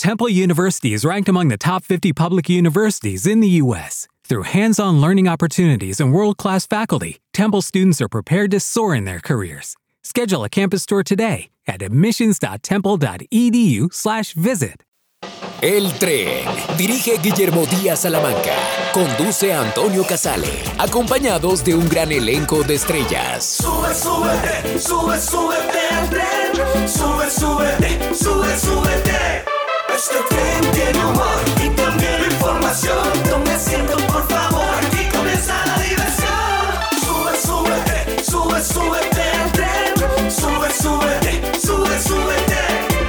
Temple 0.00 0.30
University 0.30 0.94
is 0.94 1.04
ranked 1.04 1.28
among 1.28 1.48
the 1.48 1.58
top 1.58 1.84
50 1.84 2.14
public 2.14 2.48
universities 2.48 3.26
in 3.26 3.40
the 3.40 3.48
U.S. 3.64 4.08
Through 4.24 4.44
hands 4.44 4.80
on 4.80 4.98
learning 4.98 5.28
opportunities 5.28 6.00
and 6.00 6.10
world 6.10 6.38
class 6.38 6.66
faculty, 6.66 7.18
Temple 7.34 7.60
students 7.60 8.00
are 8.00 8.08
prepared 8.08 8.50
to 8.52 8.60
soar 8.60 8.94
in 8.94 9.04
their 9.04 9.20
careers. 9.20 9.76
Schedule 10.02 10.44
a 10.44 10.48
campus 10.48 10.86
tour 10.86 11.02
today 11.02 11.50
at 11.66 11.82
admissions.temple.edu/slash 11.82 14.32
visit. 14.32 14.82
El 15.62 15.90
tren. 15.98 16.46
Dirige 16.78 17.20
Guillermo 17.20 17.66
Díaz 17.66 18.00
Salamanca. 18.00 18.56
Conduce 18.94 19.52
Antonio 19.52 20.04
Casale. 20.04 20.62
Acompañados 20.78 21.62
de 21.62 21.74
un 21.74 21.86
gran 21.86 22.10
elenco 22.10 22.62
de 22.62 22.76
estrellas. 22.76 23.44
Sube, 23.44 23.94
súbete, 23.94 24.78
sube, 24.78 25.20
súbete 25.20 25.88
al 25.90 26.08
tren. 26.08 26.88
Sube, 26.88 27.30
súbete, 27.30 28.14
sube, 28.14 28.56
súbete. 28.56 29.59
Este 30.00 30.16
tren 30.30 30.72
tiene 30.72 31.04
humor 31.04 31.42
y 31.62 31.68
también 31.76 32.24
información. 32.24 33.12
Tome 33.28 33.50
asiento, 33.50 33.98
por 34.06 34.26
favor. 34.28 34.64
Aquí 34.82 35.06
comienza 35.10 35.54
la 35.66 35.76
diversión. 35.76 36.32
Sube, 37.04 37.36
súbete, 37.36 38.24
sube, 38.24 38.64
súbete 38.64 39.20
al 39.20 39.52
tren. 39.52 40.30
Sube, 40.30 40.72
súbete, 40.72 41.42
sube, 41.60 42.00
súbete. 42.00 42.60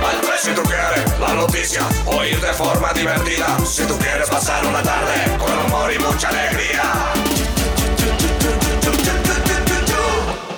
Al 0.05 0.19
tren 0.19 0.37
si 0.43 0.51
tú 0.51 0.63
quieres 0.63 1.17
la 1.17 1.33
noticia, 1.33 1.87
oír 2.07 2.41
de 2.41 2.53
forma 2.53 2.91
divertida. 2.91 3.57
Si 3.65 3.83
tú 3.85 3.97
quieres 3.97 4.29
pasar 4.29 4.65
una 4.65 4.83
tarde 4.83 5.37
con 5.39 5.57
humor 5.67 5.93
y 5.93 5.97
mucha 5.97 6.27
alegría. 6.27 6.83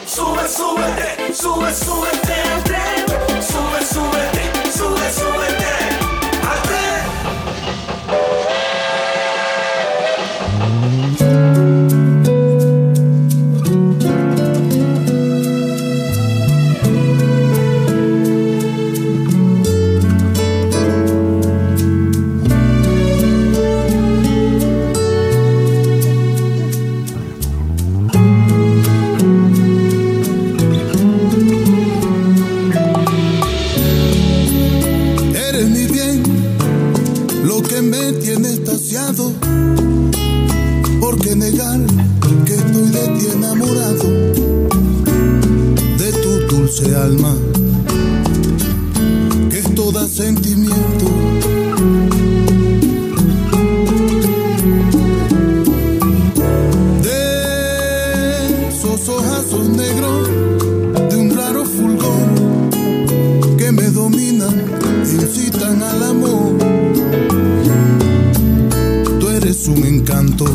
Sube, 0.08 0.50
súbete, 0.50 1.32
sube, 1.32 1.72
súbete 1.76 2.34
al 2.34 2.64
tren. 2.64 3.03
Alma, 46.82 47.36
que 49.50 49.60
es 49.60 49.76
toda 49.76 50.08
sentimiento. 50.08 51.06
De 57.04 58.70
esos 58.70 59.08
ojazos 59.08 59.70
negros, 59.70 60.28
de 61.10 61.16
un 61.16 61.38
raro 61.38 61.64
fulgor 61.64 62.28
que 63.58 63.72
me 63.72 63.90
dominan, 63.92 64.64
incitan 65.06 65.82
al 65.84 66.04
amor. 66.04 66.58
Tú 69.20 69.30
eres 69.30 69.68
un 69.68 69.86
encanto, 69.86 70.46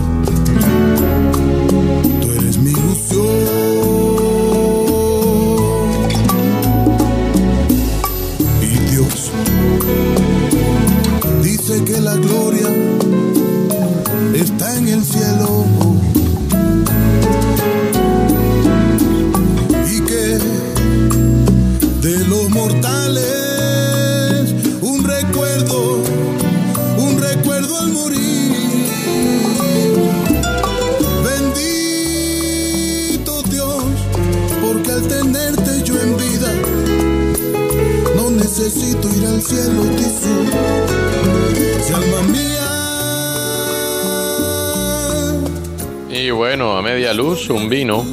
un 47.55 47.69
vino. 47.69 48.05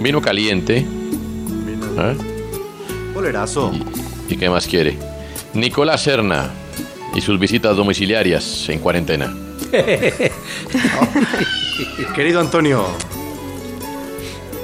Vino 0.00 0.20
caliente. 0.20 0.86
¿Eh? 1.98 2.16
Bolerazo. 3.14 3.72
¿Y 4.28 4.36
qué 4.36 4.50
más 4.50 4.66
quiere? 4.66 4.98
Nicolás 5.54 6.02
Serna 6.02 6.50
y 7.14 7.20
sus 7.20 7.38
visitas 7.38 7.76
domiciliarias 7.76 8.68
en 8.68 8.80
cuarentena. 8.80 9.34
Querido 12.14 12.40
Antonio, 12.40 12.86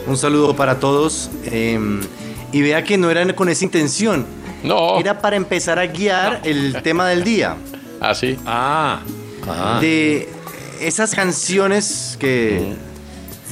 un 0.07 0.17
saludo 0.17 0.55
para 0.55 0.79
todos. 0.79 1.31
eh, 1.45 1.79
y 2.53 2.61
vea 2.61 2.85
que 2.85 2.99
no 2.99 3.11
era 3.11 3.35
con 3.35 3.49
esa 3.49 3.65
intención. 3.65 4.27
No. 4.63 5.01
Era 5.01 5.21
para 5.21 5.37
empezar 5.37 5.79
a 5.79 5.87
guiar 5.87 6.43
el 6.45 6.83
tema 6.83 7.09
del 7.09 7.25
día. 7.25 7.57
¿Ah, 8.01 8.15
sí? 8.15 8.37
Ah. 8.45 9.01
De 9.81 10.29
esas 10.81 11.15
canciones 11.15 12.17
que 12.21 12.75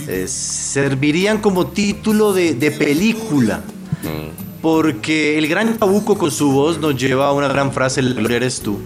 eh, 0.08 0.26
servirían 0.28 1.38
como 1.38 1.68
título 1.68 2.32
de, 2.32 2.54
de 2.54 2.70
película. 2.70 3.62
Porque 4.62 5.38
el 5.38 5.48
gran 5.48 5.78
Chabuco 5.78 6.18
con 6.18 6.30
su 6.30 6.52
voz 6.52 6.78
nos 6.78 6.94
lleva 6.96 7.28
a 7.28 7.32
una 7.32 7.48
gran 7.48 7.72
frase, 7.72 8.02
la 8.02 8.12
gloria 8.12 8.38
eres 8.38 8.60
tú. 8.60 8.78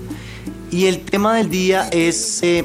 Y 0.70 0.86
el 0.86 1.00
tema 1.00 1.36
del 1.36 1.50
día 1.50 1.88
es, 1.90 2.42
eh, 2.42 2.64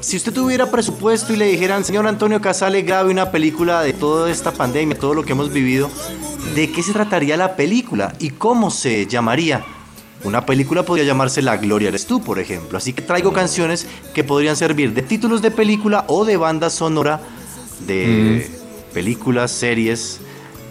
si 0.00 0.16
usted 0.16 0.32
tuviera 0.32 0.70
presupuesto 0.70 1.32
y 1.32 1.36
le 1.36 1.46
dijeran, 1.46 1.84
señor 1.84 2.06
Antonio 2.06 2.40
Casale, 2.40 2.82
grabe 2.82 3.10
una 3.10 3.30
película 3.30 3.82
de 3.82 3.92
toda 3.92 4.30
esta 4.30 4.52
pandemia, 4.52 4.98
todo 4.98 5.14
lo 5.14 5.24
que 5.24 5.32
hemos 5.32 5.52
vivido, 5.52 5.90
¿de 6.54 6.70
qué 6.70 6.82
se 6.82 6.92
trataría 6.92 7.36
la 7.36 7.56
película 7.56 8.14
y 8.18 8.30
cómo 8.30 8.70
se 8.70 9.06
llamaría? 9.06 9.64
Una 10.24 10.44
película 10.44 10.82
podría 10.82 11.06
llamarse 11.06 11.42
La 11.42 11.56
Gloria 11.56 11.88
eres 11.88 12.06
tú, 12.06 12.20
por 12.20 12.40
ejemplo. 12.40 12.78
Así 12.78 12.92
que 12.92 13.02
traigo 13.02 13.32
canciones 13.32 13.86
que 14.14 14.24
podrían 14.24 14.56
servir 14.56 14.92
de 14.92 15.02
títulos 15.02 15.42
de 15.42 15.52
película 15.52 16.04
o 16.08 16.24
de 16.24 16.36
banda 16.36 16.70
sonora 16.70 17.20
de 17.86 18.48
películas, 18.92 19.50
series, 19.50 20.20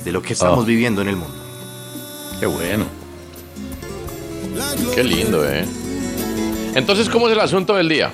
de 0.04 0.12
lo 0.12 0.22
que 0.22 0.34
estamos 0.34 0.60
Oh. 0.60 0.66
viviendo 0.66 1.02
en 1.02 1.10
el 1.10 1.16
mundo. 1.16 1.36
Qué 2.40 2.46
bueno. 2.46 2.86
Qué 4.94 5.04
lindo, 5.04 5.44
¿eh? 5.48 5.66
Entonces, 6.76 7.10
¿cómo 7.10 7.28
es 7.28 7.34
el 7.34 7.40
asunto 7.40 7.76
del 7.76 7.90
día? 7.90 8.12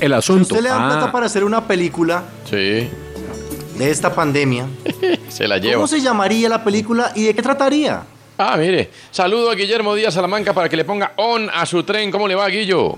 El 0.00 0.10
Si 0.12 0.14
asunto. 0.14 0.42
usted 0.54 0.60
le 0.62 0.68
dan 0.68 0.82
Ah, 0.82 0.88
plata 0.88 1.12
para 1.12 1.26
hacer 1.26 1.44
una 1.44 1.66
película 1.66 2.24
Sí, 2.48 2.56
de 2.56 3.90
esta 3.90 4.14
pandemia, 4.14 4.66
se 5.28 5.46
la 5.46 5.58
lleva. 5.58 5.74
¿cómo 5.74 5.86
se 5.86 6.00
llamaría 6.00 6.48
la 6.48 6.62
película 6.64 7.12
y 7.14 7.24
de 7.24 7.34
qué 7.34 7.42
trataría? 7.42 8.02
Ah, 8.38 8.56
mire. 8.56 8.90
Saludo 9.10 9.50
a 9.50 9.54
Guillermo 9.54 9.94
Díaz 9.94 10.14
Salamanca 10.14 10.52
para 10.52 10.68
que 10.68 10.76
le 10.76 10.84
ponga 10.84 11.12
on 11.16 11.48
a 11.50 11.64
su 11.66 11.82
tren. 11.84 12.10
¿Cómo 12.10 12.26
le 12.26 12.34
va, 12.34 12.48
Guillo? 12.48 12.96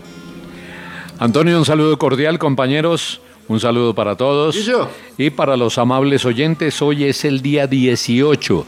Antonio, 1.18 1.58
un 1.58 1.64
saludo 1.64 1.98
cordial, 1.98 2.38
compañeros. 2.38 3.20
Un 3.48 3.60
saludo 3.60 3.94
para 3.94 4.16
todos. 4.16 4.56
¿Y 4.56 4.62
yo? 4.64 4.88
Y 5.18 5.30
para 5.30 5.56
los 5.56 5.76
amables 5.78 6.24
oyentes, 6.24 6.80
hoy 6.80 7.04
es 7.04 7.24
el 7.24 7.42
día 7.42 7.66
18. 7.66 8.66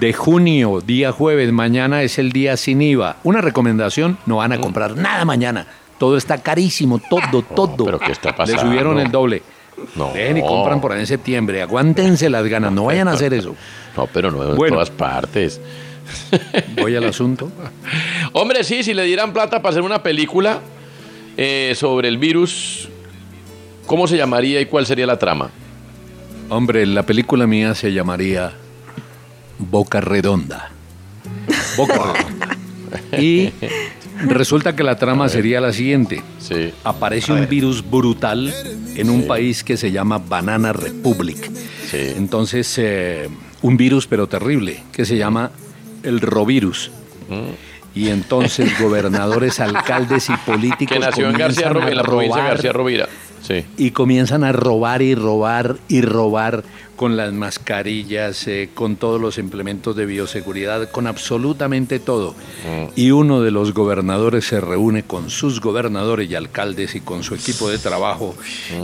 de 0.00 0.12
junio, 0.12 0.82
día 0.84 1.12
jueves. 1.12 1.52
Mañana 1.52 2.02
es 2.02 2.18
el 2.18 2.32
día 2.32 2.56
sin 2.56 2.82
IVA. 2.82 3.16
Una 3.22 3.40
recomendación, 3.40 4.18
no 4.26 4.36
van 4.38 4.52
a 4.52 4.60
comprar 4.60 4.96
nada 4.96 5.24
mañana. 5.24 5.66
Todo 5.98 6.16
está 6.16 6.38
carísimo, 6.42 7.00
todo, 7.08 7.42
todo. 7.42 7.84
pero 7.84 8.00
¿qué 8.00 8.10
está 8.10 8.30
Le 8.30 8.34
pasando? 8.36 8.62
subieron 8.62 8.98
el 8.98 9.10
doble. 9.12 9.42
No. 9.94 10.12
Ven 10.12 10.36
y 10.38 10.40
compran 10.40 10.80
por 10.80 10.90
ahí 10.92 10.98
en 11.00 11.06
septiembre. 11.06 11.62
Aguántense 11.62 12.28
las 12.28 12.44
ganas, 12.48 12.72
no 12.72 12.86
vayan 12.86 13.06
a 13.06 13.12
hacer 13.12 13.32
eso. 13.34 13.54
No, 13.96 14.08
pero 14.08 14.32
no 14.32 14.42
en 14.50 14.56
Bueno. 14.56 14.74
todas 14.76 14.90
partes. 14.90 15.60
Voy 16.80 16.96
al 16.96 17.04
asunto. 17.04 17.48
Hombre, 18.32 18.64
sí, 18.64 18.82
si 18.82 18.94
le 18.94 19.04
dieran 19.04 19.32
plata 19.32 19.62
para 19.62 19.70
hacer 19.70 19.82
una 19.82 20.02
película 20.02 20.58
eh, 21.36 21.72
sobre 21.76 22.08
el 22.08 22.18
virus, 22.18 22.88
¿cómo 23.86 24.06
se 24.08 24.16
llamaría 24.16 24.60
y 24.60 24.66
cuál 24.66 24.86
sería 24.86 25.06
la 25.06 25.18
trama? 25.18 25.50
Hombre, 26.48 26.86
la 26.86 27.04
película 27.04 27.46
mía 27.46 27.74
se 27.74 27.92
llamaría 27.92 28.52
Boca 29.58 30.00
Redonda. 30.00 30.70
Boca 31.76 31.94
Redonda. 32.14 33.22
Y 33.22 33.52
resulta 34.26 34.76
que 34.76 34.82
la 34.82 34.96
trama 34.96 35.28
sería 35.28 35.60
la 35.60 35.72
siguiente. 35.72 36.22
Sí. 36.38 36.72
Aparece 36.84 37.32
un 37.32 37.48
virus 37.48 37.88
brutal 37.88 38.52
en 38.94 39.10
un 39.10 39.26
país 39.26 39.64
que 39.64 39.76
se 39.76 39.90
llama 39.90 40.18
Banana 40.18 40.72
Republic. 40.72 41.50
Sí. 41.90 42.12
Entonces, 42.16 42.74
eh, 42.78 43.28
un 43.62 43.76
virus 43.76 44.06
pero 44.06 44.26
terrible, 44.26 44.82
que 44.92 45.04
se 45.04 45.16
llama 45.16 45.50
el 46.02 46.20
rovirus. 46.20 46.90
Y 47.94 48.08
entonces 48.08 48.78
gobernadores, 48.78 49.60
alcaldes 49.60 50.28
y 50.28 50.36
políticos 50.38 50.96
Que 50.96 50.98
nació 50.98 51.30
en 51.30 51.36
García 51.36 51.68
Rovira, 51.68 51.94
la 51.94 52.02
provincia 52.02 52.42
de 52.42 52.48
García 52.48 52.72
Rovira. 52.72 53.08
Sí. 53.42 53.64
y 53.76 53.90
comienzan 53.90 54.44
a 54.44 54.52
robar 54.52 55.02
y 55.02 55.14
robar 55.16 55.76
y 55.88 56.00
robar 56.02 56.62
con 56.96 57.16
las 57.16 57.32
mascarillas, 57.32 58.46
eh, 58.46 58.70
con 58.72 58.94
todos 58.96 59.20
los 59.20 59.36
implementos 59.38 59.96
de 59.96 60.06
bioseguridad, 60.06 60.88
con 60.90 61.08
absolutamente 61.08 61.98
todo. 61.98 62.34
Y 62.94 63.10
uno 63.10 63.40
de 63.40 63.50
los 63.50 63.74
gobernadores 63.74 64.44
se 64.46 64.60
reúne 64.60 65.02
con 65.02 65.28
sus 65.30 65.60
gobernadores 65.60 66.30
y 66.30 66.36
alcaldes 66.36 66.94
y 66.94 67.00
con 67.00 67.24
su 67.24 67.34
equipo 67.34 67.68
de 67.68 67.78
trabajo 67.78 68.36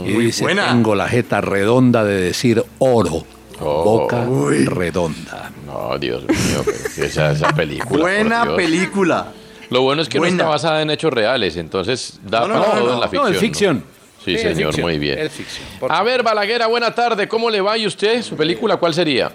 y 0.05 0.11
Muy 0.11 0.25
dice, 0.25 0.43
buena. 0.43 0.67
tengo 0.67 0.95
la 0.95 1.07
jeta 1.07 1.39
redonda 1.39 2.03
de 2.03 2.19
decir 2.21 2.63
oro, 2.79 3.23
Oh. 3.61 3.83
boca 3.83 4.25
redonda. 4.73 5.51
No, 5.65 5.97
Dios 5.99 6.23
mío, 6.23 6.63
esa, 6.97 7.31
esa 7.31 7.49
película. 7.53 8.01
Buena 8.01 8.55
película. 8.55 9.33
Lo 9.69 9.81
bueno 9.81 10.01
es 10.01 10.09
que 10.09 10.17
no 10.19 10.25
está 10.25 10.47
basada 10.47 10.81
en 10.81 10.89
hechos 10.89 11.11
reales, 11.13 11.57
entonces 11.57 12.19
da 12.25 12.41
No, 12.41 12.47
no, 12.47 12.53
para 12.63 12.67
no, 12.67 12.79
todo 12.79 12.87
no. 12.87 12.93
en 12.95 12.99
la 13.01 13.05
No, 13.05 13.11
ficción. 13.11 13.33
es 13.33 13.39
ficción. 13.39 13.83
Sí, 14.23 14.35
es 14.35 14.41
señor, 14.41 14.73
ficción, 14.73 14.81
muy 14.89 14.99
bien. 14.99 15.17
es 15.19 15.31
ficción. 15.31 15.65
A 15.89 16.03
ver, 16.03 16.23
Balaguera, 16.23 16.67
buena 16.67 16.93
tarde. 16.93 17.27
¿Cómo 17.27 17.49
le 17.49 17.61
va? 17.61 17.77
¿Y 17.77 17.87
usted? 17.87 18.21
¿Su 18.21 18.35
película 18.35 18.77
cuál 18.77 18.93
sería? 18.93 19.31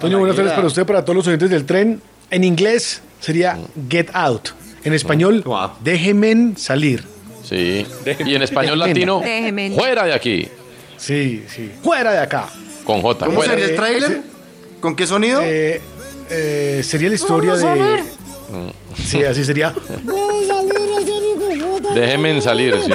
Toño, 0.00 0.18
buenas 0.18 0.36
tardes 0.36 0.52
para 0.52 0.66
usted, 0.66 0.84
para 0.86 1.04
todos 1.04 1.16
los 1.16 1.26
oyentes 1.26 1.50
del 1.50 1.64
tren. 1.66 2.00
En 2.30 2.44
inglés 2.44 3.02
sería 3.20 3.58
Get 3.88 4.10
Out. 4.14 4.48
En 4.84 4.94
español, 4.94 5.42
Wow. 5.44 5.72
déjenme 5.80 6.54
salir. 6.56 7.04
Sí. 7.44 7.86
Y 8.24 8.34
en 8.34 8.42
español 8.42 8.78
latino, 8.78 9.20
Déjeme. 9.20 9.72
fuera 9.72 10.04
de 10.04 10.14
aquí. 10.14 10.48
Sí, 10.96 11.44
sí. 11.48 11.70
Fuera 11.82 12.12
de 12.12 12.18
acá. 12.18 12.46
Con 12.84 13.02
J, 13.02 13.26
¿Cómo 13.26 13.36
fuera. 13.38 13.52
sería 13.52 13.66
el 13.66 13.76
tráiler? 13.76 14.20
¿Con 14.80 14.96
qué 14.96 15.06
sonido? 15.06 15.40
Eh, 15.44 15.80
eh, 16.30 16.80
sería 16.84 17.08
la 17.10 17.14
historia 17.14 17.54
de. 17.54 18.02
Sí, 19.04 19.22
así 19.24 19.44
sería. 19.44 19.74
Déjenme 21.94 22.40
salir, 22.40 22.74
sí. 22.84 22.92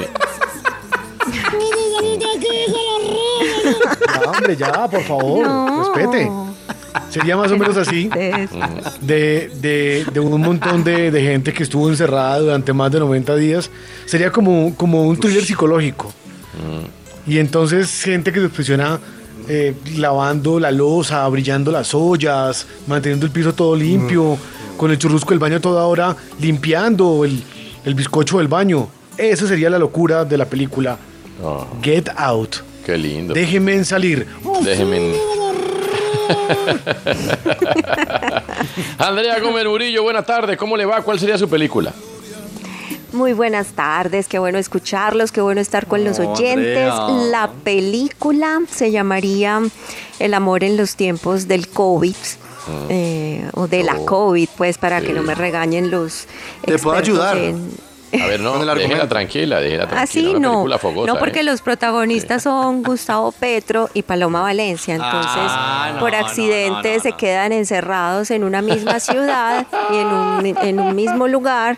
Ya, 4.24 4.32
hombre, 4.32 4.56
ya, 4.56 4.88
por 4.90 5.02
favor, 5.04 5.46
respete. 5.80 6.32
Sería 7.10 7.36
más 7.38 7.52
o 7.52 7.58
menos 7.58 7.76
así. 7.78 8.10
De, 9.02 9.50
de- 9.62 10.06
de 10.14 10.20
un 10.20 10.40
montón 10.42 10.84
de, 10.84 11.12
de 11.12 11.22
gente 11.22 11.54
que 11.54 11.64
estuvo 11.64 11.90
encerrada 11.90 12.40
durante 12.40 12.72
más 12.74 12.92
de 12.92 13.00
90 13.00 13.36
días. 13.36 13.70
Sería 14.06 14.32
como, 14.32 14.74
como 14.76 15.04
un 15.04 15.18
thriller 15.20 15.44
psicológico. 15.44 16.14
Y 17.28 17.40
entonces 17.40 18.02
gente 18.04 18.32
que 18.32 18.40
se 18.40 18.46
obsesiona 18.46 19.00
eh, 19.50 19.74
lavando 19.98 20.60
la 20.60 20.72
losa, 20.72 21.28
brillando 21.28 21.72
las 21.72 21.94
ollas, 21.94 22.66
manteniendo 22.88 23.26
el 23.26 23.32
piso 23.32 23.54
todo 23.54 23.76
limpio, 23.76 24.38
con 24.78 24.92
el 24.92 24.98
churrusco 24.98 25.32
del 25.32 25.40
baño 25.40 25.60
toda 25.60 25.84
hora, 25.86 26.16
limpiando 26.40 27.26
el, 27.26 27.44
el 27.84 27.94
bizcocho 27.96 28.38
del 28.38 28.48
baño. 28.48 28.88
Esa 29.18 29.48
sería 29.48 29.70
la 29.70 29.80
locura 29.80 30.24
de 30.26 30.38
la 30.38 30.46
película 30.46 30.98
Oh, 31.44 31.66
Get 31.82 32.10
Out. 32.18 32.58
qué 32.86 32.98
lindo. 32.98 33.34
Déjenme 33.34 33.84
salir. 33.84 34.26
Déjenme. 34.64 35.14
Andrea 38.98 39.40
Gómez 39.40 39.66
Murillo, 39.66 40.04
buena 40.04 40.24
tarde. 40.24 40.58
¿Cómo 40.58 40.78
le 40.78 40.86
va? 40.86 41.02
¿Cuál 41.02 41.20
sería 41.20 41.38
su 41.38 41.48
película? 41.50 41.94
Muy 43.14 43.34
buenas 43.34 43.68
tardes, 43.68 44.28
qué 44.28 44.40
bueno 44.40 44.58
escucharlos, 44.58 45.32
qué 45.32 45.40
bueno 45.40 45.62
estar 45.62 45.88
con 45.88 46.04
los 46.04 46.20
oyentes. 46.20 46.92
Andrea. 46.92 47.28
La 47.32 47.50
película 47.64 48.60
se 48.70 48.92
llamaría 48.92 49.62
El 50.20 50.34
amor 50.34 50.64
en 50.66 50.76
los 50.76 50.96
tiempos 50.96 51.48
del 51.48 51.70
COVID. 51.70 52.16
eh, 52.90 53.48
o 53.54 53.68
de 53.68 53.84
la 53.84 53.96
Oh, 54.00 54.06
COVID, 54.06 54.50
pues 54.58 54.78
para 54.80 55.00
que 55.00 55.14
no 55.14 55.22
me 55.22 55.36
regañen 55.36 55.92
los 55.92 56.26
¿Te 56.66 56.80
puedo 56.80 56.98
ayudar? 56.98 57.38
en- 57.38 57.70
A 58.22 58.28
ver, 58.28 58.40
no, 58.40 58.64
déjela 58.76 59.08
tranquila, 59.08 59.60
déjela 59.60 59.88
tranquila. 59.88 60.02
Así 60.02 60.34
no, 60.40 60.52
película 60.52 60.78
fogosa, 60.80 61.14
no 61.14 61.20
porque 61.20 61.40
¿eh? 61.40 61.44
los 61.44 61.62
protagonistas 61.62 62.44
son 62.44 62.84
Gustavo 62.84 63.32
Petro 63.32 63.90
y 63.94 64.02
Paloma 64.04 64.42
Valencia, 64.42 64.96
entonces 64.96 65.32
Ah, 65.38 65.92
no, 65.94 66.00
por 66.00 66.14
accidente 66.16 66.90
no, 66.92 66.96
no, 66.98 67.02
se 67.04 67.10
no. 67.12 67.18
quedan 67.18 67.52
encerrados 67.52 68.32
en 68.32 68.44
una 68.44 68.62
misma 68.62 69.00
ciudad 69.00 69.66
y 69.92 69.96
en 69.98 70.08
un, 70.08 70.46
en 70.62 70.80
un 70.80 70.96
mismo 70.96 71.28
lugar, 71.28 71.78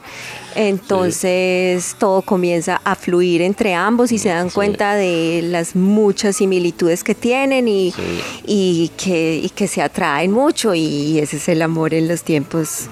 entonces 0.55 1.95
todo 1.99 2.21
comienza 2.21 2.81
a 2.83 2.95
fluir 2.95 3.41
entre 3.41 3.73
ambos 3.73 4.11
y 4.11 4.17
se 4.17 4.29
dan 4.29 4.49
Sí. 4.49 4.55
cuenta 4.55 4.95
de 4.95 5.41
las 5.43 5.75
muchas 5.75 6.35
similitudes 6.37 7.03
que 7.03 7.15
tienen 7.15 7.67
y, 7.67 7.91
Sí. 7.91 8.01
y, 8.45 8.91
que, 8.97 9.35
y 9.43 9.49
que 9.49 9.67
se 9.67 9.81
atraen 9.81 10.31
mucho 10.31 10.73
y 10.73 11.19
ese 11.19 11.37
es 11.37 11.47
el 11.49 11.61
amor 11.61 11.93
en 11.93 12.07
los 12.07 12.23
tiempos 12.23 12.87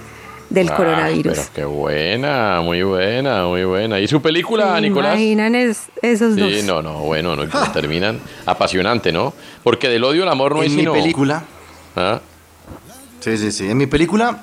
del 0.56 0.70
Ah, 0.72 0.76
coronavirus. 0.76 1.38
Pero 1.38 1.50
qué 1.54 1.66
buena, 1.66 2.62
muy 2.62 2.82
buena, 2.82 3.46
muy 3.46 3.64
buena. 3.66 4.00
¿Y 4.00 4.08
su 4.08 4.22
película, 4.22 4.76
¿Se 4.76 4.82
Nicolás? 4.82 5.14
imaginan 5.16 5.54
es- 5.54 5.84
esos 6.02 6.36
dos? 6.36 6.50
Sí, 6.52 6.64
no, 6.64 6.82
no, 6.82 7.00
bueno, 7.00 7.36
no, 7.36 7.48
como 7.50 7.72
terminan 7.72 8.20
apasionante, 8.48 9.12
¿no? 9.12 9.34
Porque 9.64 9.90
del 9.90 10.04
odio 10.04 10.24
al 10.24 10.30
amor 10.30 10.56
no 10.56 10.62
hay 10.62 10.68
en 10.68 10.76
mi 10.76 10.82
sino... 10.82 10.94
película. 10.94 11.44
¿Ah? 11.96 12.20
Sí, 13.20 13.38
sí, 13.38 13.52
sí. 13.52 13.70
En 13.70 13.78
mi 13.78 13.86
película, 13.88 14.40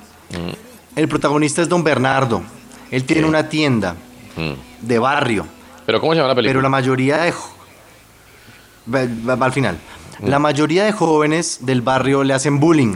el 0.95 1.07
protagonista 1.07 1.61
es 1.61 1.67
Don 1.69 1.83
Bernardo. 1.83 2.41
Él 2.91 3.03
tiene 3.03 3.23
Sí. 3.23 3.27
una 3.27 3.49
tienda 3.49 3.95
Mm. 4.37 4.53
de 4.87 4.99
barrio. 4.99 5.45
¿Pero 5.85 5.99
cómo 5.99 6.13
se 6.13 6.17
llama 6.17 6.29
la 6.29 6.35
película? 6.35 6.51
Pero 6.53 6.61
la 6.61 6.69
mayoría 6.69 7.17
de... 7.17 7.31
Va, 8.93 9.01
va- 9.27 9.35
va 9.35 9.45
al 9.47 9.51
final. 9.53 9.77
La 10.23 10.39
mayoría 10.39 10.83
de 10.85 10.91
jóvenes 10.91 11.59
del 11.65 11.81
barrio 11.81 12.23
le 12.23 12.33
hacen 12.33 12.59
bullying. 12.59 12.95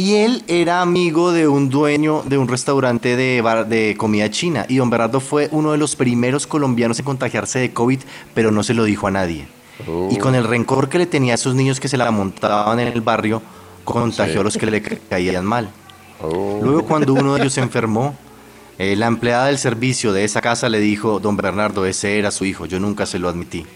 Y 0.00 0.14
él 0.14 0.42
era 0.48 0.80
amigo 0.80 1.30
de 1.30 1.46
un 1.46 1.68
dueño 1.68 2.22
de 2.24 2.38
un 2.38 2.48
restaurante 2.48 3.16
de, 3.16 3.42
bar- 3.42 3.66
de 3.68 3.96
comida 3.98 4.30
china. 4.30 4.64
Y 4.66 4.76
don 4.76 4.88
Bernardo 4.88 5.20
fue 5.20 5.50
uno 5.52 5.72
de 5.72 5.76
los 5.78 5.94
primeros 5.94 6.46
colombianos 6.46 6.98
en 6.98 7.04
contagiarse 7.04 7.58
de 7.58 7.74
COVID, 7.74 8.00
pero 8.32 8.50
no 8.50 8.62
se 8.62 8.72
lo 8.72 8.84
dijo 8.84 9.08
a 9.08 9.10
nadie. 9.10 9.46
Y 10.10 10.16
con 10.16 10.34
el 10.34 10.44
rencor 10.44 10.88
que 10.88 10.96
le 10.96 11.04
tenía 11.04 11.32
a 11.32 11.34
esos 11.34 11.54
niños 11.54 11.80
que 11.80 11.88
se 11.88 11.98
la 11.98 12.10
montaban 12.10 12.80
en 12.80 12.88
el 12.88 13.02
barrio, 13.02 13.42
contagió 13.84 14.32
Sí. 14.34 14.38
a 14.40 14.42
los 14.42 14.56
que 14.56 14.64
le 14.70 14.80
ca- 14.80 14.96
caían 15.10 15.44
mal. 15.44 15.68
Oh. 16.22 16.60
Luego 16.62 16.84
cuando 16.86 17.12
uno 17.12 17.34
de 17.34 17.40
ellos 17.42 17.52
se 17.52 17.60
enfermó, 17.60 18.14
eh, 18.78 18.96
la 18.96 19.06
empleada 19.06 19.46
del 19.48 19.58
servicio 19.58 20.14
de 20.14 20.24
esa 20.24 20.40
casa 20.40 20.70
le 20.70 20.80
dijo, 20.80 21.20
don 21.20 21.36
Bernardo, 21.36 21.84
ese 21.84 22.18
era 22.18 22.30
su 22.30 22.46
hijo, 22.46 22.64
yo 22.64 22.80
nunca 22.80 23.04
se 23.04 23.18
lo 23.18 23.28
admití. 23.28 23.66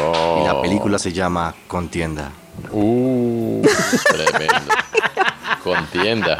Oh. 0.00 0.38
Y 0.40 0.46
la 0.46 0.62
película 0.62 1.00
se 1.00 1.12
llama 1.12 1.52
Contienda. 1.66 2.30
Uh, 2.70 3.60
tremendo. 4.06 4.73
Contienda. 5.64 6.38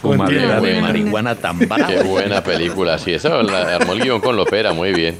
Fumadera 0.00 0.60
de 0.60 0.80
marihuana 0.80 1.34
tan. 1.34 1.58
Qué 1.58 2.02
buena 2.02 2.42
película, 2.42 2.98
sí. 2.98 3.12
Eso 3.12 3.42
la 3.42 3.76
armó 3.76 3.92
el 3.92 4.00
guion 4.00 4.20
con 4.20 4.36
Lopera, 4.36 4.72
muy 4.72 4.92
bien. 4.92 5.18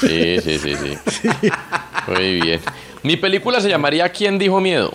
Sí, 0.00 0.36
sí, 0.42 0.58
sí, 0.58 0.74
sí. 0.76 1.48
Muy 2.06 2.40
bien. 2.40 2.60
Mi 3.02 3.16
película 3.16 3.60
se 3.60 3.68
llamaría 3.68 4.08
¿Quién 4.10 4.38
dijo 4.38 4.60
miedo? 4.60 4.92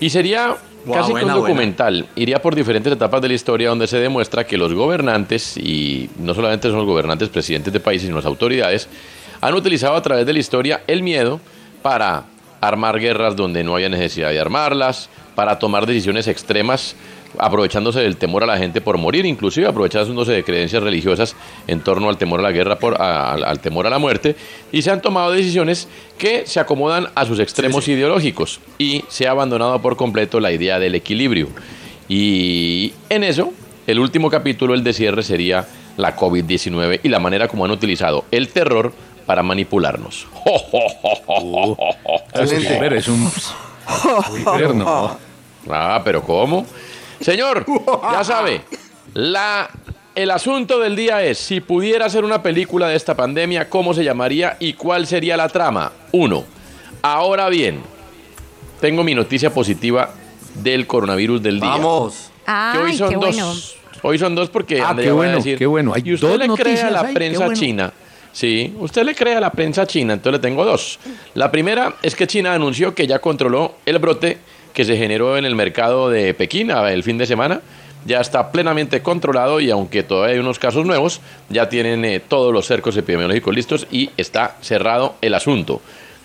Y 0.00 0.10
sería 0.10 0.56
casi 0.92 1.08
que 1.08 1.14
un 1.14 1.20
buena. 1.20 1.34
documental. 1.34 2.06
Iría 2.14 2.42
por 2.42 2.54
diferentes 2.54 2.92
etapas 2.92 3.22
de 3.22 3.28
la 3.28 3.34
historia 3.34 3.70
donde 3.70 3.86
se 3.86 3.98
demuestra 3.98 4.44
que 4.46 4.58
los 4.58 4.74
gobernantes, 4.74 5.56
y 5.56 6.10
no 6.18 6.34
solamente 6.34 6.68
son 6.68 6.76
los 6.76 6.86
gobernantes 6.86 7.30
presidentes 7.30 7.72
de 7.72 7.80
países, 7.80 8.06
sino 8.06 8.16
las 8.16 8.26
autoridades, 8.26 8.88
han 9.40 9.54
utilizado 9.54 9.94
a 9.94 10.02
través 10.02 10.26
de 10.26 10.34
la 10.34 10.38
historia 10.38 10.82
el 10.86 11.02
miedo 11.02 11.40
para 11.82 12.24
armar 12.68 12.98
guerras 13.00 13.36
donde 13.36 13.64
no 13.64 13.76
haya 13.76 13.88
necesidad 13.88 14.30
de 14.30 14.40
armarlas, 14.40 15.08
para 15.34 15.58
tomar 15.58 15.86
decisiones 15.86 16.28
extremas 16.28 16.94
aprovechándose 17.36 17.98
del 17.98 18.16
temor 18.16 18.44
a 18.44 18.46
la 18.46 18.56
gente 18.58 18.80
por 18.80 18.96
morir, 18.96 19.26
inclusive 19.26 19.66
aprovechándose 19.66 20.30
de 20.30 20.44
creencias 20.44 20.80
religiosas 20.80 21.34
en 21.66 21.80
torno 21.80 22.08
al 22.08 22.16
temor 22.16 22.38
a 22.38 22.44
la 22.44 22.52
guerra, 22.52 22.78
por, 22.78 23.02
a- 23.02 23.32
al, 23.32 23.42
al 23.42 23.58
temor 23.58 23.88
a 23.88 23.90
la 23.90 23.98
muerte, 23.98 24.36
y 24.70 24.82
se 24.82 24.92
han 24.92 25.02
tomado 25.02 25.32
decisiones 25.32 25.88
que 26.16 26.46
se 26.46 26.60
acomodan 26.60 27.08
a 27.16 27.24
sus 27.26 27.40
extremos 27.40 27.88
ideológicos 27.88 28.60
y 28.78 29.04
se 29.08 29.26
ha 29.26 29.32
abandonado 29.32 29.82
por 29.82 29.96
completo 29.96 30.38
la 30.38 30.52
idea 30.52 30.78
del 30.78 30.94
equilibrio. 30.94 31.48
Y 32.08 32.92
en 33.08 33.24
eso, 33.24 33.52
el 33.88 33.98
último 33.98 34.30
capítulo, 34.30 34.74
el 34.74 34.84
de 34.84 34.92
cierre, 34.92 35.22
sería 35.24 35.66
la 35.96 36.14
COVID-19 36.16 37.00
y 37.02 37.08
la 37.08 37.18
manera 37.18 37.48
como 37.48 37.64
han 37.64 37.70
utilizado 37.72 38.24
el 38.30 38.48
terror 38.48 38.92
para 39.26 39.42
manipularnos. 39.42 40.26
Es 42.34 43.08
un... 43.08 43.30
Pero 44.56 44.72
no. 44.74 45.16
Ah, 45.70 46.00
pero 46.04 46.22
¿cómo? 46.22 46.66
Señor, 47.20 47.64
ya 48.12 48.22
sabe, 48.24 48.62
la, 49.14 49.70
el 50.14 50.30
asunto 50.30 50.78
del 50.78 50.94
día 50.94 51.22
es, 51.22 51.38
si 51.38 51.60
pudiera 51.60 52.06
hacer 52.06 52.24
una 52.24 52.42
película 52.42 52.88
de 52.88 52.96
esta 52.96 53.14
pandemia, 53.14 53.70
¿cómo 53.70 53.94
se 53.94 54.04
llamaría 54.04 54.56
y 54.60 54.74
cuál 54.74 55.06
sería 55.06 55.36
la 55.36 55.48
trama? 55.48 55.92
Uno. 56.12 56.44
Ahora 57.00 57.48
bien, 57.48 57.80
tengo 58.80 59.04
mi 59.04 59.14
noticia 59.14 59.52
positiva 59.52 60.10
del 60.54 60.86
coronavirus 60.86 61.42
del 61.42 61.60
día. 61.60 61.70
Vamos. 61.70 62.30
Que 62.44 62.78
hoy 62.78 62.90
Ay, 62.90 62.98
son 62.98 63.08
qué 63.08 63.14
dos. 63.14 63.24
bueno. 63.24 63.52
Hoy 64.02 64.18
son 64.18 64.34
dos 64.34 64.50
porque 64.50 64.82
Ah, 64.82 64.90
Andrea 64.90 65.06
qué 65.06 65.12
va 65.12 65.14
a 65.14 65.16
bueno, 65.16 65.36
decir, 65.36 65.58
qué 65.58 65.66
bueno. 65.66 65.92
Hay 65.94 66.02
y 66.04 66.12
usted 66.12 66.28
dos 66.28 66.38
le 66.38 66.48
cree 66.48 66.80
a 66.82 66.90
la 66.90 67.00
ahí, 67.00 67.14
prensa 67.14 67.38
bueno. 67.46 67.54
china. 67.58 67.92
Sí, 68.34 68.74
usted 68.80 69.04
le 69.04 69.14
cree 69.14 69.36
a 69.36 69.40
la 69.40 69.50
prensa 69.52 69.86
china, 69.86 70.12
entonces 70.14 70.40
le 70.40 70.48
tengo 70.48 70.64
dos. 70.64 70.98
La 71.34 71.50
primera 71.52 71.94
es 72.02 72.14
que 72.16 72.26
China 72.26 72.52
anunció 72.52 72.92
que 72.94 73.06
ya 73.06 73.20
controló 73.20 73.76
el 73.86 73.98
brote 74.00 74.38
que 74.72 74.84
se 74.84 74.96
generó 74.96 75.36
en 75.38 75.44
el 75.44 75.54
mercado 75.54 76.10
de 76.10 76.34
Pekín 76.34 76.72
a- 76.72 76.92
el 76.92 77.04
fin 77.04 77.16
de 77.16 77.26
semana. 77.26 77.60
Ya 78.06 78.20
está 78.20 78.50
plenamente 78.52 79.02
controlado 79.02 79.60
y 79.60 79.70
aunque 79.70 80.02
todavía 80.02 80.34
hay 80.34 80.40
unos 80.40 80.58
casos 80.58 80.84
nuevos, 80.84 81.20
ya 81.48 81.68
tienen 81.68 82.04
eh, 82.04 82.20
todos 82.20 82.52
los 82.52 82.66
cercos 82.66 82.96
epidemiológicos 82.96 83.54
listos 83.54 83.86
y 83.90 84.10
está 84.16 84.56
cerrado 84.60 85.14
el 85.22 85.32
asunto. 85.32 85.80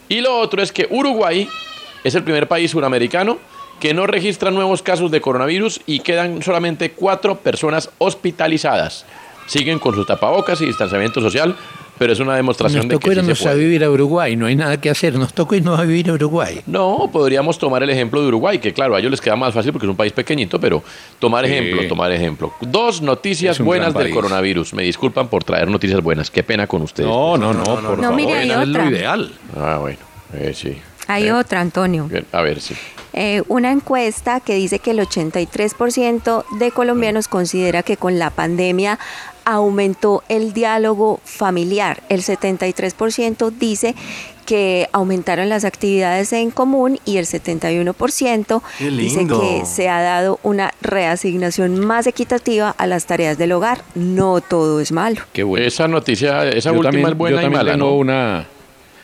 Y 0.10 0.22
lo 0.22 0.36
otro 0.40 0.62
es 0.64 0.72
que 0.74 0.88
Uruguay 0.90 1.48
es 2.04 2.16
el 2.16 2.24
primer 2.24 2.48
país 2.48 2.72
suramericano 2.72 3.38
que 3.80 3.94
no 3.94 4.08
registra 4.08 4.50
nuevos 4.52 4.82
casos 4.82 5.12
de 5.12 5.22
coronavirus 5.22 5.80
y 5.86 6.00
quedan 6.00 6.42
solamente 6.42 6.92
cuatro 6.92 7.36
personas 7.38 7.92
hospitalizadas. 8.00 9.06
Siguen 9.48 9.80
con 9.80 9.96
sus 9.96 10.06
tapabocas 10.06 10.60
y 10.62 10.66
distanciamiento 10.66 11.22
social, 11.22 11.56
pero 12.00 12.14
es 12.14 12.20
una 12.20 12.36
demostración 12.36 12.80
Nos 12.80 12.88
de 12.90 12.94
tocó 12.96 13.04
que 13.04 13.10
sí 13.10 13.16
se 13.16 13.22
irnos 13.22 13.42
a 13.42 13.44
puede. 13.44 13.58
vivir 13.60 13.84
a 13.84 13.92
Uruguay, 13.92 14.36
no 14.36 14.48
hay 14.48 14.56
nada 14.56 14.82
que 14.82 14.90
hacer. 14.90 15.14
Nos 15.16 15.34
tocó 15.34 15.54
irnos 15.54 15.78
a 15.80 15.84
vivir 15.84 16.10
a 16.10 16.14
Uruguay. 16.14 16.62
No, 16.66 17.10
podríamos 17.12 17.60
tomar 17.60 17.84
el 17.84 17.90
ejemplo 17.92 18.22
de 18.22 18.28
Uruguay, 18.30 18.58
que 18.60 18.74
claro, 18.74 18.96
a 18.96 19.00
ellos 19.00 19.12
les 19.12 19.22
queda 19.22 19.36
más 19.36 19.54
fácil 19.54 19.72
porque 19.72 19.86
es 19.86 19.90
un 19.92 19.96
país 19.98 20.14
pequeñito, 20.14 20.60
pero 20.60 20.82
tomar 21.20 21.46
Sí. 21.46 21.52
ejemplo, 21.52 21.88
tomar 21.88 22.12
ejemplo. 22.12 22.54
Dos 22.62 23.02
noticias 23.04 23.60
Es 23.60 23.66
buenas 23.66 23.94
del 23.94 24.04
país. 24.06 24.16
coronavirus. 24.16 24.74
Me 24.74 24.84
disculpan 24.84 25.28
por 25.28 25.44
traer 25.44 25.68
noticias 25.68 26.02
buenas. 26.02 26.32
Qué 26.32 26.42
pena 26.42 26.66
con 26.66 26.82
ustedes. 26.82 27.10
No, 27.10 27.38
no, 27.38 27.54
no, 27.54 27.64
por 27.64 27.84
No, 27.84 28.02
favor. 28.04 28.16
mire, 28.16 28.34
hay 28.34 28.50
es 28.50 28.58
otra. 28.58 28.86
lo 28.86 28.90
ideal. 28.92 29.32
Ah, 29.58 29.78
bueno, 29.82 30.00
eh, 30.34 30.54
sí. 30.56 30.78
Hay 31.08 31.26
Eh, 31.28 31.32
otra, 31.34 31.60
Antonio. 31.60 32.06
bien, 32.08 32.26
A 32.32 32.42
ver, 32.42 32.62
sí. 32.62 32.76
Eh, 33.14 33.42
una 33.48 33.72
encuesta 33.72 34.40
que 34.40 34.54
dice 34.54 34.78
que 34.78 34.92
el 34.92 35.00
83% 35.00 36.46
de 36.60 36.72
colombianos 36.72 37.28
considera 37.28 37.82
que 37.84 37.98
con 37.98 38.20
la 38.20 38.30
pandemia 38.30 39.00
aumentó 39.46 40.24
el 40.30 40.54
diálogo 40.54 41.20
familiar. 41.24 42.02
El 42.10 42.22
73% 42.22 43.52
dice 43.52 43.96
que 44.46 44.90
aumentaron 44.94 45.48
las 45.48 45.64
actividades 45.64 46.34
en 46.34 46.50
común 46.50 47.00
y 47.06 47.18
el 47.18 47.26
71% 47.28 48.62
¡Qué 48.80 48.90
dice 48.90 49.28
que 49.28 49.64
se 49.66 49.90
ha 49.90 50.02
dado 50.02 50.40
una 50.42 50.74
reasignación 50.82 51.80
más 51.86 52.08
equitativa 52.08 52.74
a 52.78 52.88
las 52.88 53.06
tareas 53.06 53.38
del 53.38 53.52
hogar. 53.52 53.84
No 53.96 54.42
todo 54.42 54.80
es 54.80 54.92
malo. 54.92 55.22
Qué 55.34 55.44
bueno. 55.44 55.66
Esa 55.68 55.88
noticia, 55.88 56.48
esa 56.50 56.72
Yo 56.72 56.78
última 56.80 56.92
también- 56.92 57.08
es 57.10 57.18
buena 57.18 57.36
yo 57.36 57.42
y 57.42 57.44
también 57.44 57.60
mala, 57.60 57.72
tengo 57.74 57.86
¿no? 57.92 57.96
una... 57.98 58.48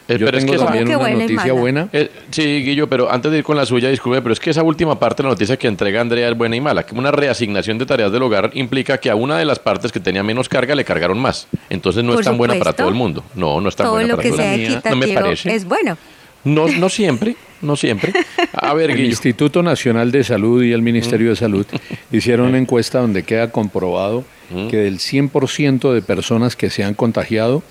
Eh, 0.08 0.18
Yo 0.20 0.26
pero 0.28 0.38
es 0.38 0.46
que 0.46 0.58
también 0.58 0.86
¿Cómo 0.86 0.86
que 0.86 0.96
una 0.96 0.98
buena 0.98 1.20
noticia 1.24 1.38
mala? 1.38 1.54
buena. 1.54 1.90
Eh, 1.92 2.12
sí, 2.30 2.44
Guillo, 2.64 2.88
pero 2.88 3.12
antes 3.12 3.32
de 3.32 3.40
ir 3.40 3.44
con 3.44 3.58
la 3.58 3.66
suya, 3.66 3.90
disculpe, 3.90 4.22
pero 4.22 4.34
es 4.34 4.40
que 4.40 4.52
esa 4.52 4.62
última 4.62 5.00
parte 5.00 5.24
de 5.24 5.30
la 5.30 5.34
noticia 5.34 5.58
que 5.58 5.68
entrega 5.68 6.02
Andrea 6.02 6.30
es 6.30 6.38
buena 6.38 6.56
y 6.56 6.62
mala. 6.62 6.86
Que 6.86 6.94
una 6.96 7.12
reasignación 7.12 7.78
de 7.78 7.86
tareas 7.86 8.12
del 8.12 8.22
hogar 8.22 8.52
implica 8.54 9.00
que 9.00 9.10
a 9.10 9.16
una 9.16 9.38
de 9.40 9.46
las 9.46 9.58
partes 9.60 9.92
que 9.92 10.00
tenía 10.00 10.22
menos 10.22 10.48
carga 10.48 10.76
le 10.76 10.86
cargaron 10.86 11.18
más. 11.20 11.48
Entonces 11.70 12.04
no 12.04 12.12
Por 12.12 12.22
es 12.22 12.26
tan 12.26 12.38
buena 12.38 12.56
para 12.56 12.74
todo 12.74 12.88
el 12.90 12.94
mundo. 12.96 13.24
No, 13.34 13.60
no 13.62 13.70
es 13.70 13.76
tan 13.76 13.86
Todo 13.86 13.96
buena 13.96 14.10
lo 14.10 14.16
para 14.18 14.30
todo 14.30 14.38
el 14.38 14.44
sea 14.44 14.70
mundo. 14.70 14.90
No 14.90 14.96
me 14.96 15.08
parece. 15.08 15.56
es 15.56 15.66
bueno. 15.66 15.98
No, 16.44 16.68
no 16.68 16.90
siempre, 16.90 17.36
no 17.64 17.76
siempre. 17.76 18.14
A 18.54 18.76
ver, 18.76 18.92
El 18.92 18.98
Guillo. 18.98 19.10
Instituto 19.10 19.64
Nacional 19.64 20.12
de 20.12 20.24
Salud 20.24 20.62
y 20.62 20.74
el 20.74 20.84
Ministerio 20.84 21.30
de 21.32 21.36
Salud 21.36 21.66
hicieron 22.12 22.50
una 22.50 22.60
encuesta 22.60 23.00
donde 23.00 23.24
queda 23.24 23.50
comprobado 23.52 24.24
que 24.70 24.78
del 24.78 25.00
100% 25.00 25.92
de 25.92 26.04
personas 26.04 26.56
que 26.56 26.70
se 26.70 26.84
han 26.84 26.94
contagiado, 26.94 27.64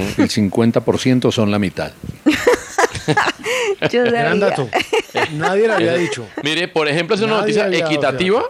el 0.00 0.28
50% 0.28 1.30
son 1.32 1.50
la 1.50 1.58
mitad. 1.58 1.92
Yo 3.90 4.04
Gran 4.04 4.40
dato. 4.40 4.68
Nadie 5.32 5.66
lo 5.66 5.74
había 5.74 5.94
dicho. 5.94 6.26
Mire, 6.42 6.68
por 6.68 6.88
ejemplo, 6.88 7.14
es 7.16 7.22
una 7.22 7.32
Nadie 7.32 7.40
noticia 7.42 7.64
había- 7.64 7.84
equitativa, 7.84 8.42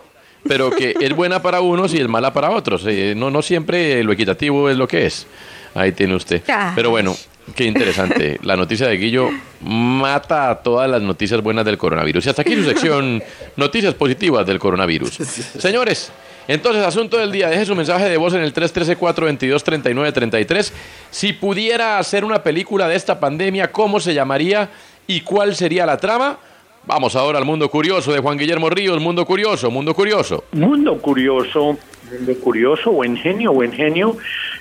pero 0.46 0.70
que 0.70 0.94
es 1.00 1.14
buena 1.14 1.40
para 1.42 1.60
unos 1.60 1.94
y 1.94 1.98
es 2.00 2.08
mala 2.08 2.32
para 2.32 2.50
otros. 2.50 2.84
Eh, 2.86 3.14
no, 3.16 3.30
no 3.30 3.42
siempre 3.42 4.02
lo 4.04 4.12
equitativo 4.12 4.68
es 4.68 4.76
lo 4.76 4.86
que 4.86 5.06
es. 5.06 5.26
Ahí 5.74 5.92
tiene 5.92 6.14
usted. 6.14 6.42
Pero 6.74 6.90
bueno, 6.90 7.16
qué 7.54 7.64
interesante. 7.64 8.38
La 8.42 8.56
noticia 8.56 8.86
de 8.88 8.96
Guillo 8.98 9.30
mata 9.62 10.50
a 10.50 10.62
todas 10.62 10.90
las 10.90 11.00
noticias 11.00 11.40
buenas 11.40 11.64
del 11.64 11.78
coronavirus. 11.78 12.26
Y 12.26 12.28
hasta 12.28 12.42
aquí 12.42 12.54
su 12.54 12.64
sección 12.64 13.22
Noticias 13.56 13.94
positivas 13.94 14.46
del 14.46 14.58
coronavirus. 14.58 15.10
Señores, 15.58 16.12
entonces, 16.48 16.84
asunto 16.84 17.18
del 17.18 17.30
día. 17.32 17.48
Deje 17.48 17.66
su 17.66 17.74
mensaje 17.74 18.08
de 18.08 18.16
voz 18.16 18.34
en 18.34 18.42
el 18.42 18.54
313-422-3933. 18.54 20.72
Si 21.10 21.32
pudiera 21.32 21.98
hacer 21.98 22.24
una 22.24 22.42
película 22.42 22.88
de 22.88 22.96
esta 22.96 23.20
pandemia, 23.20 23.72
¿cómo 23.72 24.00
se 24.00 24.14
llamaría 24.14 24.70
y 25.06 25.20
cuál 25.20 25.54
sería 25.54 25.86
la 25.86 25.98
trama? 25.98 26.38
Vamos 26.84 27.14
ahora 27.14 27.38
al 27.38 27.44
mundo 27.44 27.68
curioso 27.68 28.12
de 28.12 28.18
Juan 28.18 28.36
Guillermo 28.36 28.68
Ríos. 28.68 29.00
Mundo 29.00 29.24
curioso, 29.24 29.70
mundo 29.70 29.94
curioso. 29.94 30.42
Mundo 30.50 30.98
Curioso, 30.98 31.78
Mundo 32.10 32.34
Curioso, 32.40 32.90
buen 32.90 33.16
genio, 33.16 33.52
buen 33.52 33.72
genio. 33.72 34.16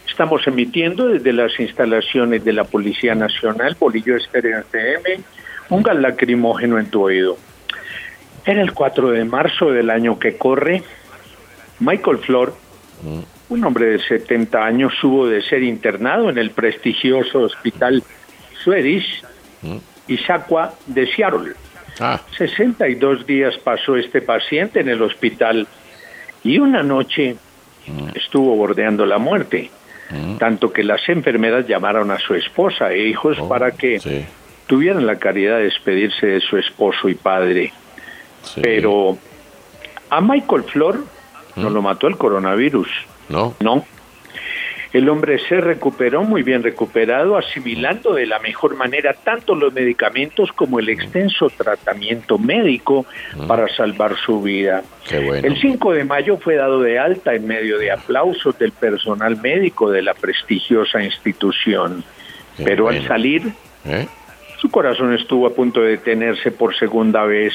Estamos 0.08 0.46
emitiendo 0.46 1.08
desde 1.08 1.34
las 1.34 1.60
instalaciones 1.60 2.46
de 2.46 2.54
la 2.54 2.64
Policía 2.64 3.16
Nacional, 3.16 3.76
Bolillo 3.80 4.16
Estéreo 4.16 4.60
FM, 4.60 5.20
un 5.70 5.82
gas 5.82 5.98
lacrimógeno 5.98 6.78
en 6.78 6.92
tu 6.92 7.02
oído. 7.02 7.38
Era 8.46 8.62
el 8.62 8.74
4 8.74 9.12
de 9.12 9.26
marzo 9.26 9.72
del 9.72 9.90
año 9.90 10.20
que 10.20 10.38
corre. 10.38 10.84
Michael 11.82 12.20
Flor, 12.20 12.54
un 13.50 13.64
hombre 13.66 13.88
de 13.88 14.00
70 14.00 14.64
años, 14.64 14.94
hubo 15.04 15.28
de 15.28 15.42
ser 15.42 15.64
internado 15.64 16.30
en 16.30 16.38
el 16.38 16.52
prestigioso 16.52 17.40
hospital 17.42 18.04
Swedish 18.64 19.24
Issaquah 20.08 20.74
de 20.88 21.08
Seattle. 21.08 21.54
Ah, 22.00 22.22
62 22.38 23.26
días 23.28 23.58
pasó 23.58 23.96
este 23.98 24.22
paciente 24.22 24.80
en 24.80 24.90
el 24.90 25.02
hospital 25.02 25.68
y 26.44 26.58
una 26.60 26.82
noche 26.84 27.36
estuvo 28.16 28.56
bordeando 28.56 29.06
la 29.06 29.18
muerte, 29.18 29.70
tanto 30.40 30.72
que 30.72 30.84
las 30.84 31.08
enfermeras 31.10 31.68
llamaron 31.68 32.12
a 32.12 32.18
su 32.20 32.36
esposa 32.36 32.92
e 32.92 33.08
hijos 33.08 33.38
Oh, 33.40 33.48
para 33.50 33.72
que 33.72 34.00
sí, 34.00 34.26
tuvieran 34.68 35.06
la 35.06 35.18
caridad 35.18 35.58
de 35.58 35.64
despedirse 35.66 36.28
de 36.28 36.40
su 36.42 36.58
esposo 36.58 37.10
y 37.10 37.16
padre. 37.16 37.74
sí. 38.44 38.62
Pero 38.62 39.18
a 40.10 40.22
Michael 40.22 40.64
Flor 40.64 41.04
no 41.55 41.70
lo 41.70 41.81
mató 41.81 42.08
el 42.08 42.17
coronavirus, 42.17 42.88
No. 43.29 43.53
no. 43.60 43.86
El 44.93 45.08
hombre 45.08 45.39
se 45.48 45.62
recuperó 45.62 46.24
muy 46.24 46.43
bien 46.43 46.63
recuperado, 46.63 47.38
asimilando 47.38 48.13
de 48.13 48.25
la 48.25 48.39
mejor 48.39 48.75
manera 48.75 49.13
tanto 49.13 49.55
los 49.55 49.72
medicamentos 49.72 50.51
como 50.51 50.79
el 50.79 50.89
extenso 50.89 51.50
tratamiento 51.50 52.38
médico 52.38 53.05
para 53.48 53.70
salvar 53.70 54.17
su 54.17 54.41
vida. 54.41 54.84
Qué 55.08 55.20
bueno. 55.20 55.48
El 55.48 55.62
5 55.62 55.93
de 55.93 56.03
mayo 56.03 56.36
fue 56.36 56.55
dado 56.55 56.81
de 56.81 57.00
alta 57.00 57.34
en 57.34 57.48
medio 57.48 57.77
de 57.77 57.89
aplausos 57.89 58.60
del 58.60 58.74
personal 58.74 59.38
médico 59.41 59.89
de 59.89 60.01
la 60.01 60.13
prestigiosa 60.13 61.01
institución. 61.01 62.03
Qué 62.58 62.65
Pero 62.65 62.84
bueno. 62.84 63.00
al 63.00 63.08
salir, 63.08 63.43
¿Eh? 63.86 64.08
Su 64.62 64.70
corazón 64.70 65.13
estuvo 65.15 65.48
a 65.48 65.50
punto 65.56 65.82
de 65.82 65.91
detenerse 65.91 66.51
por 66.51 66.75
segunda 66.77 67.24
vez. 67.24 67.53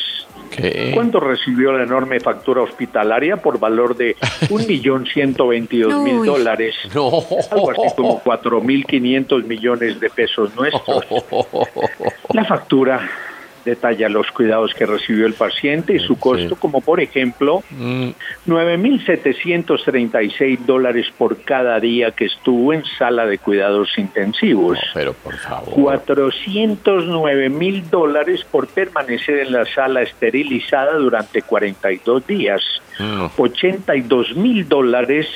¿Qué? 0.51 0.91
Cuando 0.95 1.21
recibió 1.21 1.73
la 1.73 1.85
enorme 1.85 2.19
factura 2.21 2.63
hospitalaria 2.63 3.37
por 3.37 3.59
valor 3.61 3.97
de 3.97 4.17
un 4.51 4.67
millón 4.67 5.07
ciento 5.07 5.49
veintidós 5.49 5.95
mil 6.03 6.19
Uy. 6.19 6.27
dólares, 6.27 6.75
No. 6.95 7.07
algo 7.51 7.71
así 7.71 7.95
como 7.97 8.21
cuatro 8.21 8.61
mil 8.61 8.85
quinientos 8.87 9.45
millones 9.45 10.01
de 10.01 10.11
pesos 10.11 10.55
nuestros. 10.57 11.05
La 12.33 12.45
factura 12.45 13.09
detalla 13.67 14.09
los 14.09 14.31
cuidados 14.31 14.73
que 14.73 14.87
recibió 14.87 15.27
el 15.27 15.35
paciente 15.35 15.93
y 15.95 15.99
su 15.99 16.19
costo, 16.19 16.57
como 16.57 16.81
por 16.81 17.01
ejemplo, 17.01 17.63
9.736 18.47 20.61
dólares 20.61 21.13
por 21.19 21.43
cada 21.43 21.79
día 21.81 22.13
que 22.13 22.25
estuvo 22.27 22.73
en 22.73 22.85
sala 22.85 23.27
de 23.27 23.39
cuidados 23.39 23.99
intensivos. 23.99 24.79
Pero 24.95 25.13
por 25.13 25.37
favor. 25.37 25.75
409 25.75 27.49
mil 27.51 27.91
dólares 27.91 28.47
por 28.51 28.69
permanecer 28.69 29.41
en 29.41 29.53
la 29.53 29.67
sala 29.67 30.01
esterilizada 30.03 30.95
durante 30.95 31.43
42 31.43 32.27
días. 32.27 32.63
No. 33.01 33.31
82 33.37 34.37
mil 34.37 34.69
dólares 34.69 35.27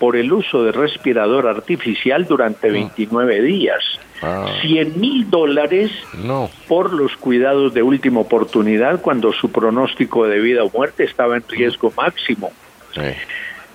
por 0.00 0.16
el 0.16 0.32
uso 0.32 0.64
de 0.64 0.72
respirador 0.72 1.46
artificial 1.46 2.24
durante 2.26 2.70
29 2.70 3.42
días. 3.42 3.84
Ah. 4.22 4.46
100 4.62 4.98
mil 4.98 5.30
dólares 5.30 5.92
No. 6.24 6.50
por 6.66 6.92
los 6.92 7.16
cuidados 7.16 7.72
de 7.74 7.82
última 7.82 8.20
oportunidad 8.20 9.00
cuando 9.02 9.32
su 9.32 9.52
pronóstico 9.52 10.26
de 10.26 10.40
vida 10.40 10.64
o 10.64 10.70
muerte 10.70 11.04
estaba 11.04 11.36
en 11.36 11.44
riesgo 11.48 11.92
máximo. 11.96 12.50
Sí. 12.94 13.00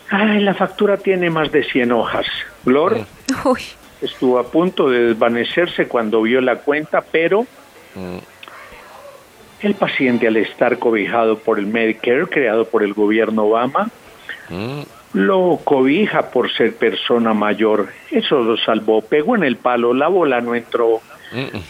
Ay, 0.10 0.39
la 0.41 0.53
factura 0.55 0.98
tiene 0.98 1.29
más 1.29 1.51
de 1.51 1.63
100 1.63 1.91
hojas. 1.91 2.25
Flor 2.63 3.05
Uy, 3.46 3.62
estuvo 4.01 4.39
a 4.39 4.50
punto 4.51 4.89
de 4.89 5.00
desvanecerse 5.10 5.88
cuando 5.88 6.22
vio 6.24 6.41
la 6.41 6.58
cuenta, 6.58 7.01
pero 7.01 7.46
el 9.62 9.74
paciente 9.75 10.27
al 10.27 10.38
estar 10.38 10.79
cobijado 10.79 11.38
por 11.38 11.60
el 11.60 11.67
Medicare 11.67 12.25
creado 12.27 12.65
por 12.65 12.84
el 12.84 12.94
gobierno 12.94 13.44
Obama, 13.46 13.89
lo 15.13 15.59
cobija 15.63 16.29
por 16.31 16.51
ser 16.51 16.75
persona 16.75 17.33
mayor. 17.33 17.88
Eso 18.12 18.39
lo 18.39 18.57
salvó, 18.57 19.01
pegó 19.01 19.35
en 19.35 19.43
el 19.43 19.55
palo, 19.57 19.93
la 19.93 20.07
bola 20.07 20.41
no 20.41 20.55
entró. 20.55 21.01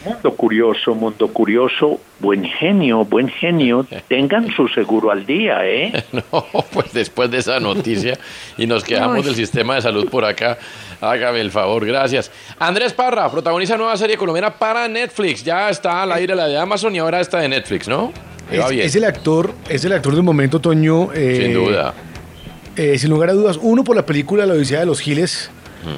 Mundo 0.03 0.35
curioso, 0.35 0.93
mundo 0.93 1.29
curioso, 1.29 1.99
buen 2.19 2.43
genio, 2.43 3.03
buen 3.05 3.29
genio, 3.29 3.87
tengan 4.07 4.51
su 4.53 4.67
seguro 4.67 5.09
al 5.09 5.25
día, 5.25 5.65
¿eh? 5.65 6.03
No, 6.11 6.45
pues 6.71 6.93
después 6.93 7.31
de 7.31 7.37
esa 7.39 7.59
noticia 7.59 8.19
y 8.57 8.67
nos 8.67 8.83
quedamos 8.83 9.25
del 9.25 9.33
sistema 9.33 9.75
de 9.75 9.81
salud 9.81 10.07
por 10.09 10.23
acá. 10.25 10.57
Hágame 11.01 11.39
el 11.41 11.51
favor, 11.51 11.83
gracias. 11.85 12.31
Andrés 12.59 12.93
Parra, 12.93 13.29
protagoniza 13.31 13.75
nueva 13.77 13.97
serie 13.97 14.17
colombiana 14.17 14.53
para 14.53 14.87
Netflix. 14.87 15.43
Ya 15.43 15.69
está 15.69 16.03
al 16.03 16.11
aire 16.11 16.35
la 16.35 16.47
de 16.47 16.59
Amazon 16.59 16.93
y 16.95 16.99
ahora 16.99 17.19
está 17.21 17.39
de 17.39 17.49
Netflix, 17.49 17.87
¿no? 17.87 18.11
Es 18.51 18.95
el 18.95 19.05
actor, 19.05 19.53
es 19.67 19.83
el 19.85 19.93
actor 19.93 20.13
del 20.13 20.23
momento, 20.23 20.59
Toño. 20.59 21.11
eh, 21.13 21.39
Sin 21.41 21.53
duda. 21.53 21.93
Eh, 22.75 22.97
sin 22.97 23.09
lugar 23.09 23.29
a 23.29 23.33
dudas, 23.33 23.57
uno 23.61 23.83
por 23.83 23.95
la 23.95 24.05
película 24.05 24.45
La 24.45 24.53
Odisea 24.53 24.79
de 24.81 24.85
los 24.85 24.99
Giles, 24.99 25.49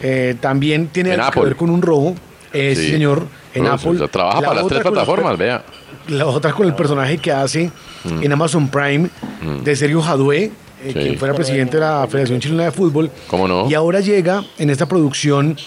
eh, 0.01 0.35
también 0.39 0.87
tiene 0.87 1.13
algo 1.13 1.31
que 1.31 1.39
ver 1.41 1.55
con 1.55 1.69
un 1.69 1.81
robo, 1.81 2.15
eh, 2.53 2.73
sí, 2.75 2.83
Sí. 2.85 2.91
señor, 2.91 3.25
en 3.53 3.67
Apple. 3.67 4.07
Trabaja 4.09 4.41
La 4.41 4.47
para 4.49 4.59
las 4.61 4.67
tres 4.69 4.83
los 4.83 4.91
plataformas, 4.91 5.37
vea. 5.37 5.63
la 6.09 6.25
otra 6.27 6.53
con 6.53 6.65
el 6.67 6.75
personaje 6.75 7.17
que 7.17 7.31
hace 7.31 7.71
Mm. 8.03 8.23
en 8.23 8.31
Amazon 8.31 8.67
Prime 8.69 9.09
Mm. 9.41 9.63
de 9.63 9.75
Sergio 9.75 10.01
Jadue, 10.01 10.43
eh, 10.45 10.51
Sí. 10.87 10.93
quien 10.93 11.17
fuera 11.17 11.33
presidente 11.33 11.77
de 11.77 11.81
la 11.81 12.05
Federación 12.09 12.39
Chilena 12.39 12.65
de 12.65 12.71
Fútbol. 12.71 13.09
¿Cómo 13.27 13.47
no? 13.47 13.69
Y 13.69 13.73
ahora 13.73 13.99
llega 13.99 14.43
en 14.57 14.69
esta 14.69 14.85
producción 14.87 15.57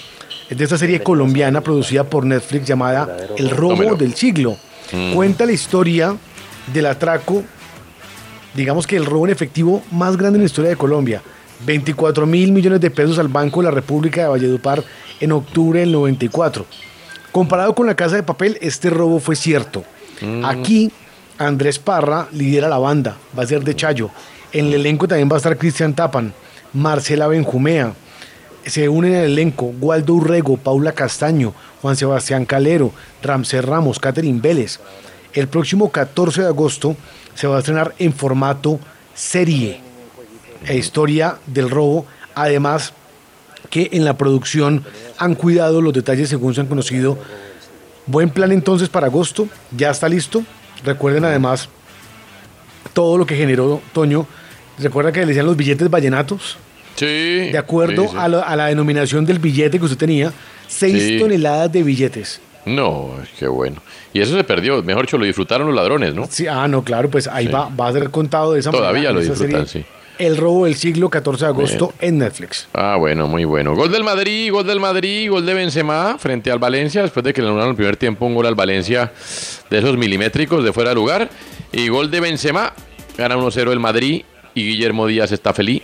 de 0.48 0.64
esta 0.64 0.76
serie 0.78 1.00
colombiana 1.02 1.60
producida 1.60 2.04
por 2.04 2.24
Netflix 2.24 2.66
llamada 2.66 3.16
El 3.36 3.50
robo 3.50 3.74
Tómelo. 3.74 3.96
del 3.96 4.14
siglo. 4.14 4.56
Mm. 4.92 5.14
Cuenta 5.14 5.46
la 5.46 5.52
historia 5.52 6.16
del 6.72 6.86
atraco, 6.86 7.42
digamos 8.54 8.86
que 8.86 8.96
el 8.96 9.06
robo 9.06 9.26
en 9.26 9.32
efectivo 9.32 9.82
más 9.90 10.16
grande 10.16 10.36
en 10.38 10.42
la 10.42 10.46
historia 10.46 10.70
de 10.70 10.76
Colombia. 10.76 11.22
24 11.66 12.26
mil 12.26 12.52
millones 12.52 12.80
de 12.80 12.90
pesos 12.90 13.18
al 13.18 13.28
Banco 13.28 13.60
de 13.60 13.66
la 13.66 13.70
República 13.70 14.22
de 14.22 14.28
Valledupar 14.28 14.82
en 15.20 15.32
octubre 15.32 15.80
del 15.80 15.92
94. 15.92 16.64
Comparado 17.32 17.74
con 17.74 17.86
la 17.86 17.94
Casa 17.94 18.16
de 18.16 18.22
Papel, 18.22 18.58
este 18.60 18.90
robo 18.90 19.20
fue 19.20 19.36
cierto. 19.36 19.84
Mm. 20.20 20.44
Aquí, 20.44 20.90
Andrés 21.38 21.78
Parra 21.78 22.28
lidera 22.32 22.68
la 22.68 22.78
banda, 22.78 23.16
va 23.38 23.42
a 23.42 23.46
ser 23.46 23.62
de 23.62 23.76
Chayo. 23.76 24.10
En 24.52 24.66
el 24.66 24.74
elenco 24.74 25.06
también 25.06 25.28
va 25.30 25.34
a 25.34 25.36
estar 25.36 25.56
Cristian 25.56 25.94
Tapan, 25.94 26.32
Marcela 26.72 27.28
Benjumea. 27.28 27.94
Se 28.64 28.88
unen 28.88 29.14
al 29.14 29.24
elenco 29.24 29.66
Waldo 29.80 30.14
Urrego, 30.14 30.56
Paula 30.56 30.92
Castaño, 30.92 31.54
Juan 31.80 31.96
Sebastián 31.96 32.44
Calero, 32.44 32.92
Ramsés 33.22 33.64
Ramos, 33.64 33.98
Catherine 33.98 34.40
Vélez. 34.40 34.80
El 35.32 35.46
próximo 35.46 35.90
14 35.90 36.42
de 36.42 36.48
agosto 36.48 36.96
se 37.34 37.46
va 37.46 37.56
a 37.56 37.58
estrenar 37.60 37.94
en 37.98 38.12
formato 38.12 38.78
serie 39.14 39.80
e 40.66 40.76
historia 40.76 41.38
del 41.46 41.70
robo. 41.70 42.06
Además, 42.34 42.92
que 43.70 43.88
en 43.92 44.04
la 44.04 44.16
producción 44.16 44.84
han 45.18 45.34
cuidado 45.34 45.80
los 45.80 45.92
detalles 45.92 46.28
según 46.28 46.54
se 46.54 46.60
han 46.60 46.66
conocido. 46.66 47.18
Buen 48.06 48.30
plan 48.30 48.50
entonces 48.52 48.88
para 48.88 49.06
agosto, 49.06 49.48
ya 49.76 49.90
está 49.90 50.08
listo. 50.08 50.42
Recuerden 50.84 51.24
además 51.24 51.68
todo 52.92 53.18
lo 53.18 53.26
que 53.26 53.36
generó 53.36 53.80
Toño. 53.92 54.26
Recuerda 54.78 55.12
que 55.12 55.20
le 55.20 55.26
decían 55.26 55.46
los 55.46 55.56
billetes 55.56 55.90
vallenatos. 55.90 56.56
Sí. 56.96 57.50
De 57.50 57.58
acuerdo 57.58 58.04
sí, 58.04 58.08
sí. 58.12 58.16
A, 58.18 58.56
la 58.56 58.66
denominación 58.66 59.24
del 59.24 59.38
billete 59.38 59.78
que 59.78 59.84
usted 59.84 59.98
tenía, 59.98 60.32
6 60.68 61.02
Sí. 61.02 61.18
toneladas 61.18 61.70
de 61.70 61.82
billetes. 61.82 62.40
No, 62.66 63.10
qué 63.38 63.48
bueno. 63.48 63.80
Y 64.12 64.20
eso 64.20 64.36
se 64.36 64.44
perdió, 64.44 64.82
mejor 64.82 65.06
dicho, 65.06 65.16
lo 65.18 65.24
disfrutaron 65.24 65.66
los 65.66 65.76
ladrones, 65.76 66.14
¿no? 66.14 66.26
Sí, 66.30 66.46
ah, 66.46 66.68
no, 66.68 66.82
claro, 66.84 67.08
pues 67.10 67.26
ahí 67.28 67.46
Sí. 67.46 67.52
va, 67.52 67.68
va 67.68 67.88
a 67.88 67.92
ser 67.92 68.10
contado 68.10 68.52
de 68.52 68.60
esa 68.60 68.70
Todavía 68.70 69.10
manera. 69.10 69.12
lo 69.12 69.20
en 69.20 69.24
esa 69.24 69.32
disfrutan, 69.44 69.66
serie, 69.66 69.84
sí. 69.84 69.90
El 70.18 70.36
robo 70.36 70.66
del 70.66 70.74
siglo, 70.74 71.08
14 71.08 71.46
de 71.46 71.48
agosto, 71.50 71.94
en 71.98 72.18
Netflix. 72.18 72.68
Ah, 72.74 72.96
bueno, 72.98 73.26
muy 73.26 73.44
bueno. 73.46 73.74
Gol 73.74 73.90
del 73.90 74.04
Madrid, 74.04 74.52
gol 74.52 74.66
del 74.66 74.78
Madrid, 74.78 75.30
gol 75.30 75.46
de 75.46 75.54
Benzema 75.54 76.16
frente 76.18 76.50
al 76.50 76.58
Valencia, 76.58 77.00
después 77.00 77.24
de 77.24 77.32
que 77.32 77.40
le 77.40 77.48
anularon 77.48 77.70
el 77.70 77.76
primer 77.76 77.96
tiempo 77.96 78.26
un 78.26 78.34
gol 78.34 78.44
al 78.44 78.54
Valencia 78.54 79.10
de 79.70 79.78
esos 79.78 79.96
milimétricos 79.96 80.62
de 80.62 80.74
fuera 80.74 80.90
de 80.90 80.96
lugar. 80.96 81.30
Y 81.72 81.88
gol 81.88 82.10
de 82.10 82.20
Benzema, 82.20 82.74
gana 83.16 83.36
1-0 83.38 83.72
el 83.72 83.80
Madrid 83.80 84.24
y 84.54 84.66
Guillermo 84.66 85.06
Díaz 85.06 85.32
está 85.32 85.54
feliz. 85.54 85.82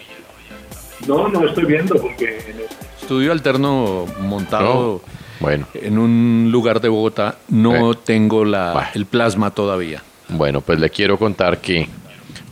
No, 1.06 1.28
no 1.28 1.46
estoy 1.48 1.64
viendo 1.64 1.94
porque 1.96 2.38
Estudio 3.00 3.32
alterno 3.32 4.04
montado 4.20 5.00
bueno. 5.40 5.66
en 5.74 5.98
un 5.98 6.48
lugar 6.50 6.80
de 6.80 6.88
Bogotá. 6.88 7.36
No 7.48 7.94
tengo 7.94 8.44
la, 8.44 8.90
el 8.94 9.06
plasma 9.06 9.50
todavía. 9.50 10.02
Bueno, 10.28 10.60
pues 10.60 10.80
le 10.80 10.90
quiero 10.90 11.18
contar 11.18 11.58
que 11.58 11.88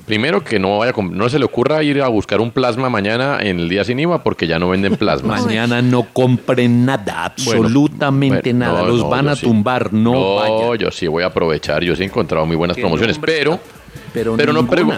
primero 0.06 0.44
que 0.44 0.58
no 0.58 0.78
vaya 0.78 0.92
no 1.10 1.28
se 1.28 1.38
le 1.38 1.44
ocurra 1.46 1.82
ir 1.82 2.02
a 2.02 2.08
buscar 2.08 2.40
un 2.40 2.50
plasma 2.50 2.90
mañana 2.90 3.38
en 3.40 3.58
el 3.58 3.68
día 3.68 3.84
sin 3.84 3.98
IVA 3.98 4.22
porque 4.22 4.46
ya 4.46 4.58
no 4.58 4.68
venden 4.68 4.96
plasma. 4.96 5.40
Mañana 5.40 5.80
no 5.82 6.06
compren 6.12 6.84
nada, 6.84 7.24
absolutamente 7.24 8.52
Bueno, 8.52 8.58
nada. 8.66 8.82
no, 8.82 8.88
Los 8.88 9.00
no, 9.00 9.08
van 9.08 9.28
a 9.28 9.36
sí. 9.36 9.46
tumbar, 9.46 9.92
no, 9.92 10.12
No, 10.12 10.34
vayan. 10.36 10.78
yo 10.78 10.90
sí 10.90 11.06
voy 11.06 11.22
a 11.22 11.26
aprovechar. 11.26 11.82
Yo 11.82 11.96
sí 11.96 12.02
he 12.02 12.06
encontrado 12.06 12.44
muy 12.46 12.54
buenas 12.56 12.76
promociones, 12.76 13.18
pero, 13.18 13.58
pero 14.12 14.36
pero 14.36 14.52
no, 14.52 14.62
pregu- 14.66 14.94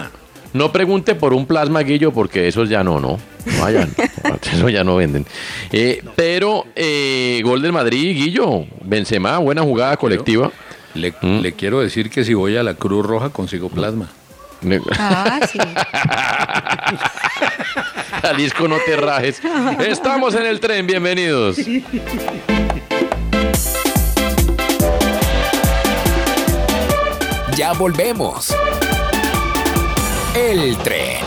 no 0.53 0.71
pregunte 0.71 1.15
por 1.15 1.33
un 1.33 1.45
plasma, 1.45 1.81
Guillo, 1.81 2.11
porque 2.11 2.47
esos 2.47 2.67
ya 2.69 2.83
no, 2.83 2.99
no. 2.99 3.17
Vayan, 3.61 3.93
eso 4.51 4.69
ya 4.69 4.83
no 4.83 4.95
venden. 4.95 5.25
Eh, 5.71 6.03
pero 6.15 6.65
eh, 6.75 7.41
gol 7.43 7.61
del 7.61 7.73
Madrid, 7.73 8.15
Guillo, 8.15 8.65
Benzema, 8.83 9.37
buena 9.39 9.61
jugada 9.61 9.97
colectiva. 9.97 10.51
Le, 10.93 11.13
Mm. 11.21 11.41
le 11.41 11.51
quiero 11.53 11.79
decir 11.81 12.09
que 12.09 12.23
si 12.25 12.33
voy 12.33 12.57
a 12.57 12.63
la 12.63 12.73
Cruz 12.73 13.05
Roja 13.05 13.29
consigo 13.29 13.69
plasma. 13.69 14.09
Ah, 14.97 15.39
sí. 15.51 15.59
Jalisco, 18.23 18.67
no 18.67 18.77
te 18.83 18.95
rajes. 18.95 19.39
Estamos 19.87 20.33
en 20.33 20.47
el 20.47 20.59
tren, 20.59 20.87
bienvenidos. 20.87 21.57
Ya 27.55 27.73
volvemos. 27.73 28.53
El 30.35 30.77
tren. 30.77 31.23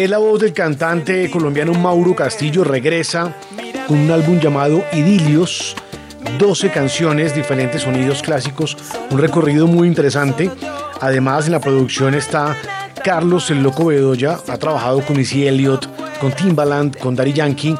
Es 0.00 0.08
la 0.08 0.16
voz 0.16 0.40
del 0.40 0.54
cantante 0.54 1.30
colombiano 1.30 1.74
Mauro 1.74 2.16
Castillo, 2.16 2.64
regresa 2.64 3.36
con 3.86 3.98
un 3.98 4.10
álbum 4.10 4.40
llamado 4.40 4.82
Idilios, 4.94 5.76
12 6.38 6.70
canciones, 6.70 7.34
diferentes 7.34 7.82
sonidos 7.82 8.22
clásicos, 8.22 8.78
un 9.10 9.18
recorrido 9.18 9.66
muy 9.66 9.86
interesante. 9.86 10.50
Además, 11.02 11.44
en 11.44 11.52
la 11.52 11.60
producción 11.60 12.14
está 12.14 12.56
Carlos 13.04 13.50
el 13.50 13.62
Loco 13.62 13.84
Bedoya, 13.84 14.38
ha 14.48 14.56
trabajado 14.56 15.02
con 15.02 15.18
Missy 15.18 15.46
Elliott, 15.46 15.86
con 16.18 16.32
Timbaland, 16.32 16.96
con 16.96 17.14
Daddy 17.14 17.34
Yankee. 17.34 17.76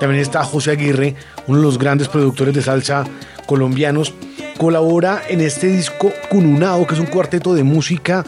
También 0.00 0.22
está 0.22 0.42
José 0.42 0.72
Aguirre, 0.72 1.14
uno 1.46 1.58
de 1.58 1.64
los 1.64 1.78
grandes 1.78 2.08
productores 2.08 2.52
de 2.52 2.62
salsa 2.62 3.04
colombianos, 3.46 4.12
colabora 4.58 5.22
en 5.28 5.40
este 5.40 5.68
disco 5.68 6.12
Cununao, 6.30 6.84
que 6.84 6.94
es 6.94 7.00
un 7.00 7.06
cuarteto 7.06 7.54
de 7.54 7.62
música 7.62 8.24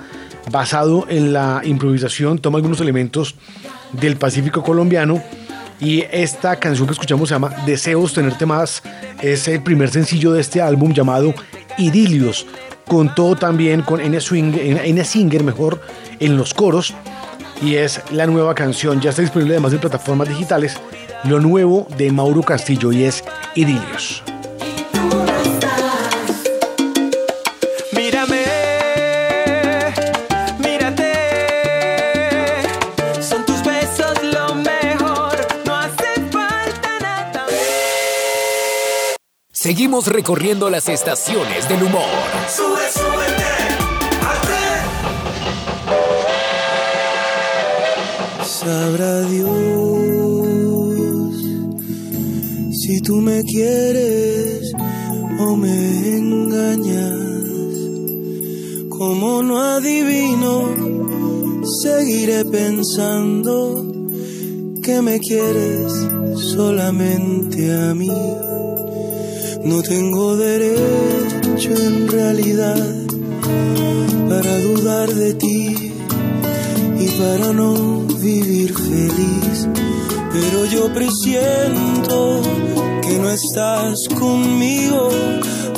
basado 0.51 1.07
en 1.09 1.33
la 1.33 1.61
improvisación, 1.65 2.39
toma 2.39 2.59
algunos 2.59 2.81
elementos 2.81 3.35
del 3.93 4.17
Pacífico 4.17 4.63
colombiano 4.63 5.23
y 5.81 6.05
esta 6.13 6.57
canción 6.57 6.87
que 6.87 6.93
escuchamos 6.93 7.29
se 7.29 7.35
llama 7.35 7.55
Deseos 7.67 8.15
Tenerte 8.15 8.47
Más, 8.47 8.83
es 9.21 9.49
el 9.49 9.63
primer 9.63 9.91
sencillo 9.91 10.33
de 10.33 10.41
este 10.41 10.63
álbum 10.63 10.93
llamado 10.93 11.35
Idilios, 11.79 12.47
contó 12.87 13.35
también 13.37 13.83
con 13.83 14.01
N. 14.01 14.21
Singer 15.05 15.43
mejor 15.43 15.81
en 16.21 16.37
los 16.37 16.55
coros 16.55 16.95
y 17.61 17.75
es 17.75 18.01
la 18.11 18.27
nueva 18.27 18.55
canción, 18.55 19.01
ya 19.01 19.11
está 19.11 19.23
disponible 19.23 19.55
además 19.55 19.73
en 19.73 19.81
plataformas 19.81 20.29
digitales, 20.29 20.77
lo 21.25 21.41
nuevo 21.41 21.87
de 21.97 22.11
Mauro 22.13 22.43
Castillo 22.43 22.93
y 22.93 23.05
es 23.05 23.25
Idilios. 23.55 24.23
Seguimos 39.73 40.07
recorriendo 40.07 40.69
las 40.69 40.87
estaciones 40.91 41.67
del 41.67 41.85
humor. 41.85 42.03
Sube, 42.47 42.91
súbete 42.93 43.43
Sabrá 48.45 49.23
Dios 49.23 49.51
si 52.71 53.01
tú 53.01 53.23
me 53.23 53.43
quieres 53.45 54.75
o 55.41 55.57
me 55.57 56.19
engañas. 56.19 57.17
Como 58.91 59.43
no 59.43 59.59
adivino, 59.59 60.69
seguiré 61.81 62.45
pensando 62.45 63.91
que 64.83 65.01
me 65.01 65.19
quieres 65.19 65.91
solamente 66.37 67.73
a 67.73 67.95
mí. 67.95 68.52
No 69.65 69.81
tengo 69.81 70.37
derecho 70.37 71.71
en 71.71 72.09
realidad 72.09 72.85
para 74.29 74.59
dudar 74.59 75.09
de 75.15 75.35
ti 75.35 75.93
y 76.99 77.07
para 77.11 77.53
no 77.53 78.05
vivir 78.21 78.75
feliz. 78.75 79.69
Pero 80.33 80.65
yo 80.65 80.93
presiento 80.93 82.43
que 83.03 83.19
no 83.19 83.31
estás 83.31 84.01
conmigo, 84.19 85.11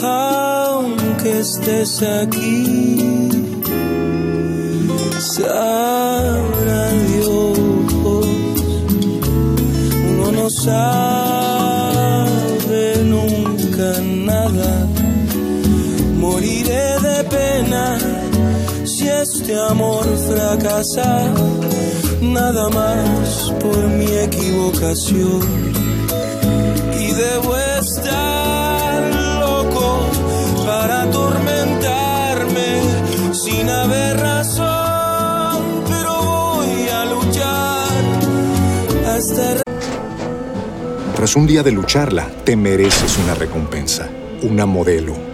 aunque 0.03 1.41
estés 1.41 2.03
aquí. 2.03 3.31
Sabrá 5.19 6.91
Dios, 7.09 7.59
uno 10.09 10.33
no 10.33 10.49
sabe 10.51 11.44
este 19.45 19.61
amor 19.61 20.07
fracasa, 20.27 21.31
nada 22.23 22.71
más 22.71 23.53
por 23.61 23.77
mi 23.89 24.07
equivocación. 24.07 25.43
Y 26.99 27.13
debo 27.13 27.55
estar 27.79 29.03
loco 29.39 30.01
para 30.65 31.03
atormentarme 31.03 32.81
sin 33.35 33.69
haber 33.69 34.17
razón, 34.19 35.63
pero 35.89 36.15
voy 36.23 36.89
a 36.89 37.05
luchar 37.05 37.93
hasta 39.15 39.63
Tras 41.17 41.37
un 41.37 41.47
día 41.47 41.63
de 41.63 41.73
lucharla, 41.73 42.31
te 42.45 42.57
mereces 42.57 43.19
una 43.19 43.35
recompensa, 43.35 44.09
una 44.41 44.65
modelo, 44.65 45.34